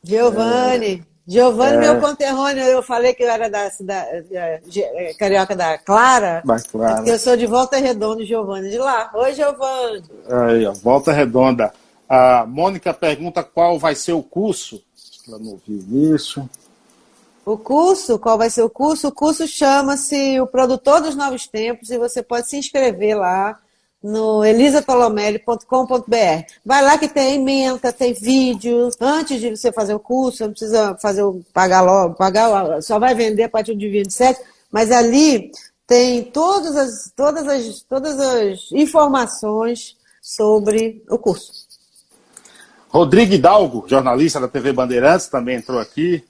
Giovanni. 0.02 1.04
É... 1.32 1.42
Giovanni, 1.42 1.76
é... 1.76 1.80
meu 1.80 2.00
conterrâneo, 2.00 2.64
eu 2.64 2.82
falei 2.82 3.14
que 3.14 3.22
eu 3.22 3.30
era 3.30 3.48
da 3.48 3.70
cidade 3.70 4.26
é, 4.32 5.14
carioca 5.14 5.56
da 5.56 5.78
Clara. 5.78 6.42
Da 6.44 6.60
Clara. 6.60 7.08
Eu 7.08 7.18
sou 7.18 7.36
de 7.36 7.46
Volta 7.46 7.78
Redonda, 7.78 8.24
Giovanni, 8.24 8.70
de 8.70 8.78
lá. 8.78 9.10
Oi, 9.14 9.34
Giovanni. 9.34 10.02
Aí, 10.28 10.66
ó, 10.66 10.72
Volta 10.72 11.12
Redonda. 11.12 11.72
A 12.08 12.44
Mônica 12.46 12.92
pergunta 12.92 13.42
qual 13.42 13.78
vai 13.78 13.94
ser 13.94 14.12
o 14.12 14.22
curso. 14.22 14.82
Ela 15.26 15.38
não 15.38 15.52
ouviu 15.52 16.14
isso. 16.14 16.48
O 17.44 17.56
curso, 17.56 18.18
qual 18.18 18.38
vai 18.38 18.50
ser 18.50 18.62
o 18.62 18.70
curso? 18.70 19.08
O 19.08 19.12
curso 19.12 19.48
chama-se 19.48 20.40
O 20.40 20.46
Produtor 20.46 21.00
dos 21.00 21.16
Novos 21.16 21.46
Tempos 21.46 21.90
e 21.90 21.98
você 21.98 22.22
pode 22.22 22.48
se 22.48 22.56
inscrever 22.56 23.16
lá 23.16 23.58
no 24.02 24.44
elisatolomelli.com.br. 24.44 26.44
Vai 26.64 26.82
lá 26.82 26.98
que 26.98 27.08
tem 27.08 27.36
emenda, 27.36 27.92
tem 27.92 28.12
vídeo. 28.12 28.88
Antes 29.00 29.40
de 29.40 29.50
você 29.50 29.70
fazer 29.70 29.94
o 29.94 30.00
curso, 30.00 30.42
não 30.42 30.50
precisa 30.50 30.96
fazer 31.00 31.22
o, 31.22 31.40
pagar 31.52 31.82
logo, 31.82 32.14
pagar, 32.14 32.82
só 32.82 32.98
vai 32.98 33.14
vender 33.14 33.44
a 33.44 33.48
partir 33.48 33.76
de 33.76 33.88
27, 33.88 34.40
mas 34.70 34.90
ali 34.90 35.52
tem 35.86 36.24
todas 36.24 36.76
as, 36.76 37.12
todas 37.14 37.46
as, 37.46 37.82
todas 37.82 38.18
as 38.18 38.72
informações 38.72 39.96
sobre 40.20 41.04
o 41.08 41.18
curso. 41.18 41.52
Rodrigo 42.88 43.32
Hidalgo, 43.32 43.84
jornalista 43.88 44.40
da 44.40 44.48
TV 44.48 44.72
Bandeirantes, 44.72 45.28
também 45.28 45.56
entrou 45.56 45.78
aqui. 45.78 46.24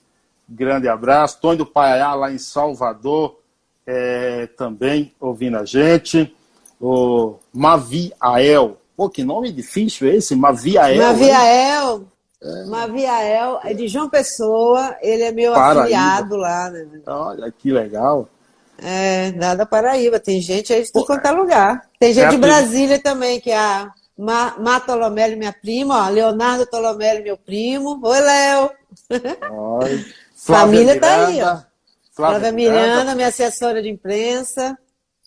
Grande 0.47 0.87
abraço. 0.87 1.39
Tony 1.41 1.57
do 1.57 1.65
Paiá, 1.65 2.13
lá 2.13 2.31
em 2.31 2.37
Salvador, 2.37 3.39
é, 3.85 4.47
também 4.55 5.13
ouvindo 5.19 5.57
a 5.57 5.65
gente 5.65 6.33
o 6.83 7.39
Maviael. 7.53 8.77
Pô, 8.95 9.09
que 9.09 9.23
nome 9.23 9.51
difícil 9.51 10.09
esse, 10.09 10.35
Maviael. 10.35 11.01
Maviael. 11.01 12.03
É. 12.41 12.65
Maviael 12.65 13.59
é 13.63 13.73
de 13.73 13.87
João 13.87 14.09
Pessoa, 14.09 14.97
ele 15.01 15.23
é 15.23 15.31
meu 15.31 15.53
Paraíba. 15.53 15.81
afiliado 15.81 16.35
lá. 16.35 16.69
Né? 16.69 16.85
Olha 17.07 17.51
que 17.51 17.71
legal. 17.71 18.27
É, 18.77 19.31
nada 19.31 19.65
Paraíba, 19.65 20.19
tem 20.19 20.41
gente 20.41 20.73
aí 20.73 20.83
de 20.83 20.91
tudo 20.91 21.05
quanto 21.05 21.25
é 21.25 21.31
lugar. 21.31 21.87
Tem 21.97 22.11
gente 22.11 22.25
é 22.25 22.29
de 22.29 22.37
Brasília 22.37 23.01
também, 23.01 23.39
que 23.39 23.49
é 23.49 23.57
a 23.57 23.89
Ma, 24.17 24.55
Ma 24.59 24.79
Tolomelli, 24.81 25.37
minha 25.37 25.53
prima, 25.53 26.05
ó, 26.05 26.09
Leonardo 26.09 26.65
Tolomelli, 26.65 27.23
meu 27.23 27.37
primo. 27.37 27.97
Oi, 28.03 28.19
Léo. 28.19 28.71
Família 30.35 30.95
Miranda, 30.95 30.99
tá 30.99 31.27
aí, 31.27 31.41
ó. 31.41 31.45
Flávia, 31.45 31.65
Flávia 32.11 32.51
Miranda, 32.51 32.87
Miranda, 32.87 33.15
minha 33.15 33.29
assessora 33.29 33.81
de 33.81 33.89
imprensa 33.89 34.77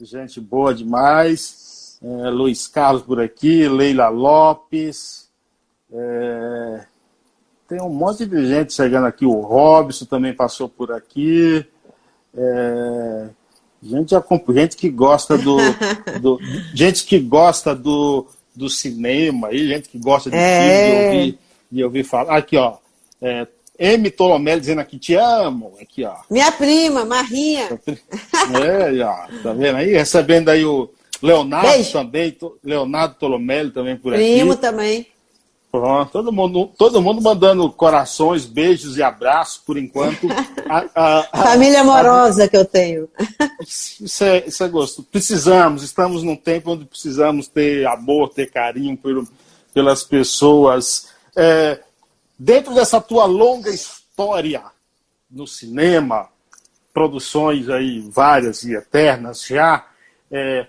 gente 0.05 0.41
boa 0.41 0.75
demais. 0.75 1.99
É, 2.03 2.31
Luiz 2.31 2.67
Carlos 2.67 3.03
por 3.03 3.21
aqui, 3.21 3.69
Leila 3.69 4.09
Lopes. 4.09 5.29
É, 5.93 6.85
tem 7.69 7.81
um 7.81 7.89
monte 7.89 8.27
de 8.27 8.47
gente 8.47 8.73
chegando 8.73 9.07
aqui. 9.07 9.25
O 9.25 9.41
Robson 9.41 10.05
também 10.05 10.35
passou 10.35 10.69
por 10.69 10.93
aqui. 10.93 11.65
É, 12.37 13.29
gente, 13.83 14.15
gente 14.55 14.77
que 14.77 14.91
gosta 14.91 15.39
do, 15.39 15.57
do, 16.21 16.39
gente 16.75 17.05
que 17.07 17.19
gosta 17.19 17.75
do, 17.75 18.27
do 18.55 18.69
cinema, 18.69 19.53
e 19.53 19.67
gente 19.67 19.89
que 19.89 19.99
gosta 19.99 20.31
de 20.31 20.37
é. 20.37 20.61
filme, 20.61 20.93
de 20.93 21.17
ouvir, 21.17 21.39
de 21.73 21.85
ouvir 21.85 22.05
falar. 22.05 22.37
Aqui, 22.37 22.57
ó. 22.57 22.77
É, 23.21 23.47
M. 23.79 24.11
Tolomé 24.11 24.59
dizendo 24.59 24.81
aqui, 24.81 24.99
te 24.99 25.15
amo. 25.15 25.75
Aqui, 25.81 26.05
ó. 26.05 26.15
Minha 26.31 26.51
prima, 26.53 27.05
Marrinha. 27.05 27.69
É, 28.65 29.05
ó, 29.05 29.43
tá 29.43 29.53
vendo 29.53 29.77
aí? 29.77 29.93
Recebendo 29.93 30.49
aí 30.49 30.65
o 30.65 30.91
Leonardo 31.23 31.69
Beijo. 31.69 31.93
também, 31.93 32.37
Leonardo 32.63 33.15
Tolomelli 33.15 33.71
também 33.71 33.97
por 33.97 34.13
Primo 34.13 34.25
aqui. 34.25 34.35
Primo 34.35 34.57
também. 34.57 35.07
Pronto, 35.71 36.11
todo 36.11 36.33
mundo, 36.33 36.71
todo 36.79 37.03
mundo 37.03 37.21
mandando 37.21 37.71
corações, 37.71 38.47
beijos 38.47 38.97
e 38.97 39.03
abraços 39.03 39.59
por 39.59 39.77
enquanto. 39.77 40.27
A, 40.69 40.85
a, 40.97 41.29
a, 41.31 41.43
Família 41.45 41.83
amorosa 41.83 42.49
que 42.49 42.57
eu 42.57 42.65
tenho. 42.65 43.09
Isso 43.61 44.25
é, 44.25 44.45
isso 44.49 44.65
é 44.65 44.69
gosto. 44.69 45.01
Precisamos, 45.05 45.85
estamos 45.85 46.25
num 46.25 46.35
tempo 46.35 46.73
onde 46.73 46.85
precisamos 46.85 47.47
ter 47.47 47.87
amor, 47.87 48.31
ter 48.31 48.51
carinho 48.51 48.97
por, 48.97 49.29
pelas 49.73 50.03
pessoas. 50.03 51.07
É, 51.37 51.79
Dentro 52.39 52.75
dessa 52.75 53.01
tua 53.01 53.25
longa 53.25 53.71
história 53.71 54.63
no 55.31 55.47
cinema, 55.47 56.29
produções 56.93 57.69
aí 57.69 58.01
várias 58.01 58.63
e 58.65 58.75
eternas 58.75 59.43
já, 59.47 59.87
é, 60.31 60.67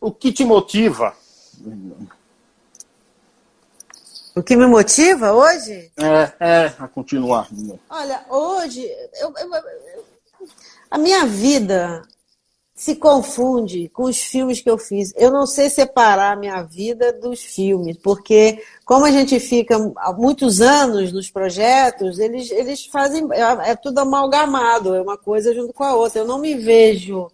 o 0.00 0.10
que 0.10 0.32
te 0.32 0.44
motiva? 0.44 1.14
O 4.34 4.42
que 4.42 4.56
me 4.56 4.66
motiva 4.66 5.32
hoje? 5.32 5.90
É, 5.98 6.32
é 6.40 6.74
a 6.78 6.88
continuar. 6.88 7.48
Olha, 7.90 8.24
hoje 8.28 8.86
eu, 9.20 9.34
eu, 9.36 9.54
eu, 9.54 10.04
a 10.90 10.96
minha 10.96 11.26
vida 11.26 12.02
se 12.80 12.96
confunde 12.96 13.90
com 13.90 14.04
os 14.04 14.18
filmes 14.18 14.62
que 14.62 14.70
eu 14.70 14.78
fiz. 14.78 15.12
Eu 15.14 15.30
não 15.30 15.46
sei 15.46 15.68
separar 15.68 16.32
a 16.32 16.36
minha 16.36 16.62
vida 16.62 17.12
dos 17.12 17.38
filmes, 17.38 17.98
porque 17.98 18.64
como 18.86 19.04
a 19.04 19.10
gente 19.10 19.38
fica 19.38 19.76
há 19.98 20.14
muitos 20.14 20.62
anos 20.62 21.12
nos 21.12 21.30
projetos, 21.30 22.18
eles, 22.18 22.50
eles 22.50 22.86
fazem. 22.86 23.28
É, 23.32 23.72
é 23.72 23.76
tudo 23.76 23.98
amalgamado, 23.98 24.94
é 24.94 25.02
uma 25.02 25.18
coisa 25.18 25.54
junto 25.54 25.74
com 25.74 25.84
a 25.84 25.94
outra. 25.94 26.20
Eu 26.22 26.26
não 26.26 26.38
me 26.38 26.54
vejo 26.54 27.30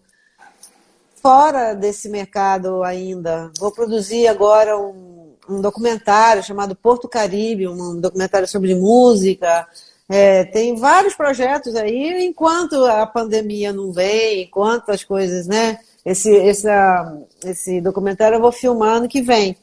fora 1.23 1.75
desse 1.75 2.09
mercado 2.09 2.83
ainda. 2.83 3.53
Vou 3.57 3.71
produzir 3.71 4.27
agora 4.27 4.77
um, 4.77 5.33
um 5.49 5.61
documentário 5.61 6.43
chamado 6.43 6.75
Porto 6.75 7.09
Caribe, 7.09 7.69
um 7.69 8.01
documentário 8.01 8.49
sobre 8.49 8.75
música. 8.75 9.65
É, 10.09 10.45
tem 10.45 10.77
vários 10.77 11.15
projetos 11.15 11.75
aí, 11.75 12.25
enquanto 12.25 12.85
a 12.85 13.05
pandemia 13.07 13.73
não 13.73 13.93
vem, 13.93 14.43
enquanto 14.43 14.91
as 14.91 15.03
coisas, 15.03 15.47
né? 15.49 15.81
Esse, 16.05 16.31
esse, 16.31 16.69
esse 17.45 17.81
documentário 17.81 18.37
eu 18.37 18.41
vou 18.41 18.53
filmar 18.53 18.99
ano 18.99 19.09
que 19.09 19.21
vem, 19.21 19.57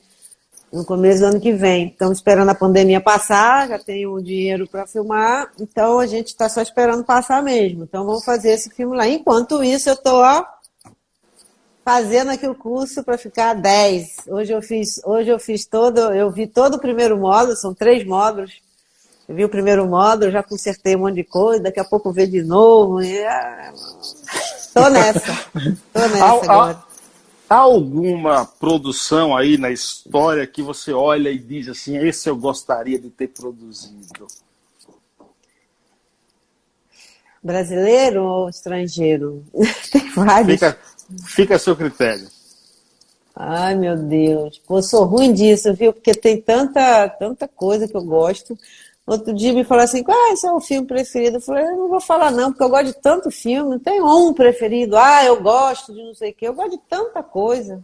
no 0.72 0.84
começo 0.84 1.22
do 1.22 1.28
ano 1.28 1.40
que 1.40 1.54
vem. 1.54 1.88
Estamos 1.88 2.18
esperando 2.18 2.50
a 2.50 2.56
pandemia 2.56 3.00
passar, 3.00 3.70
já 3.70 3.80
tenho 3.80 4.12
o 4.12 4.22
dinheiro 4.22 4.68
para 4.68 4.86
filmar, 4.86 5.50
então 5.58 6.00
a 6.00 6.06
gente 6.06 6.28
está 6.28 6.50
só 6.50 6.62
esperando 6.62 7.06
passar 7.06 7.42
mesmo. 7.42 7.84
Então 7.84 8.06
vamos 8.06 8.26
fazer 8.26 8.52
esse 8.52 8.70
filme 8.70 8.98
lá. 8.98 9.08
Enquanto 9.08 9.64
isso, 9.64 9.90
eu 9.90 9.94
estou 9.94 10.22
fazendo 11.86 12.32
aqui 12.32 12.48
o 12.48 12.56
curso 12.56 13.02
para 13.02 13.18
ficar 13.18 13.54
10. 13.54 14.28
Hoje 14.28 14.52
eu 14.52 14.62
fiz, 14.62 15.02
hoje 15.06 15.30
eu 15.30 15.40
fiz 15.40 15.66
todo, 15.66 16.00
eu 16.14 16.30
vi 16.30 16.48
todo 16.48 16.76
o 16.76 16.82
primeiro 16.82 17.18
módulo, 17.18 17.56
são 17.56 17.74
três 17.74 18.06
módulos 18.06 18.63
eu 19.28 19.36
vi 19.36 19.46
o 19.46 19.50
primeiro 19.50 19.88
módulo, 19.88 20.32
já 20.32 20.44
consertei 20.44 20.96
um 20.96 21.00
monte 21.00 21.16
de 21.16 21.24
coisa, 21.24 21.64
daqui 21.64 21.80
a 21.80 21.86
pouco 21.86 22.12
ver 22.12 22.28
de 22.28 22.44
novo. 22.44 23.02
E... 23.02 23.24
Ah, 23.26 23.74
tô 24.74 24.90
nessa. 24.90 25.34
Tô 25.94 26.00
nessa 26.00 26.26
há, 26.26 26.30
agora. 26.30 26.84
Há, 27.50 27.56
há 27.56 27.58
alguma 27.58 28.46
produção 28.46 29.36
aí 29.36 29.58
na 29.58 29.72
história 29.72 30.46
que 30.46 30.62
você 30.62 30.92
olha 30.92 31.30
e 31.30 31.40
diz 31.40 31.70
assim, 31.70 31.98
esse 31.98 32.30
eu 32.30 32.36
gostaria 32.36 33.00
de 33.00 33.10
ter 33.10 33.30
produzido? 33.30 34.28
Brasileiro 37.42 38.24
ou 38.24 38.50
estrangeiro? 38.50 39.44
Tem 39.92 40.10
vários. 40.12 40.54
Fica, 40.54 40.78
fica 41.28 41.56
a 41.56 41.60
seu 41.60 41.76
critério. 41.76 42.28
Ai, 43.36 43.76
meu 43.76 43.98
Deus. 43.98 44.60
Pô, 44.60 44.82
sou 44.82 45.06
ruim 45.06 45.34
disso, 45.34 45.74
viu? 45.74 45.92
Porque 45.92 46.14
tem 46.14 46.40
tanta, 46.40 47.10
tanta 47.10 47.48
coisa 47.48 47.88
que 47.88 47.98
eu 47.98 48.04
gosto. 48.04 48.56
Outro 49.06 49.34
dia 49.34 49.52
me 49.52 49.66
falou 49.66 49.84
assim, 49.84 50.02
qual 50.02 50.32
é 50.32 50.36
seu 50.36 50.60
filme 50.62 50.88
preferido? 50.88 51.38
Eu 51.38 51.42
falei, 51.42 51.66
eu 51.66 51.76
não 51.76 51.90
vou 51.90 52.00
falar 52.00 52.32
não, 52.32 52.52
porque 52.52 52.64
eu 52.64 52.70
gosto 52.70 52.86
de 52.86 53.02
tanto 53.02 53.30
filme, 53.30 53.72
não 53.72 53.80
tem 53.80 54.02
um 54.02 54.34
preferido. 54.34 54.96
Ah, 54.98 55.26
eu 55.26 55.42
gosto 55.42 55.94
de 55.94 56.02
não 56.02 56.14
sei 56.14 56.32
o 56.32 56.34
quê, 56.34 56.48
eu 56.48 56.54
gosto 56.54 56.72
de 56.72 56.82
tanta 56.90 57.22
coisa. 57.22 57.84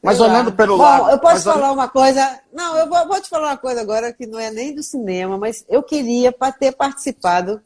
Mas 0.00 0.16
sei 0.16 0.26
olhando 0.26 0.50
lá. 0.50 0.56
pelo 0.56 0.76
Bom, 0.76 0.82
lado... 0.84 1.10
eu 1.10 1.18
posso 1.18 1.42
falar 1.42 1.72
uma 1.72 1.88
coisa... 1.88 2.40
Não, 2.52 2.76
eu 2.78 2.88
vou, 2.88 3.08
vou, 3.08 3.20
te 3.20 3.28
falar 3.28 3.48
uma 3.48 3.56
coisa 3.56 3.80
agora 3.80 4.12
que 4.12 4.24
não 4.24 4.38
é 4.38 4.52
nem 4.52 4.72
do 4.72 4.84
cinema, 4.84 5.36
mas 5.36 5.64
eu 5.68 5.82
queria 5.82 6.32
ter 6.58 6.72
participado, 6.72 7.60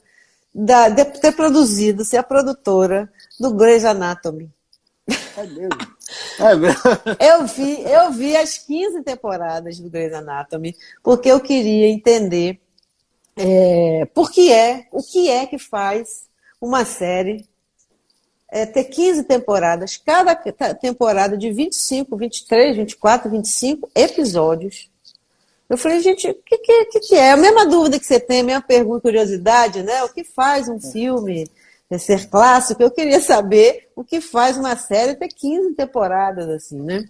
da, 0.54 0.88
de 0.88 1.04
ter 1.04 1.32
produzido, 1.32 2.04
ser 2.04 2.16
a 2.16 2.22
produtora 2.22 3.12
do 3.38 3.52
Grey's 3.52 3.84
Anatomy. 3.84 4.50
É 5.36 5.42
mesmo? 5.42 5.93
É 7.18 7.32
eu, 7.32 7.46
vi, 7.46 7.82
eu 7.82 8.12
vi 8.12 8.36
as 8.36 8.58
15 8.58 9.02
temporadas 9.02 9.78
do 9.78 9.88
Grey's 9.88 10.12
Anatomy 10.12 10.76
porque 11.02 11.30
eu 11.30 11.40
queria 11.40 11.88
entender 11.88 12.60
é, 13.36 14.06
por 14.14 14.30
que 14.30 14.52
é, 14.52 14.86
o 14.92 15.02
que 15.02 15.28
é 15.28 15.46
que 15.46 15.58
faz 15.58 16.26
uma 16.60 16.84
série 16.84 17.46
é, 18.48 18.64
ter 18.64 18.84
15 18.84 19.24
temporadas, 19.24 19.96
cada 19.96 20.36
temporada 20.74 21.36
de 21.36 21.50
25, 21.50 22.16
23, 22.16 22.76
24, 22.76 23.28
25 23.28 23.90
episódios. 23.94 24.88
Eu 25.68 25.76
falei, 25.76 26.00
gente, 26.00 26.28
o 26.28 26.34
que, 26.34 26.58
que, 26.58 27.00
que, 27.00 27.14
é? 27.16 27.32
A 27.32 27.36
mesma 27.36 27.66
dúvida 27.66 27.98
que 27.98 28.06
você 28.06 28.20
tem, 28.20 28.40
a 28.40 28.44
mesma 28.44 28.62
pergunta, 28.62 29.00
curiosidade, 29.00 29.82
né? 29.82 30.04
O 30.04 30.12
que 30.12 30.22
faz 30.22 30.68
um 30.68 30.78
filme 30.78 31.50
ser 31.98 32.28
clássico, 32.28 32.82
eu 32.82 32.90
queria 32.90 33.20
saber 33.20 33.88
o 33.94 34.04
que 34.04 34.20
faz 34.20 34.56
uma 34.56 34.76
série 34.76 35.14
ter 35.14 35.28
15 35.28 35.74
temporadas, 35.74 36.48
assim, 36.48 36.80
né? 36.80 37.04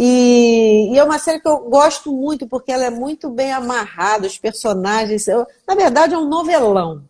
E, 0.00 0.90
e, 0.92 0.98
é 0.98 1.02
uma 1.02 1.18
série 1.18 1.40
que 1.40 1.48
eu 1.48 1.58
gosto 1.68 2.12
muito, 2.12 2.46
porque 2.46 2.70
ela 2.70 2.84
é 2.84 2.90
muito 2.90 3.28
bem 3.28 3.50
amarrada, 3.50 4.28
os 4.28 4.38
personagens. 4.38 5.26
Eu, 5.26 5.44
na 5.66 5.74
verdade, 5.74 6.14
é 6.14 6.18
um 6.18 6.28
novelão. 6.28 7.02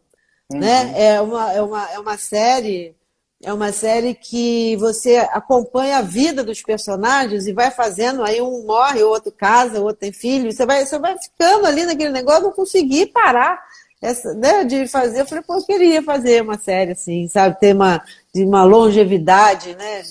Uhum. 0.50 0.58
Né? 0.58 0.94
É, 0.96 1.20
uma, 1.20 1.52
é, 1.52 1.60
uma, 1.60 1.90
é 1.90 1.98
uma 1.98 2.16
série. 2.16 2.96
É 3.42 3.52
uma 3.52 3.70
série 3.72 4.14
que 4.14 4.74
você 4.76 5.18
acompanha 5.18 5.98
a 5.98 6.02
vida 6.02 6.42
dos 6.42 6.60
personagens 6.62 7.46
e 7.46 7.52
vai 7.52 7.70
fazendo, 7.70 8.24
aí 8.24 8.40
um 8.42 8.64
morre, 8.66 9.02
o 9.02 9.10
outro 9.10 9.30
casa, 9.30 9.80
o 9.80 9.84
outro 9.84 10.00
tem 10.00 10.12
filho, 10.12 10.50
você 10.50 10.66
vai, 10.66 10.84
você 10.84 10.98
vai 10.98 11.16
ficando 11.16 11.64
ali 11.64 11.84
naquele 11.84 12.10
negócio, 12.10 12.42
não 12.42 12.52
conseguir 12.52 13.12
parar 13.12 13.62
essa, 14.00 14.32
né, 14.34 14.64
de 14.64 14.86
fazer, 14.86 15.20
eu 15.20 15.26
falei, 15.26 15.42
pô, 15.44 15.54
eu 15.54 15.64
queria 15.64 16.02
fazer 16.02 16.42
uma 16.42 16.56
série 16.56 16.92
assim, 16.92 17.26
sabe, 17.26 17.58
ter 17.58 17.74
uma, 17.74 18.00
de 18.32 18.44
uma 18.44 18.62
longevidade, 18.64 19.74
né? 19.74 20.02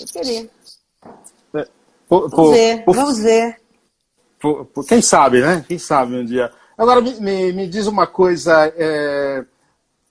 Eu 0.00 0.06
queria. 0.06 0.48
É, 1.54 1.68
por, 2.08 2.30
vamos 2.30 2.50
ver, 2.50 2.84
por, 2.84 2.94
vamos 2.94 3.18
ver. 3.18 3.60
Por, 4.40 4.86
quem 4.86 5.02
sabe, 5.02 5.40
né? 5.42 5.64
Quem 5.68 5.78
sabe 5.78 6.16
um 6.16 6.24
dia. 6.24 6.50
Agora, 6.78 7.02
me, 7.02 7.12
me, 7.20 7.52
me 7.52 7.68
diz 7.68 7.86
uma 7.86 8.06
coisa, 8.06 8.72
é, 8.74 9.44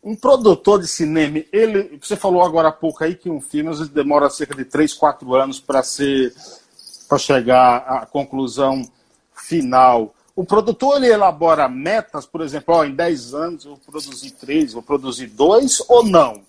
um 0.03 0.15
produtor 0.15 0.79
de 0.79 0.87
cinema, 0.87 1.43
ele, 1.51 1.99
você 1.99 2.15
falou 2.15 2.43
agora 2.43 2.67
há 2.67 2.71
pouco 2.71 3.03
aí 3.03 3.15
que 3.15 3.29
um 3.29 3.41
filme 3.41 3.71
demora 3.89 4.29
cerca 4.29 4.55
de 4.55 4.65
3, 4.65 4.93
4 4.93 5.33
anos 5.33 5.59
para 5.59 5.81
ser, 5.81 6.31
para 7.07 7.17
chegar 7.17 7.77
à 7.77 8.05
conclusão 8.05 8.87
final. 9.33 10.13
O 10.39 10.45
produtor 10.45 11.03
ele 11.03 11.11
elabora 11.11 11.67
metas, 11.67 12.25
por 12.25 12.39
exemplo, 12.39 12.73
ó, 12.73 12.85
em 12.85 12.95
10 12.95 13.33
anos 13.33 13.65
eu 13.65 13.71
vou 13.71 13.79
produzir 13.79 14.31
3, 14.31 14.71
vou 14.71 14.81
produzir 14.81 15.27
2 15.27 15.83
ou 15.89 16.05
não? 16.05 16.41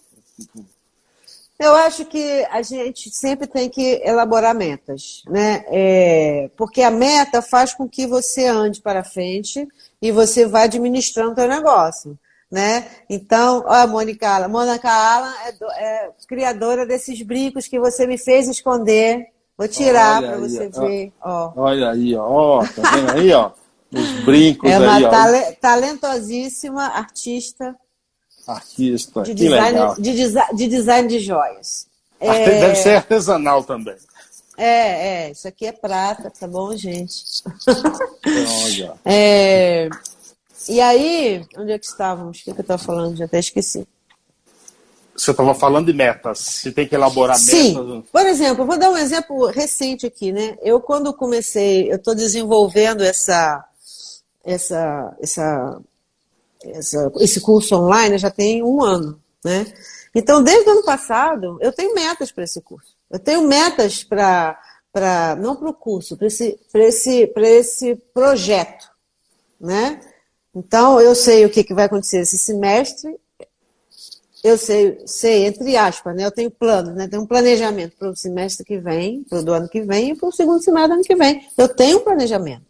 Eu 1.59 1.75
acho 1.75 2.05
que 2.05 2.47
a 2.53 2.63
gente 2.63 3.11
sempre 3.11 3.49
tem 3.49 3.69
que 3.69 4.01
elaborar 4.05 4.55
metas, 4.55 5.25
né? 5.27 5.65
É, 5.67 6.51
porque 6.57 6.83
a 6.83 6.91
meta 6.93 7.43
faz 7.43 7.75
com 7.75 7.89
que 7.89 8.07
você 8.07 8.47
ande 8.47 8.81
para 8.81 9.03
frente 9.03 9.67
e 10.01 10.13
você 10.13 10.47
vá 10.47 10.63
administrando 10.63 11.33
o 11.33 11.35
seu 11.35 11.49
negócio, 11.49 12.17
né? 12.49 12.89
Então, 13.11 13.65
ó, 13.67 13.73
a 13.73 13.89
Mônica 13.89 14.29
Alan. 14.29 14.47
Mônica 14.47 14.89
Alan 14.89 15.35
é, 15.47 15.51
do, 15.51 15.65
é, 15.73 16.11
criadora 16.29 16.87
desses 16.87 17.21
brincos 17.23 17.67
que 17.67 17.81
você 17.81 18.07
me 18.07 18.17
fez 18.17 18.47
esconder. 18.47 19.33
Vou 19.59 19.67
tirar 19.67 20.23
para 20.23 20.37
você 20.39 20.71
ó, 20.77 20.81
ver. 20.81 21.13
Ó. 21.21 21.53
Olha 21.57 21.91
aí, 21.91 22.15
ó. 22.15 22.61
Tá 22.61 22.91
vendo 22.93 23.11
aí, 23.19 23.33
ó? 23.33 23.51
Os 23.93 24.25
brincos 24.25 24.71
é 24.71 24.79
uma 24.79 24.95
aí, 24.95 25.03
tale 25.03 25.53
talentosíssima 25.53 26.85
artista. 26.85 27.75
Artista, 28.47 29.23
de 29.23 29.35
design, 29.35 29.73
legal. 29.73 29.95
De, 29.97 30.57
de 30.57 30.69
design 30.69 31.09
de 31.09 31.19
joias. 31.21 31.87
É... 32.19 32.61
Deve 32.61 32.77
ser 32.77 32.97
artesanal 32.97 33.65
também. 33.65 33.97
É, 34.57 35.27
é, 35.27 35.31
isso 35.31 35.49
aqui 35.49 35.67
é 35.67 35.73
prata, 35.73 36.31
tá 36.31 36.47
bom, 36.47 36.77
gente? 36.77 37.43
é, 39.07 39.89
e 40.69 40.81
aí, 40.81 41.47
onde 41.57 41.73
é 41.73 41.79
que 41.79 41.87
estávamos? 41.87 42.41
O 42.41 42.45
que, 42.45 42.53
que 42.53 42.61
eu 42.61 42.63
estava 42.63 42.83
falando? 42.83 43.17
Já 43.17 43.25
até 43.25 43.39
esqueci. 43.39 43.89
Você 45.17 45.31
estava 45.31 45.55
falando 45.55 45.87
de 45.87 45.93
metas. 45.95 46.39
Você 46.39 46.73
tem 46.73 46.87
que 46.87 46.95
elaborar 46.95 47.39
Sim. 47.39 47.75
metas. 47.75 48.05
Por 48.13 48.27
exemplo, 48.27 48.67
vou 48.67 48.79
dar 48.79 48.91
um 48.91 48.97
exemplo 48.97 49.47
recente 49.47 50.07
aqui, 50.07 50.31
né? 50.31 50.59
Eu, 50.63 50.81
quando 50.81 51.13
comecei, 51.15 51.91
eu 51.91 51.97
estou 51.97 52.15
desenvolvendo 52.15 53.03
essa 53.03 53.65
essa, 54.45 55.17
essa, 55.21 55.81
essa, 56.63 57.13
esse 57.17 57.41
curso 57.41 57.77
online 57.77 58.19
já 58.19 58.31
tem 58.31 58.63
um 58.63 58.83
ano, 58.83 59.21
né? 59.45 59.67
Então, 60.15 60.43
desde 60.43 60.69
o 60.69 60.73
ano 60.73 60.85
passado, 60.85 61.59
eu 61.61 61.73
tenho 61.73 61.95
metas 61.95 62.33
para 62.33 62.45
esse 62.45 62.61
curso. 62.61 62.95
Eu 63.11 63.19
tenho 63.19 63.43
metas 63.43 64.03
para, 64.03 64.57
não 65.41 65.57
para 65.57 65.69
o 65.69 65.75
curso, 65.75 66.17
para 66.17 66.27
esse, 66.27 66.59
esse, 66.75 67.33
esse 67.37 67.97
projeto, 68.13 68.89
né? 69.61 70.01
Então, 70.55 71.01
eu 71.01 71.15
sei 71.15 71.45
o 71.45 71.51
que, 71.51 71.63
que 71.63 71.75
vai 71.75 71.85
acontecer 71.85 72.19
esse 72.19 72.37
semestre, 72.37 73.17
eu 74.43 74.57
sei, 74.57 74.99
sei, 75.07 75.47
entre 75.47 75.77
aspas, 75.77 76.17
né? 76.17 76.25
Eu 76.25 76.31
tenho 76.31 76.51
plano, 76.51 76.93
né? 76.93 77.07
Tenho 77.07 77.23
um 77.23 77.27
planejamento 77.27 77.97
para 77.97 78.11
o 78.11 78.17
semestre 78.17 78.65
que 78.65 78.79
vem, 78.79 79.23
para 79.25 79.39
o 79.43 79.53
ano 79.53 79.69
que 79.69 79.83
vem 79.83 80.11
e 80.11 80.15
para 80.17 80.29
o 80.29 80.33
segundo 80.33 80.63
semestre 80.63 80.89
do 80.89 80.95
ano 80.95 81.05
que 81.05 81.15
vem. 81.15 81.47
Eu 81.59 81.69
tenho 81.69 81.99
um 81.99 82.05
planejamento. 82.05 82.70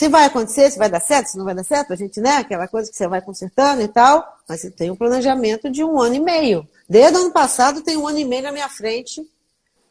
Se 0.00 0.08
vai 0.08 0.24
acontecer, 0.24 0.70
se 0.70 0.78
vai 0.78 0.88
dar 0.88 0.98
certo, 0.98 1.26
se 1.26 1.36
não 1.36 1.44
vai 1.44 1.54
dar 1.54 1.62
certo, 1.62 1.92
a 1.92 1.96
gente, 1.96 2.22
né, 2.22 2.36
aquela 2.36 2.66
coisa 2.66 2.90
que 2.90 2.96
você 2.96 3.06
vai 3.06 3.20
consertando 3.20 3.82
e 3.82 3.88
tal, 3.88 4.26
mas 4.48 4.62
tem 4.74 4.90
um 4.90 4.96
planejamento 4.96 5.68
de 5.68 5.84
um 5.84 6.00
ano 6.00 6.14
e 6.14 6.20
meio. 6.20 6.66
Desde 6.88 7.18
o 7.18 7.20
ano 7.20 7.30
passado, 7.30 7.82
tem 7.82 7.98
um 7.98 8.08
ano 8.08 8.18
e 8.18 8.24
meio 8.24 8.44
na 8.44 8.50
minha 8.50 8.68
frente 8.70 9.20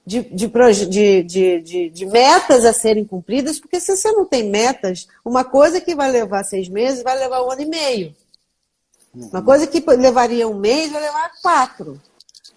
de, 0.03 0.23
de, 0.23 0.47
de, 0.87 1.61
de, 1.61 1.89
de 1.91 2.05
metas 2.07 2.65
a 2.65 2.73
serem 2.73 3.05
cumpridas, 3.05 3.59
porque 3.59 3.79
se 3.79 3.95
você 3.95 4.11
não 4.11 4.25
tem 4.25 4.49
metas, 4.49 5.07
uma 5.23 5.43
coisa 5.43 5.79
que 5.79 5.93
vai 5.93 6.09
levar 6.09 6.43
seis 6.43 6.67
meses 6.67 7.03
vai 7.03 7.15
levar 7.15 7.43
um 7.43 7.51
ano 7.51 7.61
e 7.61 7.67
meio. 7.67 8.15
Uma 9.13 9.43
coisa 9.43 9.67
que 9.67 9.79
levaria 9.91 10.47
um 10.47 10.57
mês 10.57 10.91
vai 10.91 11.03
levar 11.03 11.33
quatro. 11.39 12.01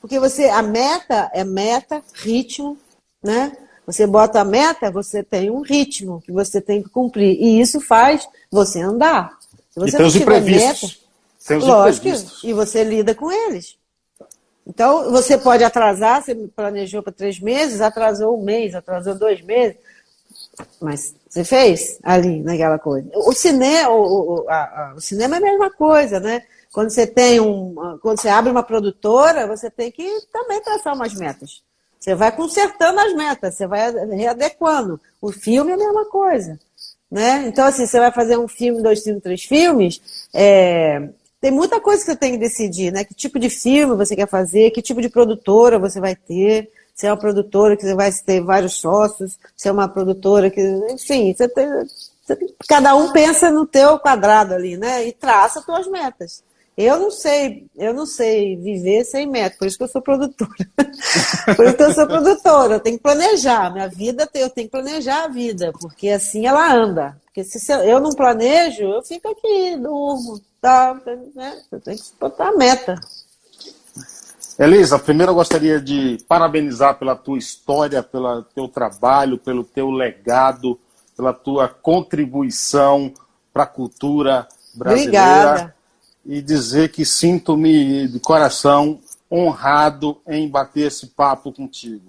Porque 0.01 0.19
você, 0.19 0.49
a 0.49 0.63
meta 0.63 1.31
é 1.35 1.45
meta, 1.45 2.03
ritmo, 2.15 2.79
né? 3.23 3.55
Você 3.93 4.07
bota 4.07 4.41
a 4.41 4.45
meta, 4.45 4.91
você 4.91 5.23
tem 5.23 5.51
um 5.51 5.61
ritmo 5.61 6.21
que 6.23 6.33
você 6.33 6.61
tem 6.61 6.83
que 6.83 6.89
cumprir. 6.89 7.37
E 7.39 7.61
isso 7.61 7.81
faz 7.81 8.27
você 8.51 8.81
andar. 8.81 9.39
Se 9.71 9.79
você 9.79 9.95
e 9.95 9.99
tem 9.99 10.07
os 10.07 10.17
imprevistos. 10.17 11.01
Meta, 11.49 11.59
os 11.59 11.65
lógico, 11.69 12.09
imprevistos. 12.09 12.45
e 12.45 12.53
você 12.53 12.83
lida 12.83 13.15
com 13.15 13.31
eles. 13.31 13.77
Então, 14.67 15.11
você 15.11 15.37
pode 15.37 15.65
atrasar, 15.65 16.23
você 16.23 16.35
planejou 16.35 17.03
para 17.03 17.13
três 17.13 17.41
meses, 17.41 17.81
atrasou 17.81 18.39
um 18.39 18.45
mês, 18.45 18.75
atrasou 18.75 19.15
dois 19.15 19.43
meses, 19.43 19.77
mas 20.81 21.15
Você 21.29 21.45
fez 21.45 21.99
ali 22.03 22.43
naquela 22.43 22.79
coisa. 22.79 23.09
O, 23.15 23.33
cine, 23.33 23.85
o, 23.87 24.45
o, 24.45 24.49
a, 24.49 24.55
a, 24.55 24.95
o 24.95 25.01
cinema 25.01 25.37
é 25.37 25.39
a 25.39 25.43
mesma 25.43 25.71
coisa, 25.71 26.21
né? 26.21 26.43
Quando 26.71 26.91
você 26.91 27.07
tem 27.07 27.41
um. 27.41 27.75
Quando 28.01 28.21
você 28.21 28.29
abre 28.29 28.51
uma 28.51 28.63
produtora, 28.63 29.47
você 29.47 29.71
tem 29.71 29.91
que 29.91 30.07
também 30.33 30.63
traçar 30.63 30.95
umas 30.95 31.15
metas. 31.15 31.63
Você 32.03 32.17
vai 32.17 32.35
consertando 32.35 32.99
as 32.99 33.15
metas, 33.15 33.55
você 33.55 33.65
vai 33.65 33.93
readequando. 33.93 35.01
O 35.21 35.31
filme 35.31 35.71
é 35.71 35.75
a 35.75 35.79
mesma 35.79 36.05
coisa. 36.07 36.59
Né? 37.09 37.45
Então, 37.47 37.65
assim, 37.65 37.87
você 37.87 38.01
vai 38.01 38.11
fazer 38.11 38.37
um 38.37 38.49
filme, 38.49 38.83
dois 38.83 39.05
filmes, 39.05 39.23
três 39.23 39.45
filmes, 39.45 40.29
é, 40.35 41.11
tem 41.41 41.53
muita 41.53 41.81
coisa 41.81 42.01
que 42.01 42.11
você 42.11 42.17
tem 42.17 42.33
que 42.33 42.39
decidir, 42.39 42.91
né? 42.91 43.05
Que 43.05 43.15
tipo 43.15 43.39
de 43.39 43.49
filme 43.49 43.95
você 43.95 44.17
quer 44.17 44.27
fazer, 44.27 44.73
que 44.73 44.83
tipo 44.83 45.01
de 45.01 45.09
produtora 45.09 45.79
você 45.79 46.01
vai 46.01 46.17
ter, 46.17 46.73
se 46.93 47.07
é 47.07 47.11
uma 47.11 47.17
produtora 47.17 47.77
que 47.77 47.85
você 47.85 47.95
vai 47.95 48.11
ter 48.11 48.41
vários 48.41 48.75
sócios, 48.75 49.39
se 49.57 49.69
é 49.69 49.73
uma 49.73 49.87
produtora 49.87 50.51
que. 50.51 50.61
Enfim, 50.91 51.33
você 51.33 51.49
tem, 51.49 51.69
cada 52.69 52.97
um 52.97 53.13
pensa 53.13 53.49
no 53.49 53.65
teu 53.65 53.97
quadrado 54.01 54.55
ali, 54.55 54.77
né? 54.77 55.07
E 55.07 55.13
traça 55.13 55.61
as 55.61 55.65
tuas 55.65 55.87
metas. 55.87 56.43
Eu 56.83 56.99
não 56.99 57.11
sei, 57.11 57.67
eu 57.77 57.95
não 57.95 58.07
sei 58.07 58.57
viver 58.57 59.05
sem 59.05 59.27
meta, 59.27 59.57
por 59.57 59.69
isso 59.69 59.77
que 59.77 59.85
eu 59.85 59.89
sou 59.89 60.03
produtora. 60.03 60.51
por 61.57 61.67
isso 61.67 61.77
que 61.77 61.83
eu 61.83 61.95
sou 61.95 62.07
produtora, 62.07 62.75
eu 62.75 62.81
tenho 62.81 62.97
que 62.97 63.03
planejar. 63.03 63.73
Minha 63.73 63.89
vida, 63.89 64.29
eu 64.35 64.51
tenho 64.51 64.67
que 64.67 64.73
planejar 64.73 65.25
a 65.25 65.29
vida, 65.29 65.73
porque 65.81 66.09
assim 66.09 66.47
ela 66.47 66.75
anda. 66.75 67.17
Porque 67.27 67.45
se 67.45 67.73
eu 67.73 68.01
não 68.01 68.11
planejo, 68.11 68.83
eu 68.83 69.03
fico 69.03 69.29
aqui, 69.29 69.77
durmo, 69.77 70.41
tá, 70.61 71.01
né? 71.35 71.63
Eu 71.71 71.81
tenho 71.81 71.97
que 71.97 72.05
botar 72.21 72.49
a 72.49 72.57
meta. 72.57 73.01
Elisa, 74.59 74.99
primeiro 74.99 75.33
eu 75.33 75.37
gostaria 75.37 75.81
de 75.81 76.19
parabenizar 76.29 76.99
pela 76.99 77.17
tua 77.17 77.39
história, 77.39 78.03
pelo 78.03 78.43
teu 78.43 78.69
trabalho, 78.69 79.39
pelo 79.39 79.65
teu 79.65 79.91
legado, 79.91 80.79
pela 81.17 81.33
tua 81.33 81.69
contribuição 81.69 83.13
para 83.53 83.63
a 83.63 83.67
cultura 83.67 84.47
brasileira. 84.75 85.51
Obrigada. 85.51 85.82
E 86.25 86.41
dizer 86.41 86.91
que 86.91 87.05
sinto-me 87.05 88.09
de 88.09 88.21
coração 88.21 89.01
honrado 89.31 90.19
em 90.27 90.49
bater 90.49 90.89
esse 90.89 91.09
papo 91.09 91.53
contigo. 91.53 92.03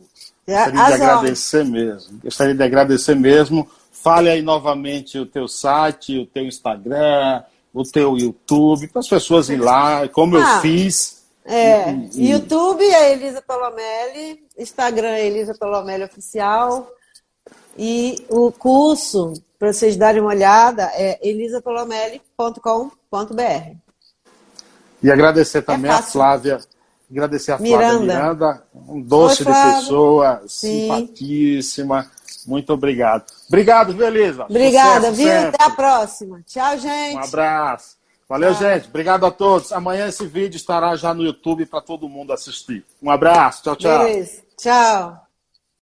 Gostaria 0.48 0.82
As 0.82 0.88
de 0.88 0.94
agradecer 0.94 1.58
horas. 1.58 1.70
mesmo. 1.70 2.20
Gostaria 2.24 2.56
de 2.56 2.64
agradecer 2.64 3.16
mesmo. 3.16 3.68
Fale 3.92 4.30
aí 4.30 4.42
novamente 4.42 5.18
o 5.18 5.26
teu 5.26 5.48
site, 5.48 6.20
o 6.20 6.26
teu 6.26 6.46
Instagram, 6.46 7.44
o 7.74 7.84
teu 7.84 8.18
YouTube, 8.18 8.88
para 8.88 9.00
as 9.00 9.08
pessoas 9.08 9.50
ir 9.50 9.58
lá, 9.58 10.08
como 10.10 10.38
ah. 10.38 10.40
eu 10.40 10.62
fiz 10.62 11.24
é, 11.46 11.92
e, 12.14 12.32
YouTube 12.32 12.82
é 12.84 13.14
Elisa 13.14 13.42
Tolomelli, 13.42 14.44
Instagram 14.58 15.10
é 15.10 15.26
Elisa 15.26 15.54
Tolomelli 15.54 16.06
Oficial. 16.06 16.90
E 17.78 18.26
o 18.30 18.50
curso, 18.52 19.34
para 19.60 19.72
vocês 19.74 19.98
darem 19.98 20.22
uma 20.22 20.30
olhada, 20.30 20.90
é 20.94 21.20
elisatolomelli.com.br. 21.28 23.83
E 25.04 25.12
agradecer 25.12 25.62
também 25.62 25.92
é 25.92 25.96
a 25.96 26.02
Flávia, 26.02 26.60
agradecer 27.12 27.52
a 27.52 27.58
Flávia 27.58 27.78
Miranda, 27.78 28.14
Miranda 28.14 28.64
um 28.74 29.02
doce 29.02 29.44
Oi, 29.46 29.54
de 29.54 29.76
pessoa, 29.76 30.42
Sim. 30.48 30.90
simpatíssima. 30.90 32.10
Muito 32.48 32.74
obrigado. 32.74 33.26
Obrigado, 33.48 33.94
beleza? 33.94 34.46
Obrigada, 34.46 35.12
viu? 35.12 35.28
Sempre. 35.28 35.56
Até 35.56 35.64
a 35.64 35.70
próxima. 35.70 36.42
Tchau, 36.46 36.78
gente. 36.78 37.16
Um 37.16 37.24
abraço. 37.24 37.98
Valeu, 38.28 38.50
ah. 38.50 38.54
gente. 38.54 38.88
Obrigado 38.88 39.26
a 39.26 39.32
todos. 39.32 39.72
Amanhã 39.72 40.08
esse 40.08 40.26
vídeo 40.26 40.58
estará 40.58 40.96
já 40.96 41.14
no 41.14 41.24
YouTube 41.24 41.66
para 41.66 41.82
todo 41.82 42.10
mundo 42.10 42.34
assistir. 42.34 42.86
Um 43.02 43.12
abraço. 43.12 43.64
Tchau, 43.64 43.76
tchau. 43.76 44.04
Beleza. 44.06 44.42
Tchau. 44.58 45.24